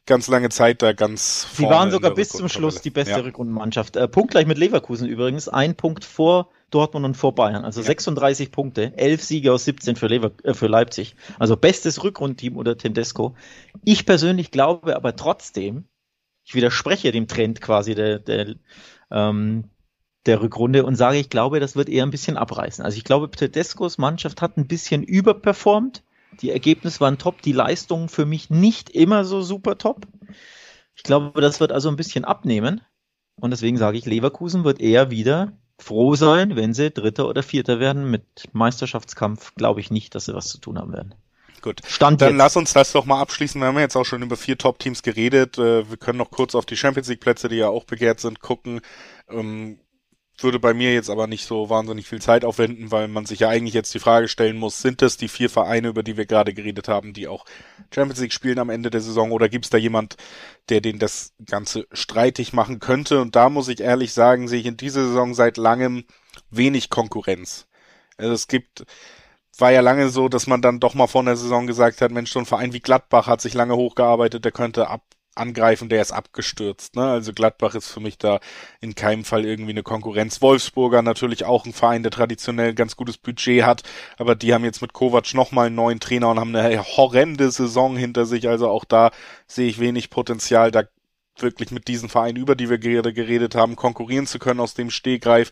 ganz 0.07 0.27
lange 0.29 0.49
Zeit 0.49 0.81
da 0.81 0.93
ganz 0.93 1.45
Sie 1.53 1.65
waren 1.65 1.91
sogar 1.91 2.15
bis 2.15 2.29
zum 2.29 2.49
Schluss 2.49 2.81
die 2.81 2.89
beste 2.89 3.11
ja. 3.11 3.17
Rückrundenmannschaft. 3.19 3.97
Äh, 3.97 4.07
punktgleich 4.07 4.47
mit 4.47 4.57
Leverkusen 4.57 5.07
übrigens. 5.07 5.47
Ein 5.47 5.75
Punkt 5.75 6.03
vor 6.03 6.49
Dortmund 6.71 7.05
und 7.05 7.15
vor 7.15 7.35
Bayern. 7.35 7.63
Also 7.63 7.81
ja. 7.81 7.85
36 7.85 8.51
Punkte, 8.51 8.97
11 8.97 9.23
Siege 9.23 9.53
aus 9.53 9.65
17 9.65 9.95
für, 9.95 10.07
Lever 10.07 10.31
äh, 10.43 10.55
für 10.55 10.65
Leipzig. 10.65 11.15
Also 11.37 11.55
bestes 11.55 12.03
Rückrundenteam 12.03 12.57
unter 12.57 12.79
Tedesco. 12.79 13.35
Ich 13.85 14.07
persönlich 14.07 14.49
glaube 14.49 14.95
aber 14.95 15.15
trotzdem, 15.15 15.85
ich 16.43 16.55
widerspreche 16.55 17.11
dem 17.11 17.27
Trend 17.27 17.61
quasi 17.61 17.95
der, 17.95 18.19
der, 18.19 18.55
ähm, 19.11 19.69
der 20.25 20.41
Rückrunde 20.41 20.85
und 20.85 20.95
sage, 20.95 21.17
ich 21.17 21.29
glaube, 21.29 21.59
das 21.59 21.75
wird 21.75 21.89
eher 21.89 22.03
ein 22.03 22.11
bisschen 22.11 22.37
abreißen. 22.37 22.83
Also 22.83 22.97
ich 22.97 23.03
glaube, 23.03 23.29
Tedescos 23.29 23.97
Mannschaft 23.97 24.41
hat 24.41 24.57
ein 24.57 24.67
bisschen 24.67 25.03
überperformt. 25.03 26.03
Die 26.41 26.49
Ergebnisse 26.49 26.99
waren 27.01 27.17
top, 27.17 27.41
die 27.41 27.51
Leistungen 27.51 28.09
für 28.09 28.25
mich 28.25 28.49
nicht 28.49 28.89
immer 28.89 29.25
so 29.25 29.41
super 29.41 29.77
top. 29.77 30.07
Ich 30.95 31.03
glaube, 31.03 31.41
das 31.41 31.59
wird 31.59 31.71
also 31.71 31.89
ein 31.89 31.95
bisschen 31.95 32.25
abnehmen. 32.25 32.81
Und 33.35 33.51
deswegen 33.51 33.77
sage 33.77 33.97
ich, 33.97 34.05
Leverkusen 34.05 34.63
wird 34.63 34.79
eher 34.79 35.11
wieder 35.11 35.53
froh 35.79 36.15
sein, 36.15 36.55
wenn 36.55 36.73
sie 36.73 36.91
Dritter 36.91 37.27
oder 37.27 37.43
Vierter 37.43 37.79
werden. 37.79 38.09
Mit 38.09 38.49
Meisterschaftskampf 38.53 39.55
glaube 39.55 39.79
ich 39.79 39.91
nicht, 39.91 40.15
dass 40.15 40.25
sie 40.25 40.33
was 40.33 40.47
zu 40.47 40.59
tun 40.59 40.77
haben 40.77 40.93
werden. 40.93 41.15
Gut, 41.63 41.79
Stand 41.87 42.21
dann 42.21 42.31
jetzt. 42.31 42.37
lass 42.37 42.55
uns 42.57 42.73
das 42.73 42.91
doch 42.91 43.05
mal 43.05 43.21
abschließen. 43.21 43.59
Wir 43.59 43.67
haben 43.67 43.79
jetzt 43.79 43.95
auch 43.95 44.03
schon 44.03 44.21
über 44.21 44.35
vier 44.35 44.57
Top-Teams 44.57 45.01
geredet. 45.01 45.57
Äh, 45.57 45.89
wir 45.89 45.95
können 45.95 46.17
noch 46.17 46.29
kurz 46.29 46.55
auf 46.55 46.65
die 46.65 46.75
Champions 46.75 47.07
League-Plätze, 47.07 47.47
die 47.47 47.55
ja 47.55 47.69
auch 47.69 47.85
begehrt 47.85 48.19
sind, 48.19 48.41
gucken. 48.41 48.81
Ähm, 49.29 49.79
würde 50.39 50.59
bei 50.59 50.73
mir 50.73 50.93
jetzt 50.93 51.09
aber 51.09 51.25
nicht 51.27 51.45
so 51.45 51.69
wahnsinnig 51.69 52.05
viel 52.05 52.21
Zeit 52.21 52.43
aufwenden, 52.43 52.91
weil 52.91 53.07
man 53.07 53.25
sich 53.25 53.39
ja 53.39 53.47
eigentlich 53.47 53.73
jetzt 53.73 53.93
die 53.93 53.99
Frage 53.99 54.27
stellen 54.27 54.57
muss, 54.57 54.79
sind 54.81 55.01
das 55.01 55.15
die 55.15 55.29
vier 55.29 55.49
Vereine, 55.49 55.87
über 55.87 56.03
die 56.03 56.17
wir 56.17 56.25
gerade 56.25 56.53
geredet 56.53 56.89
haben, 56.89 57.13
die 57.13 57.29
auch 57.29 57.45
Champions 57.93 58.19
League 58.19 58.33
spielen 58.33 58.59
am 58.59 58.69
Ende 58.69 58.89
der 58.89 58.99
Saison 58.99 59.31
oder 59.31 59.47
gibt 59.47 59.65
es 59.65 59.69
da 59.69 59.77
jemand, 59.77 60.17
der 60.67 60.81
den 60.81 60.99
das 60.99 61.33
Ganze 61.45 61.87
streitig 61.93 62.51
machen 62.51 62.79
könnte? 62.79 63.21
Und 63.21 63.37
da 63.37 63.49
muss 63.49 63.69
ich 63.69 63.79
ehrlich 63.79 64.11
sagen, 64.11 64.49
sehe 64.49 64.59
ich 64.59 64.65
in 64.65 64.75
dieser 64.75 65.05
Saison 65.05 65.33
seit 65.33 65.55
langem 65.55 66.03
wenig 66.49 66.89
Konkurrenz. 66.89 67.67
Also 68.17 68.33
es 68.33 68.47
gibt, 68.47 68.85
war 69.57 69.71
ja 69.71 69.81
lange 69.81 70.09
so, 70.09 70.29
dass 70.29 70.47
man 70.47 70.61
dann 70.61 70.79
doch 70.79 70.93
mal 70.93 71.07
vor 71.07 71.23
der 71.23 71.35
Saison 71.35 71.67
gesagt 71.67 72.01
hat, 72.01 72.11
Mensch, 72.11 72.31
so 72.31 72.39
ein 72.39 72.45
Verein 72.45 72.73
wie 72.73 72.79
Gladbach 72.79 73.27
hat 73.27 73.41
sich 73.41 73.53
lange 73.53 73.75
hochgearbeitet, 73.75 74.43
der 74.45 74.51
könnte 74.51 74.87
ab 74.87 75.03
angreifen, 75.35 75.89
der 75.89 76.01
ist 76.01 76.11
abgestürzt. 76.11 76.95
Ne? 76.95 77.03
Also 77.03 77.33
Gladbach 77.33 77.75
ist 77.75 77.89
für 77.89 77.99
mich 77.99 78.17
da 78.17 78.39
in 78.81 78.95
keinem 78.95 79.23
Fall 79.23 79.45
irgendwie 79.45 79.71
eine 79.71 79.83
Konkurrenz. 79.83 80.41
Wolfsburger 80.41 81.01
natürlich 81.01 81.45
auch 81.45 81.65
ein 81.65 81.73
Verein, 81.73 82.03
der 82.03 82.11
traditionell 82.11 82.73
ganz 82.73 82.95
gutes 82.95 83.17
Budget 83.17 83.63
hat, 83.63 83.83
aber 84.17 84.35
die 84.35 84.53
haben 84.53 84.63
jetzt 84.63 84.81
mit 84.81 84.93
Kovac 84.93 85.33
nochmal 85.33 85.67
einen 85.67 85.75
neuen 85.75 85.99
Trainer 85.99 86.29
und 86.29 86.39
haben 86.39 86.55
eine 86.55 86.83
horrende 86.83 87.49
Saison 87.51 87.97
hinter 87.97 88.25
sich. 88.25 88.47
Also 88.47 88.69
auch 88.69 88.85
da 88.85 89.11
sehe 89.47 89.67
ich 89.67 89.79
wenig 89.79 90.09
Potenzial, 90.09 90.71
da 90.71 90.83
wirklich 91.39 91.71
mit 91.71 91.87
diesen 91.87 92.09
Vereinen, 92.09 92.37
über 92.37 92.55
die 92.55 92.69
wir 92.69 92.77
gerade 92.77 93.11
geredet 93.13 93.55
haben, 93.55 93.75
konkurrieren 93.75 94.27
zu 94.27 94.37
können 94.37 94.59
aus 94.59 94.75
dem 94.75 94.91
Stehgreif. 94.91 95.49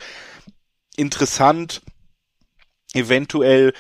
Interessant, 0.95 1.81
eventuell 2.93 3.73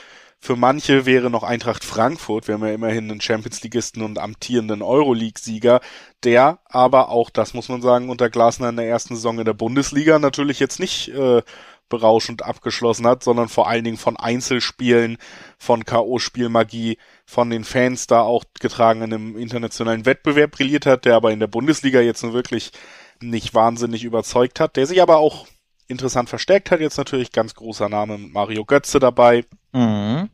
für 0.43 0.55
manche 0.55 1.05
wäre 1.05 1.29
noch 1.29 1.43
Eintracht 1.43 1.83
Frankfurt, 1.83 2.47
wir 2.47 2.55
haben 2.55 2.65
ja 2.65 2.73
immerhin 2.73 3.11
einen 3.11 3.21
Champions 3.21 3.61
Leagueisten 3.61 4.01
und 4.01 4.17
amtierenden 4.17 4.81
Euroleague-Sieger, 4.81 5.81
der 6.23 6.57
aber 6.65 7.09
auch, 7.09 7.29
das 7.29 7.53
muss 7.53 7.69
man 7.69 7.83
sagen, 7.83 8.09
unter 8.09 8.31
Glasner 8.31 8.69
in 8.69 8.75
der 8.75 8.87
ersten 8.87 9.15
Saison 9.15 9.37
in 9.37 9.45
der 9.45 9.53
Bundesliga 9.53 10.17
natürlich 10.17 10.59
jetzt 10.59 10.79
nicht 10.79 11.09
äh, 11.09 11.43
berauschend 11.89 12.43
abgeschlossen 12.43 13.05
hat, 13.05 13.23
sondern 13.23 13.49
vor 13.49 13.67
allen 13.67 13.83
Dingen 13.83 13.97
von 13.97 14.17
Einzelspielen, 14.17 15.19
von 15.59 15.85
K.O.-Spielmagie, 15.85 16.97
von 17.27 17.51
den 17.51 17.63
Fans 17.63 18.07
da 18.07 18.21
auch 18.21 18.43
getragen 18.59 19.03
in 19.03 19.13
einem 19.13 19.37
internationalen 19.37 20.07
Wettbewerb 20.07 20.51
brilliert 20.51 20.87
hat, 20.87 21.05
der 21.05 21.15
aber 21.15 21.31
in 21.31 21.39
der 21.39 21.47
Bundesliga 21.47 22.01
jetzt 22.01 22.23
nur 22.23 22.33
wirklich 22.33 22.71
nicht 23.19 23.53
wahnsinnig 23.53 24.03
überzeugt 24.03 24.59
hat, 24.59 24.75
der 24.75 24.87
sich 24.87 25.03
aber 25.03 25.17
auch 25.17 25.45
interessant 25.91 26.29
verstärkt 26.29 26.71
hat. 26.71 26.79
Jetzt 26.79 26.97
natürlich 26.97 27.31
ganz 27.31 27.53
großer 27.53 27.89
Name 27.89 28.17
Mario 28.17 28.65
Götze 28.65 28.99
dabei. 28.99 29.45
Mhm. 29.73 30.29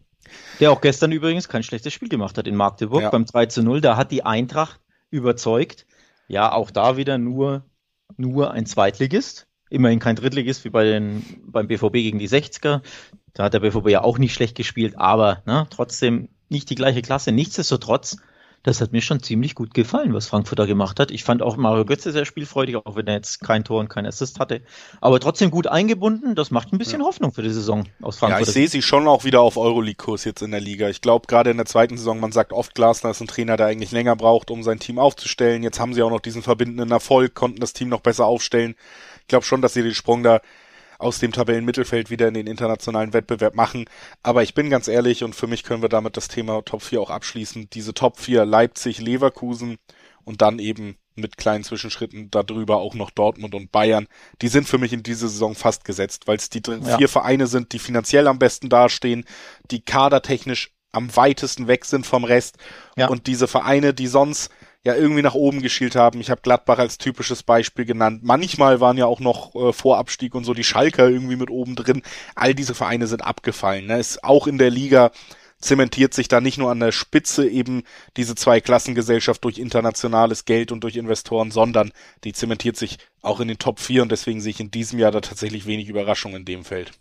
Der 0.59 0.71
auch 0.71 0.81
gestern 0.81 1.11
übrigens 1.11 1.47
kein 1.49 1.63
schlechtes 1.63 1.93
Spiel 1.93 2.09
gemacht 2.09 2.37
hat 2.37 2.47
in 2.47 2.55
Magdeburg 2.55 3.01
ja. 3.01 3.09
beim 3.09 3.25
3 3.25 3.47
zu 3.47 3.63
0. 3.63 3.81
Da 3.81 3.97
hat 3.97 4.11
die 4.11 4.23
Eintracht 4.23 4.79
überzeugt. 5.09 5.85
Ja, 6.27 6.51
auch 6.51 6.71
da 6.71 6.97
wieder 6.97 7.17
nur, 7.17 7.63
nur 8.17 8.51
ein 8.51 8.65
Zweitligist. 8.65 9.47
Immerhin 9.69 9.99
kein 9.99 10.15
Drittligist 10.15 10.63
wie 10.65 10.69
bei 10.69 10.85
den, 10.85 11.41
beim 11.45 11.67
BVB 11.67 11.93
gegen 11.93 12.19
die 12.19 12.29
60er. 12.29 12.81
Da 13.33 13.43
hat 13.43 13.53
der 13.53 13.59
BVB 13.59 13.89
ja 13.89 14.03
auch 14.03 14.17
nicht 14.17 14.33
schlecht 14.33 14.55
gespielt, 14.55 14.97
aber 14.97 15.43
ne, 15.45 15.67
trotzdem 15.69 16.29
nicht 16.49 16.69
die 16.69 16.75
gleiche 16.75 17.01
Klasse. 17.01 17.31
Nichtsdestotrotz 17.31 18.17
das 18.63 18.81
hat 18.81 18.91
mir 18.91 19.01
schon 19.01 19.23
ziemlich 19.23 19.55
gut 19.55 19.73
gefallen, 19.73 20.13
was 20.13 20.27
Frankfurt 20.27 20.59
da 20.59 20.65
gemacht 20.65 20.99
hat. 20.99 21.11
Ich 21.11 21.23
fand 21.23 21.41
auch 21.41 21.55
Mario 21.55 21.85
Götze 21.85 22.11
sehr 22.11 22.25
spielfreudig, 22.25 22.75
auch 22.75 22.95
wenn 22.95 23.07
er 23.07 23.13
jetzt 23.13 23.39
kein 23.41 23.63
Tor 23.63 23.79
und 23.79 23.87
kein 23.87 24.05
Assist 24.05 24.39
hatte. 24.39 24.61
Aber 24.99 25.19
trotzdem 25.19 25.51
gut 25.51 25.67
eingebunden. 25.67 26.35
Das 26.35 26.51
macht 26.51 26.73
ein 26.73 26.77
bisschen 26.77 26.99
ja. 26.99 27.07
Hoffnung 27.07 27.31
für 27.31 27.43
die 27.43 27.49
Saison 27.49 27.85
aus 28.01 28.17
Frankfurt. 28.17 28.41
Ja, 28.41 28.47
ich 28.47 28.53
sehe 28.53 28.67
sie 28.67 28.81
schon 28.81 29.07
auch 29.07 29.23
wieder 29.23 29.41
auf 29.41 29.57
Euroleague-Kurs 29.57 30.25
jetzt 30.25 30.41
in 30.41 30.51
der 30.51 30.59
Liga. 30.59 30.89
Ich 30.89 31.01
glaube, 31.01 31.27
gerade 31.27 31.49
in 31.49 31.57
der 31.57 31.65
zweiten 31.65 31.97
Saison, 31.97 32.19
man 32.19 32.31
sagt 32.31 32.51
oft, 32.51 32.75
Glasner 32.75 33.11
ist 33.11 33.21
ein 33.21 33.27
Trainer, 33.27 33.57
der 33.57 33.67
eigentlich 33.67 33.91
länger 33.91 34.15
braucht, 34.15 34.51
um 34.51 34.63
sein 34.63 34.79
Team 34.79 34.99
aufzustellen. 34.99 35.63
Jetzt 35.63 35.79
haben 35.79 35.93
sie 35.93 36.01
auch 36.01 36.11
noch 36.11 36.19
diesen 36.19 36.41
verbindenden 36.41 36.91
Erfolg, 36.91 37.35
konnten 37.35 37.59
das 37.59 37.73
Team 37.73 37.89
noch 37.89 38.01
besser 38.01 38.25
aufstellen. 38.25 38.75
Ich 39.21 39.27
glaube 39.27 39.45
schon, 39.45 39.61
dass 39.61 39.73
sie 39.73 39.83
den 39.83 39.95
Sprung 39.95 40.23
da 40.23 40.41
aus 40.99 41.19
dem 41.19 41.31
Tabellenmittelfeld 41.31 42.09
wieder 42.09 42.27
in 42.27 42.33
den 42.33 42.47
internationalen 42.47 43.13
Wettbewerb 43.13 43.55
machen. 43.55 43.85
Aber 44.23 44.43
ich 44.43 44.53
bin 44.53 44.69
ganz 44.69 44.87
ehrlich 44.87 45.23
und 45.23 45.35
für 45.35 45.47
mich 45.47 45.63
können 45.63 45.81
wir 45.81 45.89
damit 45.89 46.17
das 46.17 46.27
Thema 46.27 46.61
Top 46.63 46.81
4 46.81 47.01
auch 47.01 47.09
abschließen. 47.09 47.69
Diese 47.71 47.93
Top 47.93 48.19
4 48.19 48.45
Leipzig, 48.45 48.99
Leverkusen 48.99 49.77
und 50.23 50.41
dann 50.41 50.59
eben 50.59 50.97
mit 51.15 51.37
kleinen 51.37 51.63
Zwischenschritten 51.63 52.29
darüber 52.29 52.77
auch 52.77 52.93
noch 52.93 53.09
Dortmund 53.11 53.55
und 53.55 53.71
Bayern. 53.71 54.07
Die 54.41 54.47
sind 54.47 54.67
für 54.67 54.77
mich 54.77 54.93
in 54.93 55.03
dieser 55.03 55.27
Saison 55.27 55.55
fast 55.55 55.83
gesetzt, 55.83 56.27
weil 56.27 56.37
es 56.37 56.49
die 56.49 56.61
ja. 56.67 56.97
vier 56.97 57.09
Vereine 57.09 57.47
sind, 57.47 57.73
die 57.73 57.79
finanziell 57.79 58.27
am 58.27 58.39
besten 58.39 58.69
dastehen, 58.69 59.25
die 59.71 59.81
kadertechnisch 59.81 60.71
am 60.91 61.15
weitesten 61.15 61.67
weg 61.67 61.85
sind 61.85 62.05
vom 62.05 62.23
Rest 62.23 62.57
ja. 62.95 63.07
und 63.07 63.27
diese 63.27 63.47
Vereine, 63.47 63.93
die 63.93 64.07
sonst 64.07 64.51
ja 64.87 64.95
irgendwie 64.95 65.21
nach 65.21 65.35
oben 65.35 65.61
geschielt 65.61 65.95
haben. 65.95 66.21
Ich 66.21 66.29
habe 66.29 66.41
Gladbach 66.41 66.79
als 66.79 66.97
typisches 66.97 67.43
Beispiel 67.43 67.85
genannt. 67.85 68.21
Manchmal 68.23 68.79
waren 68.79 68.97
ja 68.97 69.05
auch 69.05 69.19
noch 69.19 69.53
äh, 69.53 69.73
Vorabstieg 69.73 70.33
und 70.33 70.45
so 70.45 70.53
die 70.53 70.63
Schalker 70.63 71.09
irgendwie 71.09 71.35
mit 71.35 71.49
oben 71.49 71.75
drin. 71.75 72.01
All 72.35 72.55
diese 72.55 72.73
Vereine 72.73 73.05
sind 73.07 73.21
abgefallen. 73.21 73.87
Ne? 73.87 73.99
Ist 73.99 74.23
auch 74.23 74.47
in 74.47 74.57
der 74.57 74.69
Liga 74.69 75.11
zementiert 75.59 76.13
sich 76.13 76.27
da 76.27 76.39
nicht 76.39 76.57
nur 76.57 76.71
an 76.71 76.79
der 76.79 76.91
Spitze 76.91 77.47
eben 77.49 77.83
diese 78.15 78.35
zwei 78.35 78.61
Klassengesellschaft 78.61 79.43
durch 79.43 79.57
internationales 79.57 80.45
Geld 80.45 80.71
und 80.71 80.83
durch 80.83 80.95
Investoren, 80.95 81.51
sondern 81.51 81.91
die 82.23 82.31
zementiert 82.31 82.77
sich 82.77 82.99
auch 83.21 83.39
in 83.39 83.47
den 83.47 83.57
Top 83.57 83.79
4 83.79 84.03
und 84.03 84.11
deswegen 84.11 84.39
sehe 84.39 84.51
ich 84.51 84.59
in 84.59 84.71
diesem 84.71 84.99
Jahr 84.99 85.11
da 85.11 85.19
tatsächlich 85.19 85.65
wenig 85.65 85.89
Überraschung 85.89 86.35
in 86.35 86.45
dem 86.45 86.63
Feld. 86.63 86.91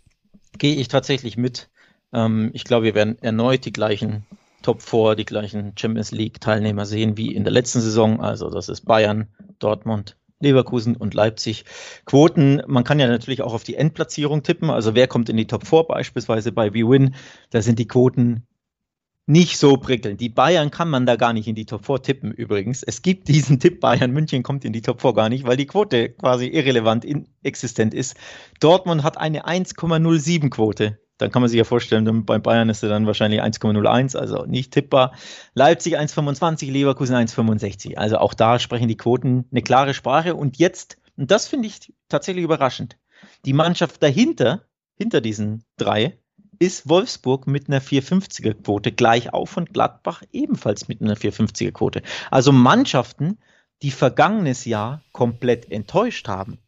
Gehe 0.57 0.75
ich 0.75 0.87
tatsächlich 0.87 1.37
mit. 1.37 1.69
Ähm, 2.11 2.49
ich 2.53 2.63
glaube, 2.63 2.85
wir 2.85 2.95
werden 2.95 3.17
erneut 3.21 3.63
die 3.63 3.73
gleichen 3.73 4.25
Top 4.67 4.81
4 4.81 5.15
die 5.15 5.23
gleichen 5.23 5.71
Champions 5.77 6.11
League 6.11 6.41
Teilnehmer 6.41 6.85
sehen 6.85 7.15
wie 7.15 7.33
in 7.33 7.45
der 7.45 7.53
letzten 7.53 7.79
Saison. 7.79 8.19
Also 8.19 8.49
das 8.49 8.67
ist 8.67 8.81
Bayern, 8.81 9.29
Dortmund, 9.59 10.17
Leverkusen 10.41 10.97
und 10.97 11.13
Leipzig. 11.13 11.63
Quoten, 12.03 12.61
man 12.67 12.83
kann 12.83 12.99
ja 12.99 13.07
natürlich 13.07 13.43
auch 13.43 13.53
auf 13.53 13.63
die 13.63 13.75
Endplatzierung 13.75 14.43
tippen. 14.43 14.69
Also 14.69 14.93
wer 14.93 15.07
kommt 15.07 15.29
in 15.29 15.37
die 15.37 15.47
Top 15.47 15.65
4 15.65 15.83
beispielsweise 15.83 16.51
bei 16.51 16.73
WeWin? 16.73 17.15
Da 17.49 17.61
sind 17.61 17.79
die 17.79 17.87
Quoten 17.87 18.45
nicht 19.25 19.57
so 19.57 19.77
prickelnd. 19.77 20.19
Die 20.19 20.27
Bayern 20.27 20.69
kann 20.69 20.89
man 20.89 21.05
da 21.05 21.15
gar 21.15 21.31
nicht 21.31 21.47
in 21.47 21.55
die 21.55 21.65
Top 21.65 21.85
4 21.85 22.01
tippen 22.01 22.33
übrigens. 22.33 22.83
Es 22.83 23.01
gibt 23.01 23.29
diesen 23.29 23.61
Tipp, 23.61 23.79
Bayern 23.79 24.11
München 24.11 24.43
kommt 24.43 24.65
in 24.65 24.73
die 24.73 24.81
Top 24.81 24.99
4 24.99 25.13
gar 25.13 25.29
nicht, 25.29 25.47
weil 25.47 25.55
die 25.55 25.67
Quote 25.67 26.09
quasi 26.09 26.47
irrelevant 26.47 27.05
inexistent 27.05 27.93
ist. 27.93 28.17
Dortmund 28.59 29.03
hat 29.03 29.17
eine 29.17 29.47
1,07 29.47 30.49
Quote 30.49 30.99
dann 31.17 31.31
kann 31.31 31.41
man 31.41 31.49
sich 31.49 31.57
ja 31.57 31.63
vorstellen, 31.63 32.25
bei 32.25 32.37
Bayern 32.37 32.69
ist 32.69 32.83
er 32.83 32.89
dann 32.89 33.07
wahrscheinlich 33.07 33.41
1,01, 33.41 34.15
also 34.15 34.45
nicht 34.45 34.71
tippbar. 34.71 35.13
Leipzig 35.53 35.97
1,25, 35.97 36.71
Leverkusen 36.71 37.15
1,65. 37.15 37.95
Also 37.95 38.17
auch 38.17 38.33
da 38.33 38.59
sprechen 38.59 38.87
die 38.87 38.97
Quoten 38.97 39.45
eine 39.51 39.61
klare 39.61 39.93
Sprache. 39.93 40.35
Und 40.35 40.57
jetzt, 40.57 40.97
und 41.17 41.31
das 41.31 41.47
finde 41.47 41.67
ich 41.67 41.93
tatsächlich 42.07 42.43
überraschend, 42.43 42.97
die 43.45 43.53
Mannschaft 43.53 44.03
dahinter, 44.03 44.63
hinter 44.95 45.21
diesen 45.21 45.63
drei, 45.77 46.19
ist 46.59 46.89
Wolfsburg 46.89 47.47
mit 47.47 47.67
einer 47.67 47.81
450er 47.81 48.53
Quote 48.53 48.91
gleich 48.91 49.33
auf 49.33 49.57
und 49.57 49.73
Gladbach 49.73 50.23
ebenfalls 50.31 50.87
mit 50.87 51.01
einer 51.01 51.15
450er 51.15 51.71
Quote. 51.71 52.01
Also 52.31 52.51
Mannschaften, 52.51 53.37
die 53.83 53.91
vergangenes 53.91 54.65
Jahr 54.65 55.03
komplett 55.11 55.71
enttäuscht 55.71 56.27
haben 56.27 56.59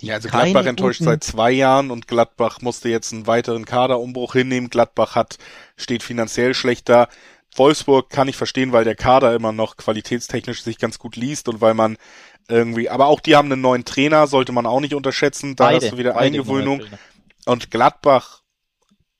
ja, 0.00 0.14
also 0.14 0.28
Gladbach 0.28 0.66
enttäuscht 0.66 1.02
seit 1.02 1.24
zwei 1.24 1.50
Jahren 1.50 1.90
und 1.90 2.08
Gladbach 2.08 2.60
musste 2.60 2.88
jetzt 2.88 3.12
einen 3.12 3.26
weiteren 3.26 3.64
Kaderumbruch 3.64 4.32
hinnehmen. 4.32 4.70
Gladbach 4.70 5.14
hat, 5.14 5.38
steht 5.76 6.02
finanziell 6.02 6.54
schlechter. 6.54 7.08
Wolfsburg 7.54 8.10
kann 8.10 8.28
ich 8.28 8.36
verstehen, 8.36 8.72
weil 8.72 8.84
der 8.84 8.96
Kader 8.96 9.34
immer 9.34 9.52
noch 9.52 9.76
qualitätstechnisch 9.76 10.62
sich 10.62 10.78
ganz 10.78 10.98
gut 10.98 11.16
liest 11.16 11.48
und 11.48 11.60
weil 11.60 11.74
man 11.74 11.96
irgendwie, 12.48 12.88
aber 12.88 13.06
auch 13.06 13.20
die 13.20 13.36
haben 13.36 13.50
einen 13.50 13.60
neuen 13.60 13.84
Trainer, 13.84 14.26
sollte 14.26 14.52
man 14.52 14.66
auch 14.66 14.80
nicht 14.80 14.94
unterschätzen. 14.94 15.56
Da 15.56 15.66
beide, 15.66 15.86
hast 15.86 15.92
du 15.92 15.98
wieder 15.98 16.16
Eingewöhnung. 16.16 16.82
Und 17.46 17.70
Gladbach 17.70 18.42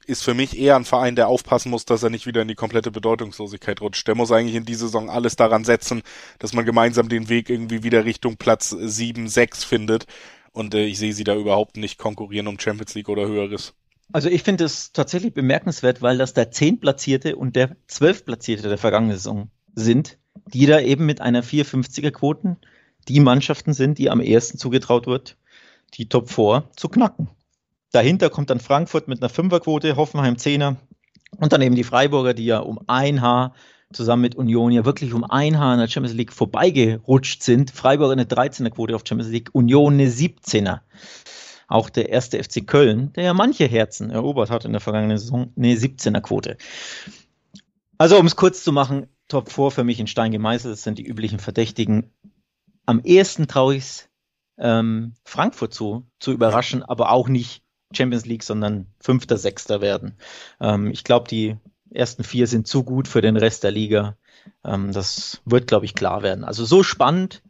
ist 0.06 0.22
für 0.22 0.34
mich 0.34 0.56
eher 0.56 0.76
ein 0.76 0.84
Verein, 0.84 1.16
der 1.16 1.28
aufpassen 1.28 1.70
muss, 1.70 1.84
dass 1.84 2.02
er 2.02 2.10
nicht 2.10 2.26
wieder 2.26 2.42
in 2.42 2.48
die 2.48 2.54
komplette 2.54 2.90
Bedeutungslosigkeit 2.92 3.80
rutscht. 3.80 4.06
Der 4.06 4.14
muss 4.14 4.30
eigentlich 4.30 4.54
in 4.54 4.64
dieser 4.64 4.86
Saison 4.86 5.10
alles 5.10 5.34
daran 5.36 5.64
setzen, 5.64 6.02
dass 6.38 6.52
man 6.52 6.64
gemeinsam 6.64 7.08
den 7.08 7.28
Weg 7.28 7.50
irgendwie 7.50 7.82
wieder 7.82 8.04
Richtung 8.04 8.36
Platz 8.36 8.70
7, 8.70 9.28
6 9.28 9.64
findet. 9.64 10.06
Und 10.56 10.74
äh, 10.74 10.86
ich 10.86 10.98
sehe 10.98 11.12
sie 11.12 11.24
da 11.24 11.36
überhaupt 11.36 11.76
nicht 11.76 11.98
konkurrieren 11.98 12.46
um 12.46 12.58
Champions 12.58 12.94
League 12.94 13.10
oder 13.10 13.28
höheres. 13.28 13.74
Also 14.10 14.30
ich 14.30 14.42
finde 14.42 14.64
es 14.64 14.90
tatsächlich 14.90 15.34
bemerkenswert, 15.34 16.00
weil 16.00 16.16
das 16.16 16.32
der 16.32 16.50
Zehntplatzierte 16.50 17.36
und 17.36 17.56
der 17.56 17.76
Zwölftplatzierte 17.88 18.66
der 18.66 18.78
vergangenen 18.78 19.16
Saison 19.16 19.50
sind, 19.74 20.16
die 20.54 20.64
da 20.64 20.80
eben 20.80 21.04
mit 21.04 21.20
einer 21.20 21.44
450er 21.44 22.10
Quoten 22.10 22.56
die 23.06 23.20
Mannschaften 23.20 23.74
sind, 23.74 23.98
die 23.98 24.08
am 24.08 24.20
ersten 24.20 24.56
zugetraut 24.56 25.06
wird, 25.06 25.36
die 25.92 26.08
Top 26.08 26.30
4 26.30 26.64
zu 26.74 26.88
knacken. 26.88 27.28
Dahinter 27.92 28.30
kommt 28.30 28.48
dann 28.48 28.60
Frankfurt 28.60 29.08
mit 29.08 29.20
einer 29.20 29.28
Fünferquote, 29.28 29.96
Hoffenheim 29.96 30.38
Zehner 30.38 30.76
und 31.36 31.52
dann 31.52 31.60
eben 31.60 31.74
die 31.74 31.84
Freiburger, 31.84 32.32
die 32.32 32.46
ja 32.46 32.60
um 32.60 32.80
ein 32.86 33.20
Haar 33.20 33.52
zusammen 33.92 34.22
mit 34.22 34.34
Union 34.34 34.72
ja 34.72 34.84
wirklich 34.84 35.12
um 35.14 35.24
ein 35.24 35.58
Haar 35.58 35.74
in 35.74 35.80
der 35.80 35.88
Champions 35.88 36.16
League 36.16 36.32
vorbeigerutscht 36.32 37.42
sind. 37.42 37.70
Freiburg 37.70 38.12
eine 38.12 38.24
13er 38.24 38.70
Quote 38.70 38.94
auf 38.94 39.02
Champions 39.06 39.30
League, 39.30 39.50
Union 39.52 39.94
eine 39.94 40.08
17er. 40.08 40.80
Auch 41.68 41.90
der 41.90 42.10
erste 42.10 42.42
FC 42.42 42.66
Köln, 42.66 43.12
der 43.14 43.24
ja 43.24 43.34
manche 43.34 43.66
Herzen 43.66 44.10
erobert 44.10 44.50
hat 44.50 44.64
in 44.64 44.72
der 44.72 44.80
vergangenen 44.80 45.18
Saison, 45.18 45.52
eine 45.56 45.74
17er 45.74 46.20
Quote. 46.20 46.56
Also 47.98 48.18
um 48.18 48.26
es 48.26 48.36
kurz 48.36 48.62
zu 48.62 48.72
machen, 48.72 49.06
Top 49.28 49.50
4 49.50 49.70
für 49.70 49.84
mich 49.84 49.98
in 49.98 50.06
Stein 50.06 50.30
gemeißelt, 50.30 50.72
das 50.72 50.82
sind 50.82 50.98
die 50.98 51.06
üblichen 51.06 51.40
Verdächtigen. 51.40 52.12
Am 52.84 53.00
ehesten 53.00 53.48
traue 53.48 53.76
ich 53.76 53.82
es 53.82 54.08
ähm, 54.58 55.14
Frankfurt 55.24 55.74
zu, 55.74 56.06
zu 56.20 56.32
überraschen, 56.32 56.82
aber 56.84 57.10
auch 57.10 57.28
nicht 57.28 57.62
Champions 57.92 58.26
League, 58.26 58.44
sondern 58.44 58.86
Fünfter, 59.00 59.36
Sechster 59.36 59.80
werden. 59.80 60.16
Ähm, 60.60 60.90
ich 60.90 61.02
glaube, 61.02 61.28
die 61.28 61.56
ersten 61.90 62.24
vier 62.24 62.46
sind 62.46 62.66
zu 62.66 62.84
gut 62.84 63.08
für 63.08 63.20
den 63.22 63.36
Rest 63.36 63.64
der 63.64 63.70
Liga. 63.70 64.16
Ähm, 64.64 64.92
das 64.92 65.40
wird, 65.44 65.66
glaube 65.66 65.86
ich, 65.86 65.94
klar 65.94 66.22
werden. 66.22 66.44
Also 66.44 66.64
so 66.64 66.82
spannend 66.82 67.42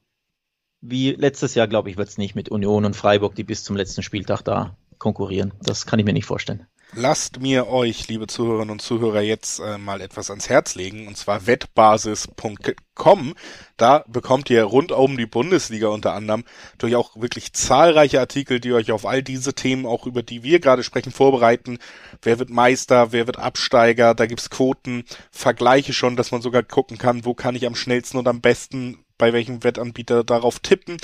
wie 0.80 1.12
letztes 1.12 1.54
Jahr, 1.54 1.68
glaube 1.68 1.90
ich, 1.90 1.96
wird 1.96 2.08
es 2.08 2.18
nicht 2.18 2.34
mit 2.34 2.48
Union 2.48 2.84
und 2.84 2.94
Freiburg, 2.94 3.34
die 3.34 3.44
bis 3.44 3.64
zum 3.64 3.76
letzten 3.76 4.02
Spieltag 4.02 4.42
da 4.42 4.76
konkurrieren. 4.98 5.52
Das 5.62 5.86
kann 5.86 5.98
ich 5.98 6.04
mir 6.04 6.12
nicht 6.12 6.26
vorstellen. 6.26 6.66
Lasst 6.94 7.40
mir 7.40 7.66
euch, 7.66 8.08
liebe 8.08 8.26
Zuhörerinnen 8.26 8.70
und 8.70 8.80
Zuhörer, 8.80 9.20
jetzt 9.20 9.58
äh, 9.58 9.76
mal 9.76 10.00
etwas 10.00 10.30
ans 10.30 10.48
Herz 10.48 10.76
legen, 10.76 11.08
und 11.08 11.16
zwar 11.16 11.46
wettbasis.com. 11.46 13.34
Da 13.76 14.04
bekommt 14.06 14.48
ihr 14.50 14.62
rund 14.64 14.92
um 14.92 15.16
die 15.16 15.26
Bundesliga 15.26 15.88
unter 15.88 16.14
anderem 16.14 16.44
durch 16.78 16.94
auch 16.94 17.16
wirklich 17.16 17.52
zahlreiche 17.52 18.20
Artikel, 18.20 18.60
die 18.60 18.72
euch 18.72 18.92
auf 18.92 19.04
all 19.04 19.22
diese 19.22 19.52
Themen, 19.52 19.84
auch 19.84 20.06
über 20.06 20.22
die 20.22 20.42
wir 20.42 20.60
gerade 20.60 20.84
sprechen, 20.84 21.12
vorbereiten. 21.12 21.78
Wer 22.22 22.38
wird 22.38 22.50
Meister, 22.50 23.12
wer 23.12 23.26
wird 23.26 23.38
Absteiger, 23.38 24.14
da 24.14 24.26
gibt's 24.26 24.48
Quoten, 24.48 25.04
Vergleiche 25.30 25.92
schon, 25.92 26.16
dass 26.16 26.30
man 26.30 26.40
sogar 26.40 26.62
gucken 26.62 26.98
kann, 26.98 27.24
wo 27.24 27.34
kann 27.34 27.56
ich 27.56 27.66
am 27.66 27.74
schnellsten 27.74 28.16
und 28.16 28.28
am 28.28 28.40
besten 28.40 29.04
bei 29.18 29.32
welchem 29.32 29.64
Wettanbieter 29.64 30.24
darauf 30.24 30.60
tippen. 30.60 30.96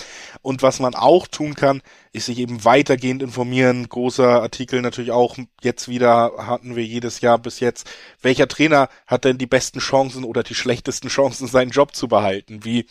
Und 0.43 0.63
was 0.63 0.81
man 0.81 0.95
auch 0.95 1.27
tun 1.27 1.55
kann, 1.55 1.83
ist 2.13 2.27
sich 2.27 2.39
eben 2.39 2.65
weitergehend 2.65 3.23
informieren. 3.23 3.89
Großer 3.89 4.43
Artikel 4.43 4.83
natürlich 4.83 5.11
auch 5.11 5.37
jetzt 5.63 5.89
wieder 5.89 6.33
hatten 6.39 6.77
wir 6.77 6.85
jedes 6.85 7.21
Jahr 7.21 7.39
bis 7.39 7.61
jetzt. 7.61 7.89
Welcher 8.21 8.49
Trainer 8.49 8.89
hat 9.07 9.25
denn 9.25 9.39
die 9.39 9.47
besten 9.47 9.79
Chancen 9.79 10.25
oder 10.25 10.43
die 10.43 10.55
schlechtesten 10.55 11.09
Chancen, 11.09 11.47
seinen 11.47 11.71
Job 11.71 11.95
zu 11.95 12.09
behalten? 12.09 12.65
Wie, 12.65 12.87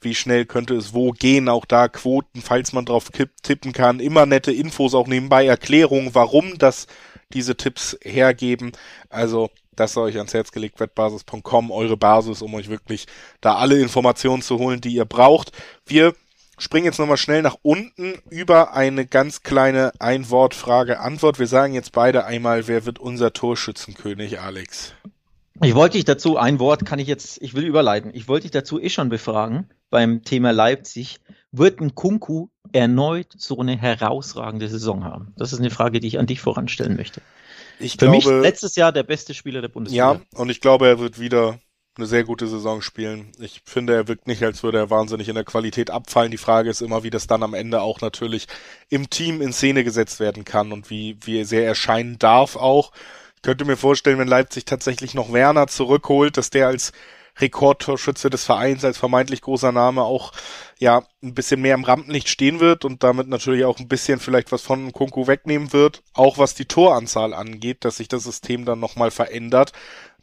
wie 0.00 0.14
schnell 0.14 0.46
könnte 0.46 0.74
es 0.74 0.94
wo 0.94 1.12
gehen? 1.12 1.48
Auch 1.48 1.64
da 1.64 1.88
Quoten, 1.88 2.42
falls 2.42 2.72
man 2.72 2.84
drauf 2.84 3.10
tippen 3.42 3.72
kann. 3.72 4.00
Immer 4.00 4.26
nette 4.26 4.52
Infos, 4.52 4.94
auch 4.94 5.06
nebenbei 5.06 5.46
Erklärungen, 5.46 6.14
warum 6.14 6.58
das 6.58 6.86
diese 7.32 7.56
Tipps 7.56 7.96
hergeben. 8.02 8.72
Also 9.08 9.50
das 9.76 9.94
sei 9.94 10.00
euch 10.02 10.16
ans 10.16 10.34
Herz 10.34 10.52
gelegt, 10.52 10.80
wettbasis.com, 10.80 11.70
eure 11.70 11.96
Basis, 11.96 12.42
um 12.42 12.54
euch 12.54 12.68
wirklich 12.68 13.06
da 13.40 13.56
alle 13.56 13.80
Informationen 13.80 14.42
zu 14.42 14.58
holen, 14.58 14.80
die 14.80 14.94
ihr 14.94 15.04
braucht. 15.04 15.52
Wir 15.86 16.14
springen 16.58 16.84
jetzt 16.84 16.98
nochmal 16.98 17.16
schnell 17.16 17.42
nach 17.42 17.56
unten 17.62 18.14
über 18.28 18.74
eine 18.74 19.06
ganz 19.06 19.42
kleine 19.42 19.92
Ein-Wort-Frage-Antwort. 19.98 21.38
Wir 21.38 21.46
sagen 21.46 21.74
jetzt 21.74 21.92
beide 21.92 22.24
einmal, 22.26 22.68
wer 22.68 22.84
wird 22.84 22.98
unser 22.98 23.32
Torschützenkönig, 23.32 24.40
Alex? 24.40 24.92
Ich 25.62 25.74
wollte 25.74 25.98
dich 25.98 26.04
dazu, 26.04 26.36
ein 26.36 26.58
Wort 26.58 26.86
kann 26.86 26.98
ich 26.98 27.06
jetzt, 27.06 27.40
ich 27.42 27.54
will 27.54 27.64
überleiten. 27.64 28.12
Ich 28.14 28.28
wollte 28.28 28.42
dich 28.42 28.50
dazu 28.50 28.80
eh 28.80 28.88
schon 28.88 29.08
befragen 29.08 29.68
beim 29.90 30.22
Thema 30.22 30.52
Leipzig. 30.52 31.20
Wird 31.52 31.80
ein 31.80 31.94
Kunku 31.94 32.48
erneut 32.72 33.34
so 33.36 33.58
eine 33.58 33.76
herausragende 33.76 34.68
Saison 34.68 35.04
haben? 35.04 35.34
Das 35.36 35.52
ist 35.52 35.58
eine 35.58 35.70
Frage, 35.70 36.00
die 36.00 36.06
ich 36.06 36.18
an 36.18 36.26
dich 36.26 36.40
voranstellen 36.40 36.96
möchte. 36.96 37.20
Ich 37.80 37.92
Für 37.92 37.98
glaube, 37.98 38.16
mich 38.16 38.26
letztes 38.26 38.76
Jahr 38.76 38.92
der 38.92 39.02
beste 39.02 39.34
Spieler 39.34 39.60
der 39.60 39.68
Bundesliga. 39.68 40.12
Ja, 40.12 40.20
und 40.34 40.50
ich 40.50 40.60
glaube, 40.60 40.86
er 40.86 40.98
wird 40.98 41.18
wieder 41.18 41.58
eine 41.96 42.06
sehr 42.06 42.24
gute 42.24 42.46
Saison 42.46 42.82
spielen. 42.82 43.32
Ich 43.38 43.62
finde, 43.64 43.94
er 43.94 44.08
wirkt 44.08 44.26
nicht, 44.26 44.42
als 44.42 44.62
würde 44.62 44.78
er 44.78 44.90
wahnsinnig 44.90 45.28
in 45.28 45.34
der 45.34 45.44
Qualität 45.44 45.90
abfallen. 45.90 46.30
Die 46.30 46.36
Frage 46.36 46.70
ist 46.70 46.82
immer, 46.82 47.02
wie 47.02 47.10
das 47.10 47.26
dann 47.26 47.42
am 47.42 47.54
Ende 47.54 47.82
auch 47.82 48.00
natürlich 48.00 48.46
im 48.88 49.10
Team 49.10 49.40
in 49.40 49.52
Szene 49.52 49.84
gesetzt 49.84 50.20
werden 50.20 50.44
kann 50.44 50.72
und 50.72 50.90
wie, 50.90 51.18
wie 51.22 51.44
sehr 51.44 51.66
erscheinen 51.66 52.18
darf 52.18 52.56
auch. 52.56 52.92
Ich 53.36 53.42
könnte 53.42 53.64
mir 53.64 53.76
vorstellen, 53.76 54.18
wenn 54.18 54.28
Leipzig 54.28 54.66
tatsächlich 54.66 55.14
noch 55.14 55.32
Werner 55.32 55.66
zurückholt, 55.66 56.36
dass 56.36 56.50
der 56.50 56.68
als 56.68 56.92
Rekordtorschütze 57.40 58.30
des 58.30 58.44
Vereins 58.44 58.84
als 58.84 58.98
vermeintlich 58.98 59.40
großer 59.40 59.72
Name 59.72 60.02
auch 60.02 60.32
ja 60.78 61.04
ein 61.22 61.34
bisschen 61.34 61.60
mehr 61.60 61.74
im 61.74 61.84
Rampenlicht 61.84 62.28
stehen 62.28 62.60
wird 62.60 62.84
und 62.84 63.02
damit 63.02 63.28
natürlich 63.28 63.64
auch 63.64 63.78
ein 63.78 63.88
bisschen 63.88 64.20
vielleicht 64.20 64.52
was 64.52 64.62
von 64.62 64.92
Kunku 64.92 65.26
wegnehmen 65.26 65.72
wird, 65.72 66.02
auch 66.14 66.38
was 66.38 66.54
die 66.54 66.66
Toranzahl 66.66 67.34
angeht, 67.34 67.84
dass 67.84 67.96
sich 67.96 68.08
das 68.08 68.24
System 68.24 68.64
dann 68.64 68.80
nochmal 68.80 69.10
verändert. 69.10 69.72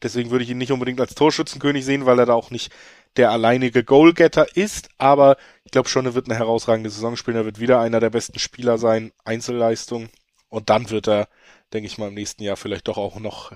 Deswegen 0.02 0.30
würde 0.30 0.44
ich 0.44 0.50
ihn 0.50 0.58
nicht 0.58 0.72
unbedingt 0.72 1.02
als 1.02 1.16
Torschützenkönig 1.16 1.86
sehen, 1.86 2.06
weil 2.06 2.20
er 2.20 2.26
da 2.26 2.34
auch 2.34 2.52
nicht 2.52 2.72
der 3.18 3.32
alleinige 3.32 3.84
Goalgetter 3.84 4.56
ist, 4.56 4.90
aber 4.98 5.38
ich 5.64 5.72
glaube 5.72 5.90
schon, 5.90 6.06
er 6.06 6.14
wird 6.14 6.30
eine 6.30 6.38
herausragende 6.38 6.90
Saison 6.90 7.16
spielen, 7.16 7.38
er 7.38 7.46
wird 7.46 7.60
wieder 7.60 7.80
einer 7.80 8.00
der 8.00 8.12
besten 8.12 8.40
Spieler 8.40 8.78
sein, 8.78 9.12
Einzelleistung 9.26 10.10
und 10.50 10.70
dann 10.70 10.90
wird 10.90 11.08
er, 11.08 11.28
denke 11.74 11.88
ich 11.88 11.98
mal, 11.98 12.10
im 12.10 12.14
nächsten 12.14 12.44
Jahr 12.44 12.58
vielleicht 12.58 12.88
doch 12.88 12.98
auch 12.98 13.20
noch 13.20 13.52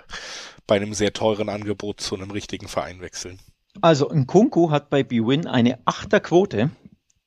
bei 0.67 0.75
einem 0.75 0.93
sehr 0.93 1.13
teuren 1.13 1.49
Angebot 1.49 2.01
zu 2.01 2.15
einem 2.15 2.31
richtigen 2.31 2.67
Verein 2.67 3.01
wechseln. 3.01 3.39
Also 3.79 4.09
Nkunku 4.09 4.69
hat 4.69 4.89
bei 4.89 5.03
BWin 5.03 5.47
eine 5.47 5.79
Achterquote 5.85 6.71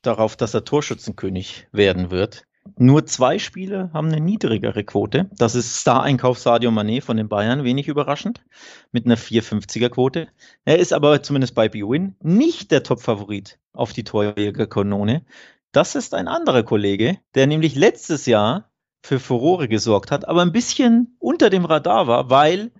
darauf, 0.02 0.36
dass 0.36 0.52
er 0.52 0.64
Torschützenkönig 0.64 1.68
werden 1.72 2.10
wird. 2.10 2.46
Nur 2.76 3.06
zwei 3.06 3.38
Spiele 3.38 3.90
haben 3.92 4.08
eine 4.08 4.20
niedrigere 4.20 4.84
Quote. 4.84 5.28
Das 5.36 5.54
ist 5.54 5.76
Star-Einkauf 5.76 6.38
Sadio 6.38 6.70
Mané 6.70 7.02
von 7.02 7.16
den 7.16 7.28
Bayern, 7.28 7.62
wenig 7.62 7.88
überraschend, 7.88 8.42
mit 8.90 9.04
einer 9.04 9.18
450er 9.18 9.90
Quote. 9.90 10.28
Er 10.64 10.78
ist 10.78 10.92
aber 10.92 11.22
zumindest 11.22 11.54
bei 11.54 11.68
BWin 11.68 12.16
nicht 12.22 12.70
der 12.70 12.82
Top-Favorit 12.82 13.58
auf 13.72 13.92
die 13.92 14.04
Torjägerkanone. 14.04 15.24
Das 15.72 15.94
ist 15.94 16.14
ein 16.14 16.28
anderer 16.28 16.62
Kollege, 16.62 17.18
der 17.34 17.46
nämlich 17.46 17.74
letztes 17.74 18.26
Jahr 18.26 18.70
für 19.02 19.20
Furore 19.20 19.68
gesorgt 19.68 20.10
hat, 20.10 20.26
aber 20.26 20.40
ein 20.40 20.52
bisschen 20.52 21.16
unter 21.18 21.50
dem 21.50 21.66
Radar 21.66 22.06
war, 22.06 22.30
weil 22.30 22.72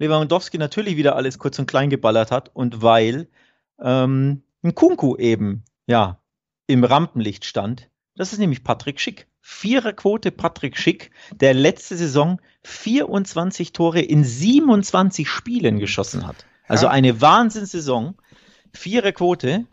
Lewandowski 0.00 0.58
natürlich 0.58 0.96
wieder 0.96 1.14
alles 1.14 1.38
kurz 1.38 1.58
und 1.58 1.66
klein 1.66 1.90
geballert 1.90 2.30
hat 2.30 2.50
und 2.54 2.82
weil 2.82 3.28
ähm, 3.80 4.42
ein 4.62 4.74
Kunku 4.74 5.16
eben 5.16 5.62
ja 5.86 6.20
im 6.66 6.84
Rampenlicht 6.84 7.44
stand. 7.44 7.88
Das 8.16 8.32
ist 8.32 8.38
nämlich 8.38 8.64
Patrick 8.64 8.98
Schick. 8.98 9.28
Viererquote 9.42 10.30
Patrick 10.30 10.76
Schick, 10.76 11.10
der 11.32 11.54
letzte 11.54 11.96
Saison 11.96 12.40
24 12.64 13.72
Tore 13.72 14.00
in 14.00 14.24
27 14.24 15.28
Spielen 15.28 15.78
geschossen 15.78 16.26
hat. 16.26 16.46
Also 16.66 16.86
ja. 16.86 16.92
eine 16.92 17.20
Wahnsinnssaison. 17.20 18.16
Viererquote. 18.72 19.66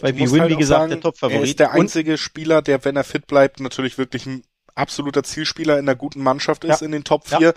Bei 0.00 0.12
Bwin, 0.12 0.40
halt 0.40 0.50
wie 0.50 0.56
gesagt, 0.56 0.80
sagen, 0.80 0.90
der 0.90 1.00
Topfavorit. 1.00 1.38
Er 1.38 1.44
ist 1.44 1.60
der 1.60 1.72
einzige 1.72 2.12
und 2.12 2.18
Spieler, 2.18 2.62
der, 2.62 2.84
wenn 2.84 2.96
er 2.96 3.04
fit 3.04 3.26
bleibt, 3.26 3.60
natürlich 3.60 3.96
wirklich 3.98 4.26
ein 4.26 4.42
absoluter 4.74 5.22
Zielspieler 5.22 5.78
in 5.78 5.88
einer 5.88 5.96
guten 5.96 6.22
Mannschaft 6.22 6.64
ist, 6.64 6.80
ja. 6.80 6.86
in 6.86 6.92
den 6.92 7.04
Top 7.04 7.26
4. 7.28 7.40
Ja. 7.40 7.52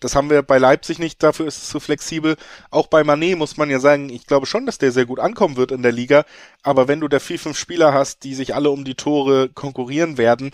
Das 0.00 0.14
haben 0.14 0.30
wir 0.30 0.42
bei 0.42 0.58
Leipzig 0.58 0.98
nicht, 0.98 1.22
dafür 1.22 1.46
ist 1.46 1.58
es 1.58 1.68
zu 1.68 1.80
flexibel. 1.80 2.36
Auch 2.70 2.86
bei 2.86 3.04
Manet 3.04 3.36
muss 3.36 3.56
man 3.56 3.70
ja 3.70 3.80
sagen, 3.80 4.10
ich 4.10 4.26
glaube 4.26 4.46
schon, 4.46 4.66
dass 4.66 4.78
der 4.78 4.92
sehr 4.92 5.06
gut 5.06 5.18
ankommen 5.18 5.56
wird 5.56 5.72
in 5.72 5.82
der 5.82 5.92
Liga. 5.92 6.24
Aber 6.62 6.88
wenn 6.88 7.00
du 7.00 7.08
da 7.08 7.18
vier, 7.18 7.38
fünf 7.38 7.58
Spieler 7.58 7.92
hast, 7.92 8.24
die 8.24 8.34
sich 8.34 8.54
alle 8.54 8.70
um 8.70 8.84
die 8.84 8.94
Tore 8.94 9.48
konkurrieren 9.48 10.18
werden, 10.18 10.52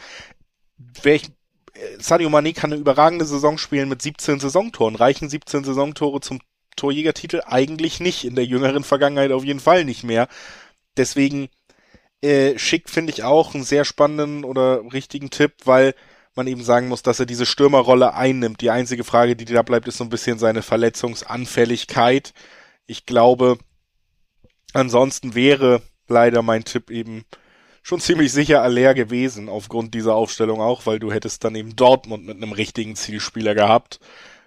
wäre 1.03 1.17
ich 1.17 1.31
Sadio 1.99 2.29
Mané 2.29 2.55
kann 2.55 2.73
eine 2.73 2.81
überragende 2.81 3.25
Saison 3.25 3.59
spielen 3.59 3.89
mit 3.89 4.01
17 4.01 4.41
Saisontoren. 4.41 4.95
Reichen 4.95 5.29
17 5.29 5.65
Saisontore 5.65 6.21
zum 6.21 6.41
Torjägertitel 6.77 7.43
eigentlich 7.47 8.01
nicht. 8.01 8.25
In 8.25 8.37
der 8.37 8.45
jüngeren 8.45 8.85
Vergangenheit 8.85 9.33
auf 9.33 9.45
jeden 9.45 9.61
Fall 9.61 9.85
nicht 9.85 10.05
mehr. 10.05 10.29
Deswegen 10.97 11.49
äh, 12.23 12.59
schick 12.59 12.89
finde 12.89 13.13
ich 13.13 13.25
auch 13.25 13.55
einen 13.55 13.65
sehr 13.65 13.85
spannenden 13.85 14.45
oder 14.45 14.83
richtigen 14.93 15.31
Tipp, 15.31 15.55
weil 15.65 15.95
man 16.37 16.47
eben 16.47 16.63
sagen 16.63 16.89
muss, 16.89 17.03
dass 17.03 17.21
er 17.21 17.27
diese 17.27 17.47
Stürmerrolle 17.47 18.15
einnimmt. 18.15 18.61
Die 18.61 18.71
einzige 18.71 19.05
Frage, 19.05 19.37
die 19.37 19.45
da 19.45 19.63
bleibt, 19.63 19.89
ist 19.89 19.99
so 19.99 20.05
ein 20.05 20.11
bisschen 20.11 20.39
seine 20.39 20.63
Verletzungsanfälligkeit. 20.63 22.33
Ich 22.87 23.07
glaube, 23.07 23.59
ansonsten 24.73 25.35
wäre 25.35 25.83
leider 26.09 26.43
mein 26.43 26.65
Tipp 26.65 26.91
eben 26.91 27.25
schon 27.83 28.01
ziemlich 28.01 28.33
sicher 28.33 28.63
Aller 28.63 28.95
gewesen, 28.95 29.49
aufgrund 29.49 29.95
dieser 29.95 30.15
Aufstellung 30.15 30.61
auch, 30.61 30.87
weil 30.87 30.99
du 30.99 31.13
hättest 31.13 31.45
dann 31.45 31.55
eben 31.55 31.77
Dortmund 31.77 32.27
mit 32.27 32.37
einem 32.37 32.53
richtigen 32.53 32.97
Zielspieler 32.97 33.55
gehabt. 33.55 34.01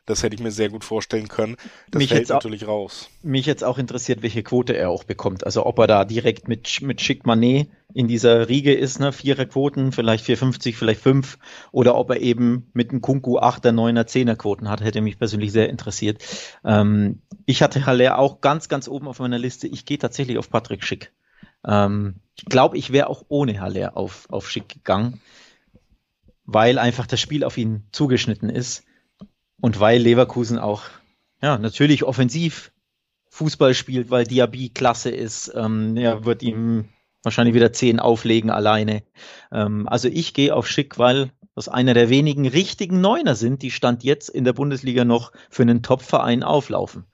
Das 0.08 0.24
hätte 0.24 0.36
ich 0.36 0.42
mir 0.42 0.52
sehr 0.52 0.70
gut 0.70 0.86
vorstellen 0.86 1.28
können. 1.28 1.58
Das 1.92 2.00
mich 2.00 2.10
fällt 2.10 2.30
natürlich 2.30 2.64
auch, 2.64 2.70
raus. 2.70 3.10
Mich 3.24 3.46
jetzt 3.46 3.64
auch 3.64 3.78
interessiert, 3.78 4.24
welche 4.24 4.42
Quote 4.42 4.76
er 4.76 4.90
auch 4.90 5.04
bekommt. 5.04 5.46
Also 5.46 5.66
ob 5.66 5.78
er 5.80 5.88
da 5.88 6.06
direkt 6.06 6.48
mit, 6.48 6.82
mit 6.82 7.02
Schick 7.02 7.26
Manet 7.26 7.68
in 7.94 8.08
dieser 8.08 8.48
Riege 8.48 8.74
ist, 8.74 9.02
ne? 9.02 9.12
Vierer 9.12 9.46
Quoten, 9.46 9.92
vielleicht 9.92 10.24
450, 10.24 10.78
vielleicht 10.78 11.02
5. 11.02 11.38
Oder 11.74 11.96
ob 11.96 12.10
er 12.10 12.22
eben 12.22 12.70
mit 12.74 12.92
einem 12.92 13.02
Kunku 13.02 13.38
8er, 13.38 13.74
9er, 13.74 14.08
10er 14.08 14.38
Quoten 14.38 14.70
hat, 14.70 14.82
hätte 14.82 15.02
mich 15.02 15.20
persönlich 15.20 15.52
sehr 15.52 15.70
interessiert. 15.70 16.24
Ähm, 16.64 17.22
ich 17.46 17.62
hatte 17.62 17.86
Haller 17.86 18.18
auch 18.18 18.40
ganz, 18.40 18.70
ganz 18.70 18.88
oben 18.88 19.10
auf 19.10 19.20
meiner 19.20 19.38
Liste. 19.38 19.68
Ich 19.68 19.86
gehe 19.86 19.98
tatsächlich 19.98 20.38
auf 20.38 20.50
Patrick 20.50 20.86
Schick. 20.86 21.12
Ähm, 21.66 22.22
ich 22.38 22.46
glaube, 22.46 22.78
ich 22.78 22.94
wäre 22.94 23.10
auch 23.10 23.26
ohne 23.28 23.60
Haller 23.60 23.98
auf, 23.98 24.28
auf 24.30 24.50
Schick 24.50 24.70
gegangen, 24.70 25.20
weil 26.46 26.80
einfach 26.80 27.08
das 27.08 27.20
Spiel 27.20 27.44
auf 27.44 27.58
ihn 27.58 27.88
zugeschnitten 27.92 28.50
ist. 28.50 28.86
Und 29.60 29.80
weil 29.80 30.02
Leverkusen 30.02 30.60
auch, 30.60 30.84
ja, 31.42 31.58
natürlich 31.58 32.04
offensiv 32.04 32.72
Fußball 33.30 33.74
spielt, 33.74 34.10
weil 34.10 34.26
Diaby 34.26 34.70
klasse 34.70 35.10
ist, 35.10 35.52
ähm, 35.56 35.96
ja, 35.98 36.26
wird 36.26 36.44
ihm 36.44 36.90
wahrscheinlich 37.24 37.56
wieder 37.56 37.74
zehn 37.74 38.00
auflegen 38.00 38.50
alleine. 38.50 39.04
Ähm, 39.52 39.88
also 39.88 40.08
ich 40.08 40.34
gehe 40.34 40.56
auf 40.56 40.68
Schick, 40.68 40.98
weil 40.98 41.32
das 41.56 41.70
einer 41.70 41.94
der 41.94 42.10
wenigen 42.10 42.48
richtigen 42.48 43.02
Neuner 43.02 43.36
sind, 43.36 43.64
die 43.64 43.72
Stand 43.72 44.04
jetzt 44.04 44.30
in 44.30 44.44
der 44.44 44.54
Bundesliga 44.54 45.06
noch 45.06 45.32
für 45.50 45.64
einen 45.64 45.82
Top-Verein 45.82 46.44
auflaufen. 46.44 47.06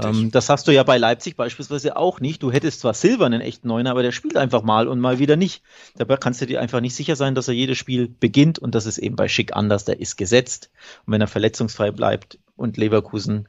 Ähm, 0.00 0.30
das 0.30 0.48
hast 0.48 0.68
du 0.68 0.72
ja 0.72 0.82
bei 0.82 0.98
Leipzig 0.98 1.36
beispielsweise 1.36 1.96
auch 1.96 2.20
nicht. 2.20 2.42
Du 2.42 2.52
hättest 2.52 2.80
zwar 2.80 2.94
Silver 2.94 3.26
einen 3.26 3.40
echten 3.40 3.68
Neuner, 3.68 3.90
aber 3.90 4.02
der 4.02 4.12
spielt 4.12 4.36
einfach 4.36 4.62
mal 4.62 4.88
und 4.88 5.00
mal 5.00 5.18
wieder 5.18 5.36
nicht. 5.36 5.62
Dabei 5.96 6.16
kannst 6.16 6.40
du 6.40 6.46
dir 6.46 6.60
einfach 6.60 6.80
nicht 6.80 6.94
sicher 6.94 7.16
sein, 7.16 7.34
dass 7.34 7.48
er 7.48 7.54
jedes 7.54 7.78
Spiel 7.78 8.08
beginnt 8.08 8.58
und 8.58 8.74
das 8.74 8.86
ist 8.86 8.98
eben 8.98 9.16
bei 9.16 9.28
Schick 9.28 9.54
anders. 9.54 9.84
Der 9.84 10.00
ist 10.00 10.16
gesetzt 10.16 10.70
und 11.06 11.12
wenn 11.12 11.20
er 11.20 11.28
verletzungsfrei 11.28 11.90
bleibt 11.90 12.38
und 12.56 12.76
Leverkusen 12.76 13.48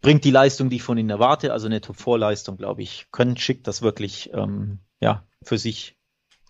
bringt 0.00 0.24
die 0.24 0.30
Leistung, 0.30 0.70
die 0.70 0.76
ich 0.76 0.82
von 0.82 0.98
ihnen 0.98 1.10
erwarte, 1.10 1.52
also 1.52 1.66
eine 1.66 1.80
Top-4-Leistung, 1.80 2.56
glaube 2.56 2.82
ich, 2.82 3.06
können 3.10 3.36
Schick 3.36 3.64
das 3.64 3.82
wirklich 3.82 4.30
ähm, 4.32 4.78
ja, 5.00 5.24
für 5.42 5.58
sich 5.58 5.96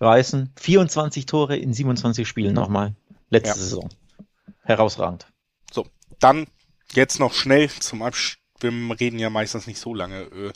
reißen. 0.00 0.52
24 0.56 1.26
Tore 1.26 1.56
in 1.56 1.72
27 1.72 2.26
Spielen 2.26 2.54
nochmal. 2.54 2.94
Letzte 3.30 3.50
ja. 3.50 3.54
Saison. 3.54 3.88
Herausragend. 4.62 5.26
So, 5.72 5.86
dann 6.20 6.46
jetzt 6.92 7.20
noch 7.20 7.32
schnell 7.32 7.68
zum 7.68 8.02
Abschluss. 8.02 8.37
Wir 8.60 8.72
reden 8.98 9.18
ja 9.18 9.30
meistens 9.30 9.66
nicht 9.66 9.78
so 9.78 9.94
lange 9.94 10.22
äh, 10.22 10.52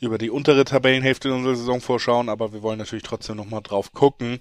über 0.00 0.18
die 0.18 0.30
untere 0.30 0.64
Tabellenhälfte 0.64 1.32
unserer 1.32 1.56
Saison 1.56 1.80
vorschauen, 1.80 2.28
aber 2.28 2.52
wir 2.52 2.62
wollen 2.62 2.78
natürlich 2.78 3.04
trotzdem 3.04 3.36
nochmal 3.36 3.62
drauf 3.62 3.92
gucken 3.92 4.40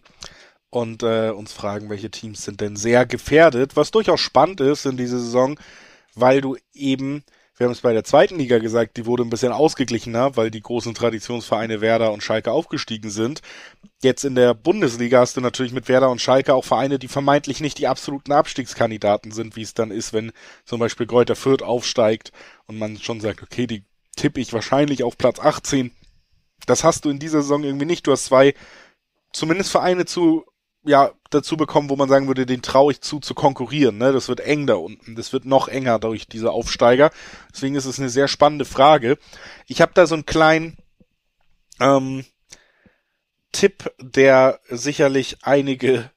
und 0.70 1.04
äh, 1.04 1.30
uns 1.30 1.54
fragen, 1.54 1.90
welche 1.90 2.12
Teams 2.12 2.44
sind 2.44 2.62
denn 2.62 2.76
sehr 2.76 3.06
gefährdet, 3.06 3.76
was 3.76 3.92
durchaus 3.92 4.20
spannend 4.20 4.60
ist 4.62 4.86
in 4.86 4.98
dieser 4.98 5.20
Saison, 5.20 5.60
weil 6.16 6.42
du 6.42 6.58
eben 6.74 7.24
wir 7.58 7.66
haben 7.66 7.72
es 7.72 7.82
bei 7.82 7.94
der 7.94 8.04
zweiten 8.04 8.38
Liga 8.38 8.60
gesagt, 8.60 8.98
die 8.98 9.06
wurde 9.06 9.24
ein 9.24 9.30
bisschen 9.30 9.54
ausgeglichener, 9.54 10.36
weil 10.36 10.52
die 10.52 10.62
großen 10.62 10.94
Traditionsvereine 10.94 11.80
Werder 11.80 12.12
und 12.12 12.22
Schalke 12.22 12.52
aufgestiegen 12.52 13.10
sind. 13.10 13.42
Jetzt 14.04 14.26
in 14.26 14.36
der 14.36 14.54
Bundesliga 14.54 15.20
hast 15.20 15.38
du 15.38 15.42
natürlich 15.42 15.72
mit 15.72 15.88
Werder 15.88 16.10
und 16.10 16.22
Schalke 16.22 16.54
auch 16.54 16.66
Vereine, 16.66 17.00
die 17.00 17.08
vermeintlich 17.08 17.62
nicht 17.62 17.78
die 17.78 17.88
absoluten 17.88 18.34
Abstiegskandidaten 18.34 19.32
sind, 19.32 19.56
wie 19.56 19.62
es 19.62 19.74
dann 19.74 19.92
ist, 19.92 20.12
wenn 20.12 20.34
zum 20.66 20.82
Beispiel 20.82 21.08
Kräuter 21.08 21.38
Fürth 21.38 21.64
aufsteigt 21.64 22.34
und 22.68 22.78
man 22.78 22.98
schon 22.98 23.22
sagt, 23.22 23.42
okay, 23.42 23.68
die 23.68 23.86
tippe 24.18 24.42
ich 24.42 24.52
wahrscheinlich 24.52 25.04
auf 25.04 25.18
Platz 25.18 25.40
18. 25.40 25.92
Das 26.66 26.84
hast 26.84 27.06
du 27.06 27.10
in 27.10 27.20
dieser 27.20 27.42
Saison 27.42 27.64
irgendwie 27.64 27.86
nicht. 27.86 28.06
Du 28.06 28.12
hast 28.12 28.26
zwei 28.26 28.54
zumindest 29.32 29.72
Vereine 29.72 30.06
zu 30.06 30.46
ja 30.86 31.12
dazu 31.30 31.58
bekommen, 31.58 31.90
wo 31.90 31.96
man 31.96 32.10
sagen 32.10 32.28
würde, 32.28 32.46
den 32.46 32.62
traue 32.62 32.92
ich 32.92 33.02
zu, 33.02 33.20
zu 33.20 33.34
konkurrieren. 33.34 33.98
Ne? 33.98 34.12
Das 34.12 34.28
wird 34.28 34.40
eng 34.40 34.68
da 34.68 34.76
unten. 34.76 35.16
Das 35.16 35.34
wird 35.34 35.46
noch 35.46 35.68
enger 35.68 36.00
durch 36.00 36.28
diese 36.28 36.52
Aufsteiger. 36.52 37.12
Deswegen 37.54 37.76
ist 37.76 37.86
es 37.86 38.00
eine 38.00 38.10
sehr 38.10 38.28
spannende 38.28 38.66
Frage. 38.66 39.18
Ich 39.68 39.82
habe 39.82 39.92
da 39.94 40.08
so 40.08 40.16
einen 40.16 40.26
kleinen 40.26 40.78
ähm, 41.80 42.26
Tipp, 43.52 43.92
der 44.00 44.60
sicherlich 44.70 45.38
einige 45.42 46.12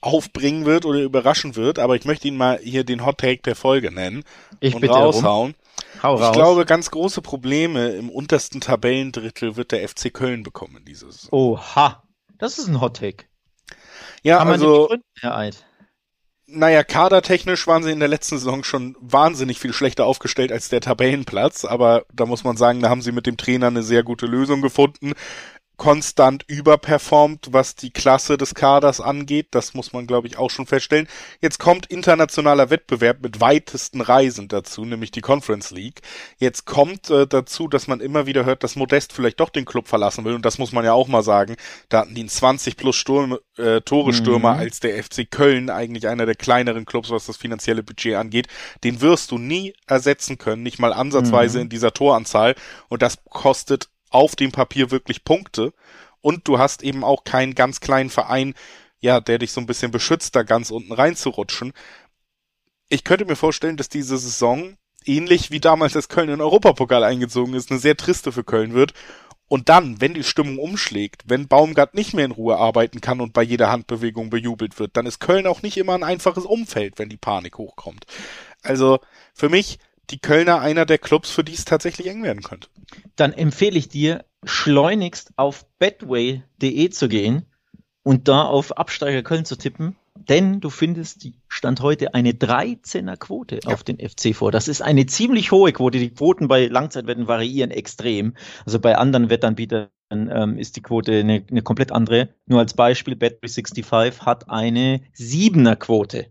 aufbringen 0.00 0.66
wird 0.66 0.84
oder 0.84 1.00
überraschen 1.00 1.56
wird, 1.56 1.78
aber 1.78 1.96
ich 1.96 2.04
möchte 2.04 2.28
ihn 2.28 2.36
mal 2.36 2.58
hier 2.62 2.84
den 2.84 3.06
Hot 3.06 3.18
Take 3.18 3.40
der 3.40 3.56
Folge 3.56 3.90
nennen 3.90 4.22
ich 4.60 4.74
und 4.74 4.84
raushauen. 4.84 5.54
Hau 6.02 6.16
ich 6.16 6.20
raus. 6.20 6.32
glaube, 6.34 6.66
ganz 6.66 6.90
große 6.90 7.22
Probleme 7.22 7.88
im 7.92 8.10
untersten 8.10 8.60
Tabellendrittel 8.60 9.56
wird 9.56 9.72
der 9.72 9.88
FC 9.88 10.12
Köln 10.12 10.42
bekommen 10.42 10.84
dieses. 10.86 11.32
Oha, 11.32 12.02
das 12.36 12.58
ist 12.58 12.68
ein 12.68 12.82
Hot 12.82 12.98
Take. 12.98 13.24
Ja, 14.24 14.38
Kann 14.38 14.48
also. 14.48 14.88
Gründen, 14.88 15.04
Herr 15.20 15.36
Eid? 15.36 15.64
Naja, 16.46 16.84
kadertechnisch 16.84 17.66
waren 17.66 17.82
sie 17.82 17.90
in 17.90 18.00
der 18.00 18.08
letzten 18.08 18.38
Saison 18.38 18.64
schon 18.64 18.96
wahnsinnig 19.00 19.58
viel 19.58 19.72
schlechter 19.72 20.04
aufgestellt 20.04 20.52
als 20.52 20.68
der 20.68 20.80
Tabellenplatz, 20.80 21.64
aber 21.64 22.04
da 22.12 22.26
muss 22.26 22.44
man 22.44 22.56
sagen, 22.56 22.80
da 22.80 22.90
haben 22.90 23.00
sie 23.00 23.12
mit 23.12 23.26
dem 23.26 23.38
Trainer 23.38 23.68
eine 23.68 23.82
sehr 23.82 24.02
gute 24.02 24.26
Lösung 24.26 24.60
gefunden 24.60 25.14
konstant 25.76 26.44
überperformt, 26.46 27.48
was 27.50 27.74
die 27.74 27.90
Klasse 27.90 28.36
des 28.36 28.54
Kaders 28.54 29.00
angeht. 29.00 29.48
Das 29.50 29.74
muss 29.74 29.92
man, 29.92 30.06
glaube 30.06 30.28
ich, 30.28 30.38
auch 30.38 30.50
schon 30.50 30.66
feststellen. 30.66 31.08
Jetzt 31.40 31.58
kommt 31.58 31.86
internationaler 31.86 32.70
Wettbewerb 32.70 33.22
mit 33.22 33.40
weitesten 33.40 34.00
Reisen 34.00 34.48
dazu, 34.48 34.84
nämlich 34.84 35.10
die 35.10 35.20
Conference 35.20 35.70
League. 35.72 36.02
Jetzt 36.38 36.64
kommt 36.64 37.10
äh, 37.10 37.26
dazu, 37.26 37.66
dass 37.68 37.88
man 37.88 38.00
immer 38.00 38.26
wieder 38.26 38.44
hört, 38.44 38.62
dass 38.62 38.76
Modest 38.76 39.12
vielleicht 39.12 39.40
doch 39.40 39.50
den 39.50 39.64
Club 39.64 39.88
verlassen 39.88 40.24
will. 40.24 40.34
Und 40.34 40.44
das 40.44 40.58
muss 40.58 40.72
man 40.72 40.84
ja 40.84 40.92
auch 40.92 41.08
mal 41.08 41.22
sagen. 41.22 41.56
Da 41.88 42.00
hatten 42.00 42.14
die 42.14 42.22
einen 42.22 42.28
20 42.28 42.76
plus 42.76 42.96
Sturm, 42.96 43.38
äh, 43.56 43.80
Tore-Stürmer 43.80 44.54
mhm. 44.54 44.60
als 44.60 44.80
der 44.80 45.02
FC 45.02 45.28
Köln, 45.28 45.70
eigentlich 45.70 46.06
einer 46.06 46.26
der 46.26 46.36
kleineren 46.36 46.84
Clubs, 46.84 47.10
was 47.10 47.26
das 47.26 47.36
finanzielle 47.36 47.82
Budget 47.82 48.14
angeht. 48.14 48.46
Den 48.84 49.00
wirst 49.00 49.32
du 49.32 49.38
nie 49.38 49.74
ersetzen 49.86 50.38
können, 50.38 50.62
nicht 50.62 50.78
mal 50.78 50.92
ansatzweise 50.92 51.58
mhm. 51.58 51.62
in 51.62 51.68
dieser 51.68 51.92
Toranzahl. 51.92 52.54
Und 52.88 53.02
das 53.02 53.18
kostet 53.28 53.88
auf 54.14 54.36
dem 54.36 54.52
Papier 54.52 54.90
wirklich 54.90 55.24
Punkte 55.24 55.72
und 56.20 56.46
du 56.48 56.58
hast 56.58 56.82
eben 56.82 57.04
auch 57.04 57.24
keinen 57.24 57.54
ganz 57.54 57.80
kleinen 57.80 58.10
Verein, 58.10 58.54
ja, 59.00 59.20
der 59.20 59.38
dich 59.38 59.52
so 59.52 59.60
ein 59.60 59.66
bisschen 59.66 59.90
beschützt, 59.90 60.36
da 60.36 60.44
ganz 60.44 60.70
unten 60.70 60.92
reinzurutschen. 60.92 61.72
Ich 62.88 63.04
könnte 63.04 63.24
mir 63.24 63.36
vorstellen, 63.36 63.76
dass 63.76 63.88
diese 63.88 64.16
Saison 64.16 64.78
ähnlich 65.04 65.50
wie 65.50 65.60
damals 65.60 65.92
das 65.92 66.08
Köln 66.08 66.30
in 66.30 66.40
Europapokal 66.40 67.02
eingezogen 67.04 67.54
ist, 67.54 67.70
eine 67.70 67.80
sehr 67.80 67.96
triste 67.96 68.32
für 68.32 68.44
Köln 68.44 68.72
wird. 68.72 68.94
Und 69.48 69.68
dann, 69.68 70.00
wenn 70.00 70.14
die 70.14 70.24
Stimmung 70.24 70.58
umschlägt, 70.58 71.24
wenn 71.26 71.48
Baumgart 71.48 71.94
nicht 71.94 72.14
mehr 72.14 72.24
in 72.24 72.30
Ruhe 72.30 72.56
arbeiten 72.56 73.00
kann 73.00 73.20
und 73.20 73.34
bei 73.34 73.42
jeder 73.42 73.70
Handbewegung 73.70 74.30
bejubelt 74.30 74.78
wird, 74.78 74.96
dann 74.96 75.06
ist 75.06 75.20
Köln 75.20 75.46
auch 75.46 75.60
nicht 75.62 75.76
immer 75.76 75.94
ein 75.94 76.02
einfaches 76.04 76.46
Umfeld, 76.46 76.98
wenn 76.98 77.10
die 77.10 77.18
Panik 77.18 77.58
hochkommt. 77.58 78.06
Also 78.62 79.00
für 79.34 79.50
mich 79.50 79.78
die 80.10 80.18
Kölner 80.18 80.60
einer 80.60 80.86
der 80.86 80.98
Clubs, 80.98 81.30
für 81.30 81.44
die 81.44 81.54
es 81.54 81.64
tatsächlich 81.64 82.08
eng 82.08 82.22
werden 82.22 82.42
könnte. 82.42 82.68
Dann 83.16 83.32
empfehle 83.32 83.78
ich 83.78 83.88
dir, 83.88 84.24
schleunigst 84.44 85.32
auf 85.36 85.66
betway.de 85.78 86.90
zu 86.90 87.08
gehen 87.08 87.46
und 88.02 88.28
da 88.28 88.42
auf 88.42 88.76
Absteiger 88.76 89.22
Köln 89.22 89.44
zu 89.44 89.56
tippen, 89.56 89.96
denn 90.28 90.60
du 90.60 90.70
findest 90.70 91.26
Stand 91.48 91.80
heute 91.80 92.14
eine 92.14 92.32
13er 92.32 93.16
Quote 93.16 93.60
ja. 93.64 93.72
auf 93.72 93.82
den 93.82 93.98
FC 93.98 94.34
vor. 94.34 94.52
Das 94.52 94.68
ist 94.68 94.82
eine 94.82 95.06
ziemlich 95.06 95.50
hohe 95.50 95.72
Quote. 95.72 95.98
Die 95.98 96.10
Quoten 96.10 96.48
bei 96.48 96.66
Langzeitwetten 96.66 97.26
variieren 97.26 97.70
extrem. 97.70 98.34
Also 98.64 98.78
bei 98.78 98.96
anderen 98.96 99.30
Wettanbietern 99.30 99.88
ähm, 100.10 100.58
ist 100.58 100.76
die 100.76 100.82
Quote 100.82 101.20
eine, 101.20 101.44
eine 101.50 101.62
komplett 101.62 101.92
andere. 101.92 102.28
Nur 102.46 102.60
als 102.60 102.74
Beispiel, 102.74 103.14
Bet365 103.14 104.20
hat 104.20 104.48
eine 104.48 105.00
7er 105.16 105.76
Quote 105.76 106.26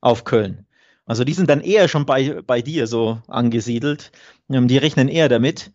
auf 0.00 0.24
Köln. 0.24 0.63
Also 1.06 1.24
die 1.24 1.32
sind 1.32 1.50
dann 1.50 1.60
eher 1.60 1.88
schon 1.88 2.06
bei, 2.06 2.40
bei 2.46 2.62
dir 2.62 2.86
so 2.86 3.20
angesiedelt. 3.28 4.12
Ähm, 4.50 4.68
die 4.68 4.78
rechnen 4.78 5.08
eher 5.08 5.28
damit. 5.28 5.72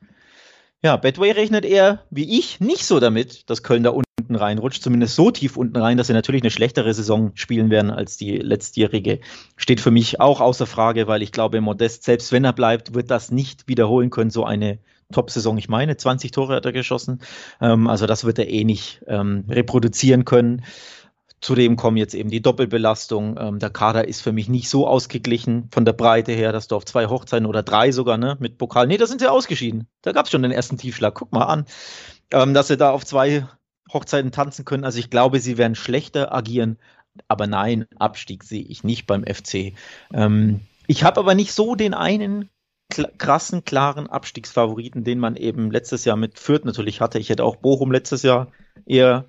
Ja, 0.81 0.95
Betway 0.95 1.31
rechnet 1.31 1.65
eher, 1.65 2.05
wie 2.09 2.39
ich, 2.39 2.61
nicht 2.61 2.85
so 2.85 3.01
damit, 3.01 3.49
dass 3.49 3.63
Köln 3.63 3.83
da 3.83 3.89
unten 3.89 4.35
reinrutscht, 4.35 4.81
zumindest 4.81 5.15
so 5.15 5.29
tief 5.29 5.57
unten 5.57 5.75
rein, 5.75 5.97
dass 5.97 6.07
sie 6.07 6.13
natürlich 6.13 6.41
eine 6.41 6.51
schlechtere 6.51 6.93
Saison 6.93 7.31
spielen 7.35 7.69
werden 7.69 7.91
als 7.91 8.15
die 8.15 8.37
letztjährige. 8.37 9.19
Steht 9.57 9.81
für 9.81 9.91
mich 9.91 10.21
auch 10.21 10.39
außer 10.39 10.65
Frage, 10.65 11.07
weil 11.07 11.21
ich 11.21 11.33
glaube, 11.33 11.59
Modest, 11.59 12.03
selbst 12.05 12.31
wenn 12.31 12.45
er 12.45 12.53
bleibt, 12.53 12.93
wird 12.93 13.11
das 13.11 13.29
nicht 13.29 13.67
wiederholen 13.67 14.09
können, 14.09 14.29
so 14.29 14.45
eine 14.45 14.79
Top-Saison. 15.11 15.57
Ich 15.57 15.67
meine, 15.67 15.97
20 15.97 16.31
Tore 16.31 16.55
hat 16.55 16.65
er 16.65 16.71
geschossen. 16.71 17.19
Ähm, 17.59 17.87
also 17.87 18.05
das 18.05 18.23
wird 18.23 18.39
er 18.39 18.47
eh 18.47 18.63
nicht 18.63 19.01
ähm, 19.07 19.43
reproduzieren 19.49 20.23
können. 20.23 20.63
Zudem 21.41 21.77
kommen 21.77 21.97
jetzt 21.97 22.13
eben 22.13 22.29
die 22.29 22.41
Doppelbelastung. 22.41 23.37
Ähm, 23.39 23.59
der 23.59 23.69
Kader 23.69 24.07
ist 24.07 24.21
für 24.21 24.33
mich 24.33 24.49
nicht 24.49 24.69
so 24.69 24.87
ausgeglichen 24.87 25.69
von 25.71 25.85
der 25.85 25.93
Breite 25.93 26.33
her, 26.33 26.51
dass 26.51 26.67
du 26.67 26.75
auf 26.75 26.85
zwei 26.85 27.07
Hochzeiten 27.07 27.45
oder 27.45 27.63
drei 27.63 27.91
sogar, 27.91 28.17
ne, 28.17 28.35
mit 28.39 28.57
Pokal. 28.57 28.87
Nee, 28.87 28.97
da 28.97 29.07
sind 29.07 29.21
sie 29.21 29.31
ausgeschieden. 29.31 29.87
Da 30.01 30.11
gab 30.11 30.25
es 30.25 30.31
schon 30.31 30.43
den 30.43 30.51
ersten 30.51 30.77
Tiefschlag. 30.77 31.15
Guck 31.15 31.31
mal 31.31 31.45
an, 31.45 31.65
ähm, 32.31 32.53
dass 32.53 32.67
sie 32.67 32.77
da 32.77 32.91
auf 32.91 33.05
zwei 33.05 33.47
Hochzeiten 33.91 34.31
tanzen 34.31 34.65
können. 34.65 34.83
Also 34.83 34.99
ich 34.99 35.09
glaube, 35.09 35.39
sie 35.39 35.57
werden 35.57 35.75
schlechter 35.75 36.33
agieren. 36.33 36.77
Aber 37.27 37.47
nein, 37.47 37.85
Abstieg 37.97 38.43
sehe 38.43 38.63
ich 38.63 38.83
nicht 38.83 39.07
beim 39.07 39.23
FC. 39.23 39.73
Ähm, 40.13 40.61
ich 40.87 41.03
habe 41.03 41.19
aber 41.19 41.35
nicht 41.35 41.53
so 41.53 41.75
den 41.75 41.93
einen 41.93 42.49
krassen, 43.17 43.63
klaren 43.63 44.07
Abstiegsfavoriten, 44.07 45.03
den 45.03 45.19
man 45.19 45.35
eben 45.35 45.71
letztes 45.71 46.05
Jahr 46.05 46.17
mit 46.17 46.39
Fürth 46.39 46.65
natürlich 46.65 47.01
hatte. 47.01 47.19
Ich 47.19 47.29
hätte 47.29 47.43
auch 47.43 47.55
Bochum 47.55 47.91
letztes 47.91 48.23
Jahr 48.23 48.51
eher 48.85 49.25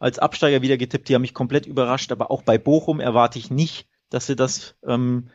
als 0.00 0.18
Absteiger 0.18 0.62
wieder 0.62 0.78
getippt, 0.78 1.08
die 1.08 1.14
haben 1.14 1.22
mich 1.22 1.34
komplett 1.34 1.66
überrascht, 1.66 2.10
aber 2.10 2.30
auch 2.32 2.42
bei 2.42 2.58
Bochum 2.58 2.98
erwarte 2.98 3.38
ich 3.38 3.50
nicht, 3.50 3.86
dass 4.08 4.26
sie 4.26 4.34
das 4.34 4.74
ähm, 4.84 5.28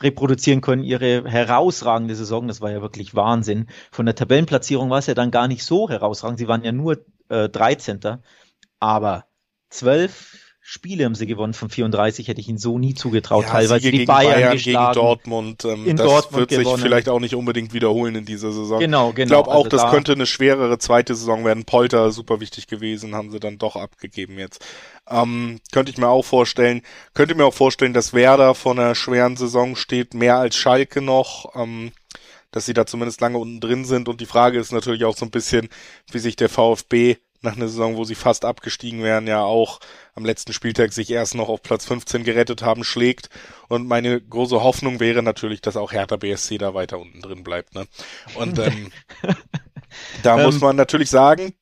reproduzieren 0.00 0.62
können, 0.62 0.84
ihre 0.84 1.28
herausragende 1.28 2.14
Saison, 2.14 2.48
das 2.48 2.60
war 2.60 2.70
ja 2.70 2.80
wirklich 2.80 3.14
Wahnsinn. 3.14 3.66
Von 3.90 4.06
der 4.06 4.14
Tabellenplatzierung 4.14 4.88
war 4.88 4.98
es 4.98 5.06
ja 5.06 5.14
dann 5.14 5.30
gar 5.30 5.48
nicht 5.48 5.64
so 5.64 5.90
herausragend, 5.90 6.38
sie 6.38 6.48
waren 6.48 6.64
ja 6.64 6.72
nur 6.72 7.04
äh, 7.28 7.48
13. 7.48 8.00
Aber 8.78 9.26
zwölf 9.68 10.51
Spiele 10.64 11.04
haben 11.04 11.16
sie 11.16 11.26
gewonnen 11.26 11.54
von 11.54 11.70
34, 11.70 12.28
hätte 12.28 12.40
ich 12.40 12.48
ihnen 12.48 12.56
so 12.56 12.78
nie 12.78 12.94
zugetraut. 12.94 13.44
Ja, 13.46 13.50
Teilweise 13.50 13.90
die 13.90 14.06
Bayern, 14.06 14.32
Bayern 14.32 14.56
gegen 14.56 14.92
Dortmund. 14.94 15.64
Ähm, 15.64 15.88
in 15.88 15.96
das 15.96 16.06
Dortmund 16.06 16.50
wird 16.52 16.64
sich 16.64 16.80
vielleicht 16.80 17.08
auch 17.08 17.18
nicht 17.18 17.34
unbedingt 17.34 17.74
wiederholen 17.74 18.14
in 18.14 18.24
dieser 18.24 18.52
Saison. 18.52 18.78
Genau, 18.78 19.12
genau. 19.12 19.22
Ich 19.22 19.26
glaube 19.26 19.50
auch, 19.50 19.64
also 19.64 19.70
das 19.70 19.82
da 19.82 19.90
könnte 19.90 20.12
eine 20.12 20.24
schwerere 20.24 20.78
zweite 20.78 21.16
Saison 21.16 21.44
werden. 21.44 21.64
Polter 21.64 22.12
super 22.12 22.38
wichtig 22.38 22.68
gewesen, 22.68 23.16
haben 23.16 23.32
sie 23.32 23.40
dann 23.40 23.58
doch 23.58 23.74
abgegeben 23.74 24.38
jetzt. 24.38 24.64
Ähm, 25.10 25.60
könnte 25.72 25.90
ich 25.90 25.98
mir 25.98 26.06
auch 26.06 26.24
vorstellen. 26.24 26.82
Könnte 27.12 27.34
mir 27.34 27.44
auch 27.44 27.54
vorstellen, 27.54 27.92
dass 27.92 28.14
Werder 28.14 28.54
vor 28.54 28.72
einer 28.72 28.94
schweren 28.94 29.36
Saison 29.36 29.74
steht, 29.74 30.14
mehr 30.14 30.36
als 30.36 30.54
Schalke 30.54 31.02
noch. 31.02 31.56
Ähm, 31.56 31.90
dass 32.52 32.66
sie 32.66 32.74
da 32.74 32.86
zumindest 32.86 33.20
lange 33.20 33.38
unten 33.38 33.60
drin 33.60 33.84
sind. 33.84 34.08
Und 34.08 34.20
die 34.20 34.26
Frage 34.26 34.60
ist 34.60 34.72
natürlich 34.72 35.04
auch 35.04 35.16
so 35.16 35.24
ein 35.24 35.30
bisschen, 35.30 35.68
wie 36.12 36.18
sich 36.18 36.36
der 36.36 36.50
VfB 36.50 37.16
nach 37.42 37.56
einer 37.56 37.68
Saison, 37.68 37.96
wo 37.96 38.04
sie 38.04 38.14
fast 38.14 38.44
abgestiegen 38.44 39.02
wären, 39.02 39.26
ja 39.26 39.42
auch 39.42 39.80
am 40.14 40.24
letzten 40.24 40.52
Spieltag 40.52 40.92
sich 40.92 41.10
erst 41.10 41.34
noch 41.34 41.48
auf 41.48 41.62
Platz 41.62 41.86
15 41.86 42.24
gerettet 42.24 42.62
haben, 42.62 42.84
schlägt. 42.84 43.30
Und 43.68 43.86
meine 43.86 44.20
große 44.20 44.62
Hoffnung 44.62 45.00
wäre 45.00 45.22
natürlich, 45.22 45.60
dass 45.60 45.76
auch 45.76 45.92
Hertha 45.92 46.16
BSC 46.16 46.58
da 46.58 46.74
weiter 46.74 46.98
unten 46.98 47.20
drin 47.20 47.42
bleibt. 47.42 47.74
Ne? 47.74 47.86
Und 48.34 48.58
ähm, 48.58 48.92
da 50.22 50.36
muss 50.36 50.56
ähm. 50.56 50.60
man 50.60 50.76
natürlich 50.76 51.10
sagen, 51.10 51.54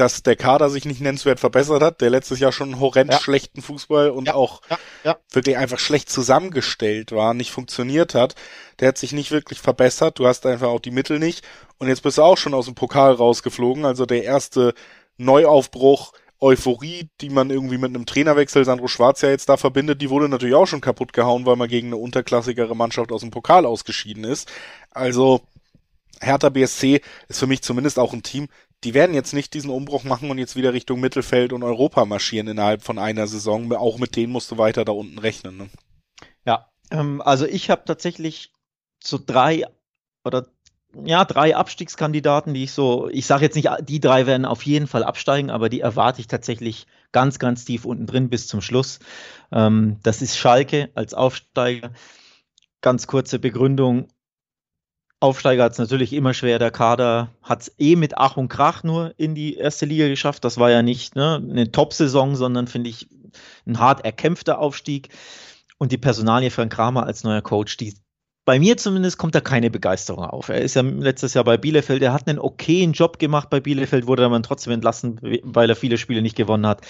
dass 0.00 0.22
der 0.22 0.36
Kader 0.36 0.70
sich 0.70 0.86
nicht 0.86 1.00
nennenswert 1.00 1.40
verbessert 1.40 1.82
hat, 1.82 2.00
der 2.00 2.08
letztes 2.08 2.40
Jahr 2.40 2.52
schon 2.52 2.80
horrend 2.80 3.12
ja. 3.12 3.20
schlechten 3.20 3.60
Fußball 3.60 4.10
und 4.10 4.28
ja, 4.28 4.34
auch 4.34 4.62
ja, 5.04 5.18
wirklich 5.30 5.58
einfach 5.58 5.78
schlecht 5.78 6.08
zusammengestellt 6.08 7.12
war, 7.12 7.34
nicht 7.34 7.50
funktioniert 7.50 8.14
hat, 8.14 8.34
der 8.78 8.88
hat 8.88 8.98
sich 8.98 9.12
nicht 9.12 9.30
wirklich 9.30 9.60
verbessert, 9.60 10.18
du 10.18 10.26
hast 10.26 10.46
einfach 10.46 10.68
auch 10.68 10.80
die 10.80 10.90
Mittel 10.90 11.18
nicht 11.18 11.46
und 11.78 11.88
jetzt 11.88 12.02
bist 12.02 12.16
du 12.16 12.22
auch 12.22 12.38
schon 12.38 12.54
aus 12.54 12.64
dem 12.64 12.74
Pokal 12.74 13.12
rausgeflogen, 13.12 13.84
also 13.84 14.06
der 14.06 14.24
erste 14.24 14.72
Neuaufbruch, 15.18 16.12
Euphorie, 16.40 17.10
die 17.20 17.28
man 17.28 17.50
irgendwie 17.50 17.76
mit 17.76 17.90
einem 17.90 18.06
Trainerwechsel 18.06 18.64
Sandro 18.64 18.88
Schwarz 18.88 19.20
ja 19.20 19.28
jetzt 19.28 19.48
da 19.48 19.56
verbindet, 19.58 20.00
die 20.00 20.08
wurde 20.08 20.28
natürlich 20.28 20.54
auch 20.54 20.66
schon 20.66 20.80
kaputt 20.80 21.12
gehauen, 21.12 21.44
weil 21.44 21.56
man 21.56 21.68
gegen 21.68 21.88
eine 21.88 21.96
unterklassigere 21.96 22.74
Mannschaft 22.74 23.12
aus 23.12 23.20
dem 23.20 23.30
Pokal 23.30 23.66
ausgeschieden 23.66 24.24
ist. 24.24 24.50
Also 24.90 25.42
Hertha 26.20 26.48
BSC 26.48 27.02
ist 27.28 27.38
für 27.38 27.46
mich 27.46 27.62
zumindest 27.62 27.98
auch 27.98 28.14
ein 28.14 28.22
Team, 28.22 28.48
die 28.84 28.94
werden 28.94 29.14
jetzt 29.14 29.34
nicht 29.34 29.52
diesen 29.52 29.70
Umbruch 29.70 30.04
machen 30.04 30.30
und 30.30 30.38
jetzt 30.38 30.56
wieder 30.56 30.72
Richtung 30.72 31.00
Mittelfeld 31.00 31.52
und 31.52 31.62
Europa 31.62 32.06
marschieren 32.06 32.48
innerhalb 32.48 32.82
von 32.82 32.98
einer 32.98 33.26
Saison. 33.26 33.70
Auch 33.74 33.98
mit 33.98 34.16
denen 34.16 34.32
musst 34.32 34.50
du 34.50 34.58
weiter 34.58 34.86
da 34.86 34.92
unten 34.92 35.18
rechnen. 35.18 35.58
Ne? 35.58 35.70
Ja, 36.46 36.70
ähm, 36.90 37.20
also 37.20 37.46
ich 37.46 37.68
habe 37.68 37.84
tatsächlich 37.84 38.52
so 39.02 39.18
drei 39.24 39.66
oder 40.24 40.46
ja, 41.04 41.24
drei 41.24 41.56
Abstiegskandidaten, 41.56 42.54
die 42.54 42.64
ich 42.64 42.72
so, 42.72 43.08
ich 43.10 43.26
sage 43.26 43.44
jetzt 43.44 43.54
nicht, 43.54 43.68
die 43.82 44.00
drei 44.00 44.26
werden 44.26 44.44
auf 44.44 44.62
jeden 44.62 44.86
Fall 44.86 45.04
absteigen, 45.04 45.50
aber 45.50 45.68
die 45.68 45.80
erwarte 45.80 46.20
ich 46.20 46.26
tatsächlich 46.26 46.86
ganz, 47.12 47.38
ganz 47.38 47.64
tief 47.64 47.84
unten 47.84 48.06
drin 48.06 48.28
bis 48.28 48.48
zum 48.48 48.60
Schluss. 48.60 48.98
Ähm, 49.52 49.98
das 50.02 50.22
ist 50.22 50.36
Schalke 50.36 50.90
als 50.94 51.14
Aufsteiger. 51.14 51.92
Ganz 52.80 53.06
kurze 53.06 53.38
Begründung. 53.38 54.08
Aufsteiger 55.20 55.64
hat 55.64 55.72
es 55.72 55.78
natürlich 55.78 56.12
immer 56.12 56.32
schwer. 56.32 56.58
Der 56.58 56.70
Kader 56.70 57.30
hat 57.42 57.62
es 57.62 57.74
eh 57.78 57.94
mit 57.94 58.16
Ach 58.16 58.36
und 58.36 58.48
Krach 58.48 58.82
nur 58.82 59.12
in 59.18 59.34
die 59.34 59.56
erste 59.56 59.86
Liga 59.86 60.08
geschafft. 60.08 60.44
Das 60.44 60.58
war 60.58 60.70
ja 60.70 60.82
nicht 60.82 61.14
ne, 61.14 61.36
eine 61.36 61.70
Top-Saison, 61.70 62.36
sondern 62.36 62.66
finde 62.66 62.90
ich 62.90 63.08
ein 63.66 63.78
hart 63.78 64.04
erkämpfter 64.04 64.58
Aufstieg. 64.58 65.10
Und 65.78 65.92
die 65.92 65.98
Personalie 65.98 66.50
Frank 66.50 66.72
Kramer 66.72 67.04
als 67.04 67.22
neuer 67.22 67.42
Coach, 67.42 67.76
die 67.76 67.94
bei 68.50 68.58
mir 68.58 68.76
zumindest 68.76 69.16
kommt 69.16 69.36
da 69.36 69.40
keine 69.40 69.70
Begeisterung 69.70 70.24
auf. 70.24 70.48
Er 70.48 70.60
ist 70.60 70.74
ja 70.74 70.82
letztes 70.82 71.34
Jahr 71.34 71.44
bei 71.44 71.56
Bielefeld, 71.56 72.02
er 72.02 72.12
hat 72.12 72.26
einen 72.26 72.40
okayen 72.40 72.94
Job 72.94 73.20
gemacht 73.20 73.48
bei 73.48 73.60
Bielefeld, 73.60 74.08
wurde 74.08 74.24
aber 74.24 74.42
trotzdem 74.42 74.72
entlassen, 74.72 75.20
weil 75.44 75.70
er 75.70 75.76
viele 75.76 75.96
Spiele 75.98 76.20
nicht 76.20 76.34
gewonnen 76.34 76.66
hat. 76.66 76.80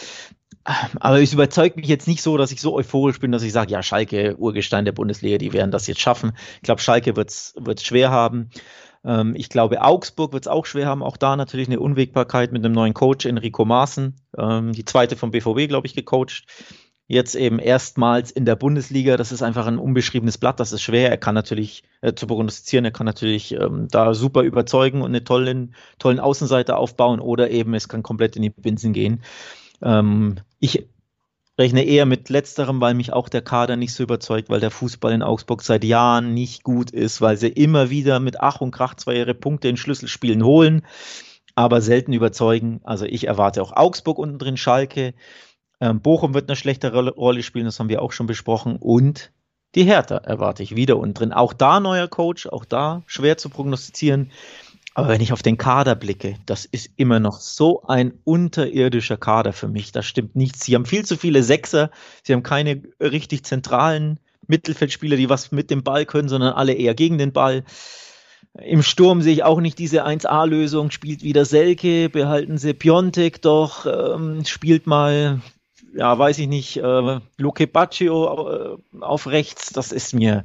Aber 1.00 1.20
es 1.20 1.34
überzeugt 1.34 1.76
mich 1.76 1.86
jetzt 1.86 2.08
nicht 2.08 2.22
so, 2.22 2.38
dass 2.38 2.50
ich 2.50 2.62
so 2.62 2.74
euphorisch 2.74 3.20
bin, 3.20 3.30
dass 3.30 3.42
ich 3.42 3.52
sage, 3.52 3.72
ja, 3.72 3.82
Schalke, 3.82 4.36
Urgestein 4.38 4.86
der 4.86 4.92
Bundesliga, 4.92 5.36
die 5.36 5.52
werden 5.52 5.70
das 5.70 5.86
jetzt 5.86 6.00
schaffen. 6.00 6.32
Ich 6.56 6.62
glaube, 6.62 6.80
Schalke 6.80 7.14
wird 7.14 7.28
es 7.28 7.84
schwer 7.84 8.10
haben. 8.10 8.48
Ähm, 9.04 9.34
ich 9.36 9.50
glaube, 9.50 9.82
Augsburg 9.82 10.32
wird 10.32 10.44
es 10.44 10.48
auch 10.48 10.64
schwer 10.64 10.86
haben. 10.86 11.02
Auch 11.02 11.18
da 11.18 11.36
natürlich 11.36 11.68
eine 11.68 11.80
Unwägbarkeit 11.80 12.52
mit 12.52 12.64
einem 12.64 12.72
neuen 12.72 12.94
Coach, 12.94 13.26
Enrico 13.26 13.66
Maaßen, 13.66 14.16
ähm, 14.38 14.72
die 14.72 14.86
zweite 14.86 15.14
vom 15.14 15.30
BVB, 15.30 15.68
glaube 15.68 15.86
ich, 15.86 15.94
gecoacht. 15.94 16.46
Jetzt 17.10 17.34
eben 17.34 17.58
erstmals 17.58 18.30
in 18.30 18.44
der 18.44 18.54
Bundesliga. 18.54 19.16
Das 19.16 19.32
ist 19.32 19.42
einfach 19.42 19.66
ein 19.66 19.78
unbeschriebenes 19.78 20.38
Blatt. 20.38 20.60
Das 20.60 20.70
ist 20.70 20.82
schwer. 20.82 21.10
Er 21.10 21.16
kann 21.16 21.34
natürlich 21.34 21.82
äh, 22.02 22.14
zu 22.14 22.28
prognostizieren. 22.28 22.84
Er 22.84 22.92
kann 22.92 23.04
natürlich 23.04 23.50
ähm, 23.50 23.88
da 23.90 24.14
super 24.14 24.42
überzeugen 24.42 25.02
und 25.02 25.08
eine 25.08 25.24
tollen, 25.24 25.74
tollen 25.98 26.20
Außenseiter 26.20 26.78
aufbauen 26.78 27.18
oder 27.18 27.50
eben 27.50 27.74
es 27.74 27.88
kann 27.88 28.04
komplett 28.04 28.36
in 28.36 28.42
die 28.42 28.50
Binsen 28.50 28.92
gehen. 28.92 29.22
Ähm, 29.82 30.36
ich 30.60 30.86
rechne 31.58 31.82
eher 31.82 32.06
mit 32.06 32.28
letzterem, 32.28 32.80
weil 32.80 32.94
mich 32.94 33.12
auch 33.12 33.28
der 33.28 33.42
Kader 33.42 33.74
nicht 33.74 33.92
so 33.92 34.04
überzeugt, 34.04 34.48
weil 34.48 34.60
der 34.60 34.70
Fußball 34.70 35.12
in 35.12 35.24
Augsburg 35.24 35.62
seit 35.62 35.82
Jahren 35.82 36.32
nicht 36.32 36.62
gut 36.62 36.92
ist, 36.92 37.20
weil 37.20 37.36
sie 37.36 37.48
immer 37.48 37.90
wieder 37.90 38.20
mit 38.20 38.38
Ach 38.38 38.60
und 38.60 38.70
Krach 38.70 38.94
zwar 38.94 39.14
ihre 39.14 39.34
Punkte 39.34 39.66
in 39.66 39.76
Schlüsselspielen 39.76 40.44
holen, 40.44 40.82
aber 41.56 41.80
selten 41.80 42.12
überzeugen. 42.12 42.80
Also 42.84 43.04
ich 43.04 43.26
erwarte 43.26 43.62
auch 43.62 43.72
Augsburg 43.72 44.16
unten 44.16 44.38
drin, 44.38 44.56
Schalke. 44.56 45.12
Ähm, 45.80 46.00
Bochum 46.00 46.34
wird 46.34 46.48
eine 46.48 46.56
schlechtere 46.56 47.10
Rolle 47.10 47.42
spielen, 47.42 47.64
das 47.64 47.80
haben 47.80 47.88
wir 47.88 48.02
auch 48.02 48.12
schon 48.12 48.26
besprochen. 48.26 48.76
Und 48.76 49.32
die 49.74 49.84
Hertha 49.84 50.16
erwarte 50.16 50.62
ich 50.62 50.76
wieder 50.76 50.98
unten 50.98 51.14
drin. 51.14 51.32
Auch 51.32 51.52
da 51.52 51.80
neuer 51.80 52.08
Coach, 52.08 52.46
auch 52.46 52.64
da 52.64 53.02
schwer 53.06 53.38
zu 53.38 53.48
prognostizieren. 53.48 54.30
Aber 54.94 55.08
wenn 55.08 55.20
ich 55.20 55.32
auf 55.32 55.42
den 55.42 55.56
Kader 55.56 55.94
blicke, 55.94 56.36
das 56.46 56.64
ist 56.64 56.90
immer 56.96 57.20
noch 57.20 57.40
so 57.40 57.82
ein 57.84 58.12
unterirdischer 58.24 59.16
Kader 59.16 59.52
für 59.52 59.68
mich. 59.68 59.92
Da 59.92 60.02
stimmt 60.02 60.34
nichts. 60.34 60.64
Sie 60.64 60.74
haben 60.74 60.84
viel 60.84 61.04
zu 61.04 61.16
viele 61.16 61.42
Sechser. 61.42 61.90
Sie 62.24 62.32
haben 62.32 62.42
keine 62.42 62.82
richtig 63.00 63.44
zentralen 63.44 64.18
Mittelfeldspieler, 64.48 65.16
die 65.16 65.30
was 65.30 65.52
mit 65.52 65.70
dem 65.70 65.84
Ball 65.84 66.04
können, 66.06 66.28
sondern 66.28 66.54
alle 66.54 66.72
eher 66.72 66.94
gegen 66.94 67.18
den 67.18 67.32
Ball. 67.32 67.64
Im 68.60 68.82
Sturm 68.82 69.22
sehe 69.22 69.32
ich 69.32 69.44
auch 69.44 69.60
nicht 69.60 69.78
diese 69.78 70.04
1A-Lösung. 70.04 70.90
Spielt 70.90 71.22
wieder 71.22 71.44
Selke, 71.44 72.08
behalten 72.08 72.58
sie 72.58 72.74
Piontek 72.74 73.40
doch, 73.42 73.86
ähm, 73.86 74.44
spielt 74.44 74.88
mal, 74.88 75.40
ja, 75.94 76.18
weiß 76.18 76.38
ich 76.38 76.48
nicht, 76.48 76.76
äh, 76.76 77.20
Luke 77.36 77.66
Baccio 77.66 78.48
äh, 78.48 78.76
auf 79.00 79.26
rechts. 79.26 79.72
Das 79.72 79.92
ist 79.92 80.14
mir 80.14 80.44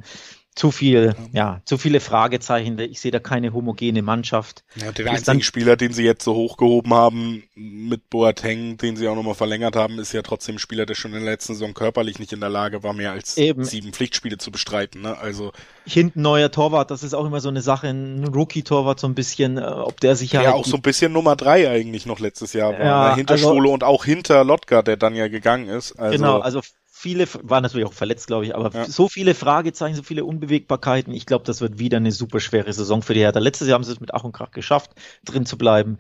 zu 0.56 0.72
viel, 0.72 1.16
ja, 1.34 1.62
zu 1.66 1.78
viele 1.78 2.00
Fragezeichen. 2.00 2.80
Ich 2.80 3.02
sehe 3.02 3.12
da 3.12 3.20
keine 3.20 3.54
homogene 3.54 4.02
Mannschaft. 4.02 4.64
Ja, 4.76 4.94
der 4.94 5.12
einzige 5.12 5.44
Spieler, 5.44 5.76
den 5.76 5.92
sie 5.92 6.04
jetzt 6.04 6.24
so 6.24 6.34
hochgehoben 6.34 6.94
haben, 6.94 7.44
mit 7.56 8.10
Boateng, 8.10 8.78
den 8.78 8.96
sie 8.96 9.10
auch 9.10 9.16
nochmal 9.16 9.36
verlängert 9.36 9.76
haben, 9.76 10.00
ist 10.00 10.14
ja 10.14 10.22
trotzdem 10.22 10.56
ein 10.56 10.60
Spieler, 10.60 10.86
der 10.86 10.96
schon 10.96 11.12
in 11.12 11.20
der 11.24 11.32
letzten 11.34 11.54
Saison 11.56 11.74
körperlich 11.74 12.20
nicht 12.20 12.32
in 12.32 12.40
der 12.40 12.50
Lage 12.50 12.84
war, 12.84 12.94
mehr 12.94 13.12
als 13.12 13.38
Eben. 13.38 13.66
sieben 13.66 13.92
Pflichtspiele 13.92 14.38
zu 14.38 14.50
bestreiten. 14.50 15.02
Ne? 15.02 15.18
Also 15.18 15.52
hinten 15.86 16.22
neuer 16.22 16.50
Torwart, 16.50 16.90
das 16.90 17.04
ist 17.04 17.14
auch 17.14 17.26
immer 17.26 17.42
so 17.42 17.50
eine 17.50 17.62
Sache, 17.62 17.90
ein 17.90 18.24
Rookie-Torwart 18.24 19.00
so 19.00 19.08
ein 19.08 19.16
bisschen, 19.16 19.58
äh, 19.58 19.62
ob 19.62 20.00
der 20.00 20.16
sich 20.16 20.32
ja 20.32 20.42
ja 20.42 20.54
auch 20.54 20.66
so 20.66 20.78
ein 20.78 20.82
bisschen 20.82 21.12
Nummer 21.12 21.36
drei 21.36 21.70
eigentlich 21.70 22.06
noch 22.06 22.20
letztes 22.20 22.54
Jahr 22.54 22.72
war, 22.72 22.86
ja, 22.86 23.10
ne? 23.10 23.16
hinter 23.16 23.34
also, 23.34 23.50
Schule 23.50 23.70
und 23.70 23.84
auch 23.84 24.06
hinter 24.06 24.46
Lotka, 24.46 24.82
der 24.82 24.96
dann 24.96 25.16
ja 25.16 25.28
gegangen 25.28 25.68
ist. 25.68 26.00
Also, 26.00 26.18
genau, 26.18 26.40
also 26.40 26.62
viele, 27.06 27.28
war 27.44 27.62
natürlich 27.62 27.86
auch 27.86 27.94
verletzt, 27.94 28.26
glaube 28.26 28.46
ich, 28.46 28.56
aber 28.56 28.72
ja. 28.74 28.86
so 28.86 29.08
viele 29.08 29.36
Fragezeichen, 29.36 29.96
so 29.96 30.02
viele 30.02 30.26
Unbewegbarkeiten. 30.26 31.14
Ich 31.14 31.28
glaube, 31.28 31.46
das 31.46 31.62
wird 31.62 31.78
wieder 31.78 31.98
eine 31.98 32.12
super 32.12 32.40
schwere 32.40 32.74
Saison 32.74 33.04
für 33.04 33.14
die 33.14 33.20
Hertha. 33.20 33.38
Letztes 33.38 33.68
Jahr 33.68 33.76
haben 33.76 33.84
sie 33.84 33.92
es 33.92 34.00
mit 34.00 34.12
Ach 34.16 34.24
und 34.24 34.32
Krach 34.32 34.50
geschafft, 34.50 34.90
drin 35.24 35.46
zu 35.46 35.56
bleiben. 35.56 36.00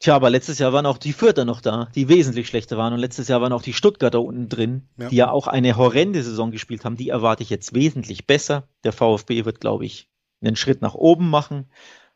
Tja, 0.00 0.16
aber 0.16 0.28
letztes 0.28 0.58
Jahr 0.58 0.72
waren 0.72 0.84
auch 0.84 0.98
die 0.98 1.12
Fürther 1.12 1.44
noch 1.44 1.60
da, 1.60 1.88
die 1.94 2.08
wesentlich 2.08 2.48
schlechter 2.48 2.76
waren. 2.76 2.92
Und 2.92 2.98
letztes 2.98 3.28
Jahr 3.28 3.40
waren 3.40 3.52
auch 3.52 3.62
die 3.62 3.72
Stuttgarter 3.72 4.20
unten 4.20 4.48
drin, 4.48 4.88
ja. 4.96 5.08
die 5.10 5.16
ja 5.16 5.30
auch 5.30 5.46
eine 5.46 5.76
horrende 5.76 6.24
Saison 6.24 6.50
gespielt 6.50 6.84
haben. 6.84 6.96
Die 6.96 7.10
erwarte 7.10 7.44
ich 7.44 7.50
jetzt 7.50 7.72
wesentlich 7.72 8.26
besser. 8.26 8.66
Der 8.82 8.92
VfB 8.92 9.44
wird, 9.44 9.60
glaube 9.60 9.86
ich, 9.86 10.10
einen 10.42 10.56
Schritt 10.56 10.82
nach 10.82 10.94
oben 10.94 11.30
machen, 11.30 11.70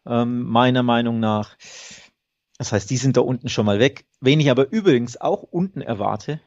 ähm, 0.04 0.42
meiner 0.42 0.82
Meinung 0.82 1.20
nach. 1.20 1.56
Das 2.58 2.72
heißt, 2.72 2.90
die 2.90 2.96
sind 2.96 3.16
da 3.16 3.20
unten 3.20 3.48
schon 3.48 3.66
mal 3.66 3.78
weg. 3.78 4.04
Wen 4.20 4.40
ich 4.40 4.50
aber 4.50 4.72
übrigens 4.72 5.20
auch 5.20 5.44
unten 5.44 5.80
erwarte, 5.80 6.40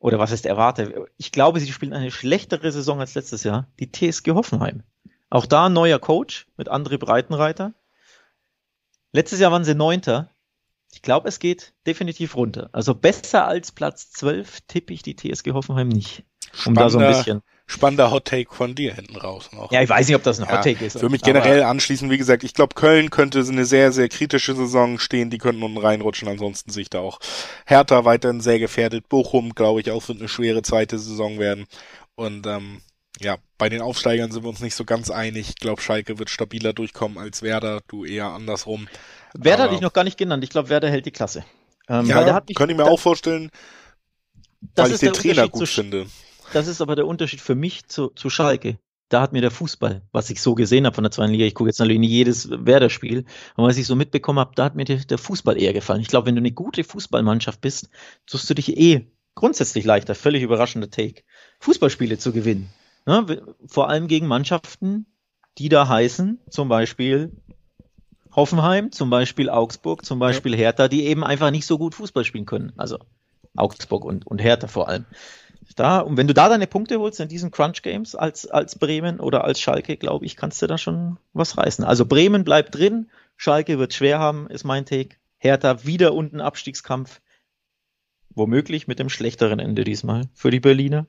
oder 0.00 0.18
was 0.18 0.32
ist 0.32 0.46
erwarte? 0.46 1.06
Ich 1.18 1.30
glaube, 1.30 1.60
sie 1.60 1.70
spielen 1.70 1.92
eine 1.92 2.10
schlechtere 2.10 2.72
Saison 2.72 3.00
als 3.00 3.14
letztes 3.14 3.44
Jahr. 3.44 3.68
Die 3.78 3.92
TSG 3.92 4.30
Hoffenheim. 4.32 4.82
Auch 5.28 5.46
da 5.46 5.66
ein 5.66 5.74
neuer 5.74 5.98
Coach 5.98 6.48
mit 6.56 6.70
André 6.70 6.98
Breitenreiter. 6.98 7.74
Letztes 9.12 9.40
Jahr 9.40 9.52
waren 9.52 9.64
sie 9.64 9.74
Neunter. 9.74 10.30
Ich 10.92 11.02
glaube, 11.02 11.28
es 11.28 11.38
geht 11.38 11.74
definitiv 11.86 12.34
runter. 12.34 12.70
Also 12.72 12.94
besser 12.94 13.46
als 13.46 13.72
Platz 13.72 14.10
12 14.10 14.62
tippe 14.62 14.92
ich 14.92 15.02
die 15.02 15.14
TSG 15.14 15.52
Hoffenheim 15.52 15.88
nicht. 15.88 16.24
Um 16.64 16.74
da 16.74 16.88
so 16.88 16.98
ein 16.98 17.06
bisschen 17.06 17.42
spannender 17.70 18.10
Hot 18.10 18.24
Take 18.24 18.52
von 18.52 18.74
dir 18.74 18.94
hinten 18.94 19.16
raus 19.16 19.50
noch. 19.52 19.70
Ja, 19.70 19.80
ich 19.80 19.88
weiß 19.88 20.08
nicht, 20.08 20.16
ob 20.16 20.24
das 20.24 20.40
ein 20.40 20.50
Hot 20.50 20.64
Take 20.64 20.80
ja, 20.80 20.86
ist. 20.86 20.98
Für 20.98 21.08
mich 21.08 21.22
generell 21.22 21.62
anschließend, 21.62 22.10
wie 22.10 22.18
gesagt, 22.18 22.42
ich 22.42 22.52
glaube, 22.52 22.74
Köln 22.74 23.10
könnte 23.10 23.38
eine 23.40 23.64
sehr, 23.64 23.92
sehr 23.92 24.08
kritische 24.08 24.56
Saison 24.56 24.98
stehen, 24.98 25.30
die 25.30 25.38
könnten 25.38 25.62
unten 25.62 25.78
reinrutschen, 25.78 26.28
ansonsten 26.28 26.72
sich 26.72 26.90
da 26.90 26.98
auch 26.98 27.20
Hertha 27.66 28.04
weiterhin 28.04 28.40
sehr 28.40 28.58
gefährdet. 28.58 29.08
Bochum, 29.08 29.54
glaube 29.54 29.80
ich, 29.80 29.90
auch 29.92 30.06
wird 30.08 30.18
eine 30.18 30.28
schwere 30.28 30.62
zweite 30.62 30.98
Saison 30.98 31.38
werden. 31.38 31.66
Und 32.16 32.46
ähm, 32.46 32.80
ja, 33.20 33.36
bei 33.56 33.68
den 33.68 33.82
Aufsteigern 33.82 34.32
sind 34.32 34.42
wir 34.42 34.48
uns 34.48 34.60
nicht 34.60 34.74
so 34.74 34.84
ganz 34.84 35.10
einig. 35.10 35.48
Ich 35.48 35.56
glaube, 35.56 35.80
Schalke 35.80 36.18
wird 36.18 36.28
stabiler 36.28 36.72
durchkommen 36.72 37.18
als 37.18 37.42
Werder, 37.42 37.80
du 37.86 38.04
eher 38.04 38.26
andersrum. 38.26 38.88
Werder 39.34 39.64
hatte 39.64 39.74
ich 39.74 39.80
noch 39.80 39.92
gar 39.92 40.04
nicht 40.04 40.18
genannt. 40.18 40.42
Ich 40.42 40.50
glaube, 40.50 40.70
Werder 40.70 40.90
hält 40.90 41.06
die 41.06 41.12
Klasse. 41.12 41.44
Ähm, 41.88 42.06
ja, 42.06 42.40
kann 42.54 42.68
ich 42.68 42.76
mir 42.76 42.84
auch 42.84 42.98
vorstellen, 42.98 43.50
weil 44.74 44.92
ich 44.92 44.98
den 44.98 45.12
Trainer 45.12 45.48
gut 45.48 45.68
finde. 45.68 46.06
Das 46.52 46.66
ist 46.66 46.80
aber 46.80 46.96
der 46.96 47.06
Unterschied 47.06 47.40
für 47.40 47.54
mich 47.54 47.86
zu, 47.86 48.08
zu 48.08 48.28
Schalke. 48.28 48.78
Da 49.08 49.20
hat 49.20 49.32
mir 49.32 49.40
der 49.40 49.50
Fußball, 49.50 50.02
was 50.12 50.30
ich 50.30 50.40
so 50.40 50.54
gesehen 50.54 50.86
habe 50.86 50.94
von 50.94 51.04
der 51.04 51.10
zweiten 51.10 51.32
Liga, 51.32 51.44
ich 51.44 51.54
gucke 51.54 51.68
jetzt 51.68 51.80
natürlich 51.80 52.00
nicht 52.00 52.10
jedes 52.10 52.48
Werder-Spiel, 52.50 53.24
aber 53.56 53.66
was 53.66 53.76
ich 53.76 53.86
so 53.86 53.96
mitbekommen 53.96 54.38
habe, 54.38 54.52
da 54.54 54.64
hat 54.64 54.76
mir 54.76 54.84
der, 54.84 54.98
der 54.98 55.18
Fußball 55.18 55.60
eher 55.60 55.72
gefallen. 55.72 56.00
Ich 56.00 56.08
glaube, 56.08 56.26
wenn 56.26 56.36
du 56.36 56.40
eine 56.40 56.52
gute 56.52 56.84
Fußballmannschaft 56.84 57.60
bist, 57.60 57.90
tust 58.26 58.48
du 58.48 58.54
dich 58.54 58.76
eh 58.76 59.10
grundsätzlich 59.34 59.84
leichter, 59.84 60.14
völlig 60.14 60.42
überraschender 60.42 60.90
Take, 60.90 61.22
Fußballspiele 61.58 62.18
zu 62.18 62.32
gewinnen. 62.32 62.70
Ne? 63.06 63.42
Vor 63.66 63.88
allem 63.88 64.06
gegen 64.06 64.26
Mannschaften, 64.26 65.06
die 65.58 65.68
da 65.68 65.88
heißen, 65.88 66.38
zum 66.48 66.68
Beispiel 66.68 67.32
Hoffenheim, 68.32 68.92
zum 68.92 69.10
Beispiel 69.10 69.50
Augsburg, 69.50 70.04
zum 70.04 70.20
Beispiel 70.20 70.52
ja. 70.52 70.58
Hertha, 70.58 70.88
die 70.88 71.06
eben 71.06 71.24
einfach 71.24 71.50
nicht 71.50 71.66
so 71.66 71.78
gut 71.78 71.96
Fußball 71.96 72.24
spielen 72.24 72.46
können. 72.46 72.72
Also 72.76 72.98
Augsburg 73.56 74.04
und, 74.04 74.26
und 74.26 74.38
Hertha 74.38 74.68
vor 74.68 74.88
allem. 74.88 75.04
Da, 75.76 76.00
und 76.00 76.16
wenn 76.16 76.26
du 76.26 76.34
da 76.34 76.48
deine 76.48 76.66
Punkte 76.66 76.98
holst 76.98 77.20
in 77.20 77.28
diesen 77.28 77.50
Crunch 77.50 77.82
Games 77.82 78.14
als, 78.14 78.46
als 78.46 78.78
Bremen 78.78 79.20
oder 79.20 79.44
als 79.44 79.60
Schalke, 79.60 79.96
glaube 79.96 80.26
ich, 80.26 80.36
kannst 80.36 80.60
du 80.62 80.66
da 80.66 80.78
schon 80.78 81.18
was 81.32 81.56
reißen. 81.56 81.84
Also 81.84 82.06
Bremen 82.06 82.44
bleibt 82.44 82.74
drin, 82.74 83.10
Schalke 83.36 83.78
wird 83.78 83.94
schwer 83.94 84.18
haben, 84.18 84.48
ist 84.48 84.64
mein 84.64 84.84
Take. 84.84 85.16
Hertha 85.38 85.84
wieder 85.84 86.12
unten 86.12 86.40
Abstiegskampf. 86.40 87.20
Womöglich 88.34 88.86
mit 88.86 88.98
dem 88.98 89.08
schlechteren 89.08 89.58
Ende 89.58 89.84
diesmal 89.84 90.28
für 90.34 90.50
die 90.50 90.60
Berliner. 90.60 91.06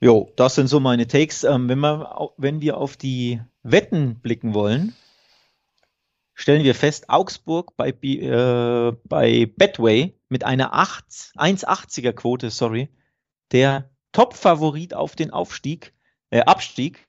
Jo, 0.00 0.32
das 0.36 0.54
sind 0.54 0.68
so 0.68 0.80
meine 0.80 1.06
Takes. 1.06 1.44
Ähm, 1.44 1.68
wenn, 1.68 1.80
wir, 1.80 2.30
wenn 2.36 2.60
wir 2.60 2.76
auf 2.76 2.96
die 2.96 3.40
Wetten 3.62 4.20
blicken 4.20 4.54
wollen, 4.54 4.94
stellen 6.34 6.64
wir 6.64 6.74
fest, 6.74 7.08
Augsburg 7.08 7.76
bei, 7.76 7.90
äh, 7.90 8.92
bei 9.04 9.50
Betway 9.56 10.14
mit 10.28 10.44
einer 10.44 10.74
1,80er 10.74 12.12
Quote, 12.12 12.50
sorry, 12.50 12.88
der 13.52 13.90
Top-Favorit 14.12 14.94
auf 14.94 15.16
den 15.16 15.30
Aufstieg, 15.30 15.92
äh, 16.30 16.40
Abstieg. 16.40 17.06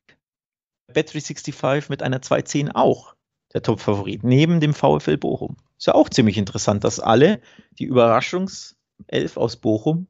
Bet365 0.93 1.89
mit 1.89 2.01
einer 2.01 2.21
2,10 2.21 2.71
auch 2.73 3.15
der 3.53 3.61
Top-Favorit, 3.61 4.23
neben 4.23 4.59
dem 4.59 4.73
VfL 4.73 5.17
Bochum. 5.17 5.57
Ist 5.77 5.87
ja 5.87 5.95
auch 5.95 6.09
ziemlich 6.09 6.37
interessant, 6.37 6.83
dass 6.83 6.99
alle 6.99 7.41
die 7.77 7.85
Überraschungself 7.85 9.35
aus 9.35 9.57
Bochum 9.57 10.07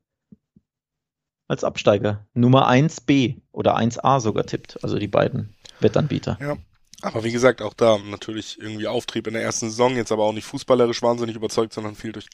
als 1.48 1.64
Absteiger 1.64 2.28
Nummer 2.34 2.70
1b 2.70 3.42
oder 3.52 3.78
1a 3.78 4.20
sogar 4.20 4.46
tippt, 4.46 4.84
also 4.84 5.00
die 5.00 5.08
beiden 5.08 5.56
Wettanbieter. 5.80 6.38
Ja, 6.42 6.58
aber 7.02 7.24
wie 7.24 7.32
gesagt, 7.32 7.62
auch 7.62 7.74
da 7.74 7.98
natürlich 7.98 8.60
irgendwie 8.60 8.88
Auftrieb 8.88 9.28
in 9.28 9.34
der 9.34 9.44
ersten 9.44 9.70
Saison, 9.70 9.96
jetzt 9.96 10.12
aber 10.12 10.24
auch 10.24 10.34
nicht 10.34 10.46
fußballerisch 10.46 11.02
wahnsinnig 11.02 11.36
überzeugt, 11.36 11.74
sondern 11.74 11.96
viel 11.96 12.12
durch 12.12 12.28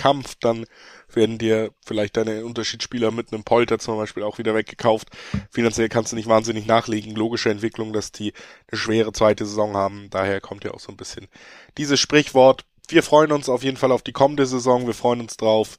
Kampf. 0.00 0.34
Dann 0.40 0.64
werden 1.12 1.38
dir 1.38 1.72
vielleicht 1.84 2.16
deine 2.16 2.44
Unterschiedsspieler 2.44 3.10
mit 3.10 3.32
einem 3.32 3.44
Polter 3.44 3.78
zum 3.78 3.96
Beispiel 3.96 4.22
auch 4.22 4.38
wieder 4.38 4.54
weggekauft. 4.54 5.08
Finanziell 5.50 5.88
kannst 5.88 6.12
du 6.12 6.16
nicht 6.16 6.28
wahnsinnig 6.28 6.66
nachlegen. 6.66 7.14
Logische 7.14 7.50
Entwicklung, 7.50 7.92
dass 7.92 8.12
die 8.12 8.32
eine 8.70 8.78
schwere 8.78 9.12
zweite 9.12 9.44
Saison 9.44 9.76
haben. 9.76 10.08
Daher 10.10 10.40
kommt 10.40 10.64
ja 10.64 10.70
auch 10.72 10.80
so 10.80 10.90
ein 10.90 10.96
bisschen 10.96 11.28
dieses 11.76 12.00
Sprichwort. 12.00 12.64
Wir 12.88 13.02
freuen 13.02 13.32
uns 13.32 13.48
auf 13.48 13.62
jeden 13.62 13.76
Fall 13.76 13.92
auf 13.92 14.02
die 14.02 14.12
kommende 14.12 14.46
Saison. 14.46 14.86
Wir 14.86 14.94
freuen 14.94 15.20
uns 15.20 15.36
drauf, 15.36 15.78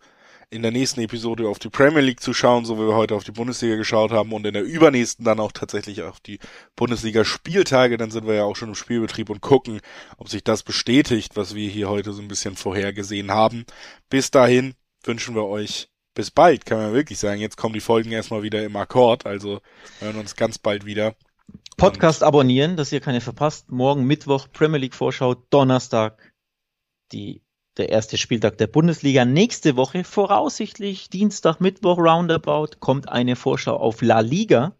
in 0.51 0.61
der 0.61 0.71
nächsten 0.71 0.99
Episode 0.99 1.47
auf 1.47 1.59
die 1.59 1.69
Premier 1.69 2.01
League 2.01 2.19
zu 2.19 2.33
schauen, 2.33 2.65
so 2.65 2.77
wie 2.77 2.85
wir 2.85 2.95
heute 2.95 3.15
auf 3.15 3.23
die 3.23 3.31
Bundesliga 3.31 3.77
geschaut 3.77 4.11
haben 4.11 4.33
und 4.33 4.45
in 4.45 4.53
der 4.53 4.63
übernächsten 4.63 5.23
dann 5.23 5.39
auch 5.39 5.53
tatsächlich 5.53 6.03
auf 6.03 6.19
die 6.19 6.39
Bundesliga-Spieltage. 6.75 7.95
Dann 7.95 8.11
sind 8.11 8.27
wir 8.27 8.35
ja 8.35 8.43
auch 8.43 8.57
schon 8.57 8.67
im 8.67 8.75
Spielbetrieb 8.75 9.29
und 9.29 9.39
gucken, 9.39 9.79
ob 10.17 10.27
sich 10.27 10.43
das 10.43 10.63
bestätigt, 10.63 11.37
was 11.37 11.55
wir 11.55 11.69
hier 11.69 11.89
heute 11.89 12.11
so 12.11 12.21
ein 12.21 12.27
bisschen 12.27 12.57
vorhergesehen 12.57 13.31
haben. 13.31 13.65
Bis 14.09 14.29
dahin 14.29 14.75
wünschen 15.05 15.35
wir 15.35 15.45
euch 15.45 15.89
bis 16.13 16.31
bald, 16.31 16.65
kann 16.65 16.79
man 16.79 16.93
wirklich 16.93 17.17
sagen. 17.17 17.39
Jetzt 17.39 17.55
kommen 17.55 17.73
die 17.73 17.79
Folgen 17.79 18.11
erstmal 18.11 18.43
wieder 18.43 18.61
im 18.65 18.75
Akkord, 18.75 19.25
also 19.25 19.61
hören 19.99 20.17
uns 20.17 20.35
ganz 20.35 20.57
bald 20.57 20.85
wieder. 20.85 21.15
Podcast 21.77 22.23
und 22.23 22.27
abonnieren, 22.27 22.75
dass 22.75 22.91
ihr 22.91 22.99
keine 22.99 23.21
verpasst. 23.21 23.71
Morgen 23.71 24.03
Mittwoch 24.03 24.47
Premier 24.51 24.79
League 24.79 24.95
Vorschau, 24.95 25.33
Donnerstag 25.33 26.33
die 27.13 27.41
der 27.77 27.89
erste 27.89 28.17
Spieltag 28.17 28.57
der 28.57 28.67
Bundesliga. 28.67 29.25
Nächste 29.25 29.75
Woche, 29.75 30.03
voraussichtlich 30.03 31.09
Dienstag, 31.09 31.59
Mittwoch, 31.59 31.97
Roundabout, 31.97 32.77
kommt 32.79 33.09
eine 33.09 33.35
Vorschau 33.35 33.77
auf 33.77 34.01
La 34.01 34.19
Liga, 34.19 34.75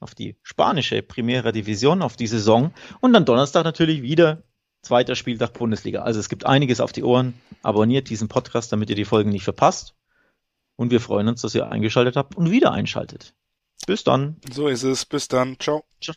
auf 0.00 0.14
die 0.14 0.36
spanische 0.42 1.02
Primera 1.02 1.52
Division, 1.52 2.02
auf 2.02 2.16
die 2.16 2.26
Saison. 2.26 2.72
Und 3.00 3.12
dann 3.12 3.24
Donnerstag 3.24 3.64
natürlich 3.64 4.02
wieder 4.02 4.42
zweiter 4.82 5.16
Spieltag 5.16 5.52
Bundesliga. 5.54 6.02
Also 6.02 6.20
es 6.20 6.28
gibt 6.28 6.46
einiges 6.46 6.80
auf 6.80 6.92
die 6.92 7.02
Ohren. 7.02 7.34
Abonniert 7.62 8.08
diesen 8.08 8.28
Podcast, 8.28 8.72
damit 8.72 8.90
ihr 8.90 8.96
die 8.96 9.04
Folgen 9.04 9.30
nicht 9.30 9.44
verpasst. 9.44 9.94
Und 10.76 10.92
wir 10.92 11.00
freuen 11.00 11.28
uns, 11.28 11.42
dass 11.42 11.54
ihr 11.56 11.68
eingeschaltet 11.68 12.14
habt 12.16 12.36
und 12.36 12.50
wieder 12.50 12.72
einschaltet. 12.72 13.34
Bis 13.86 14.04
dann. 14.04 14.36
So 14.52 14.68
ist 14.68 14.84
es. 14.84 15.04
Bis 15.04 15.26
dann. 15.26 15.58
Ciao. 15.58 15.84
Ciao. 16.00 16.14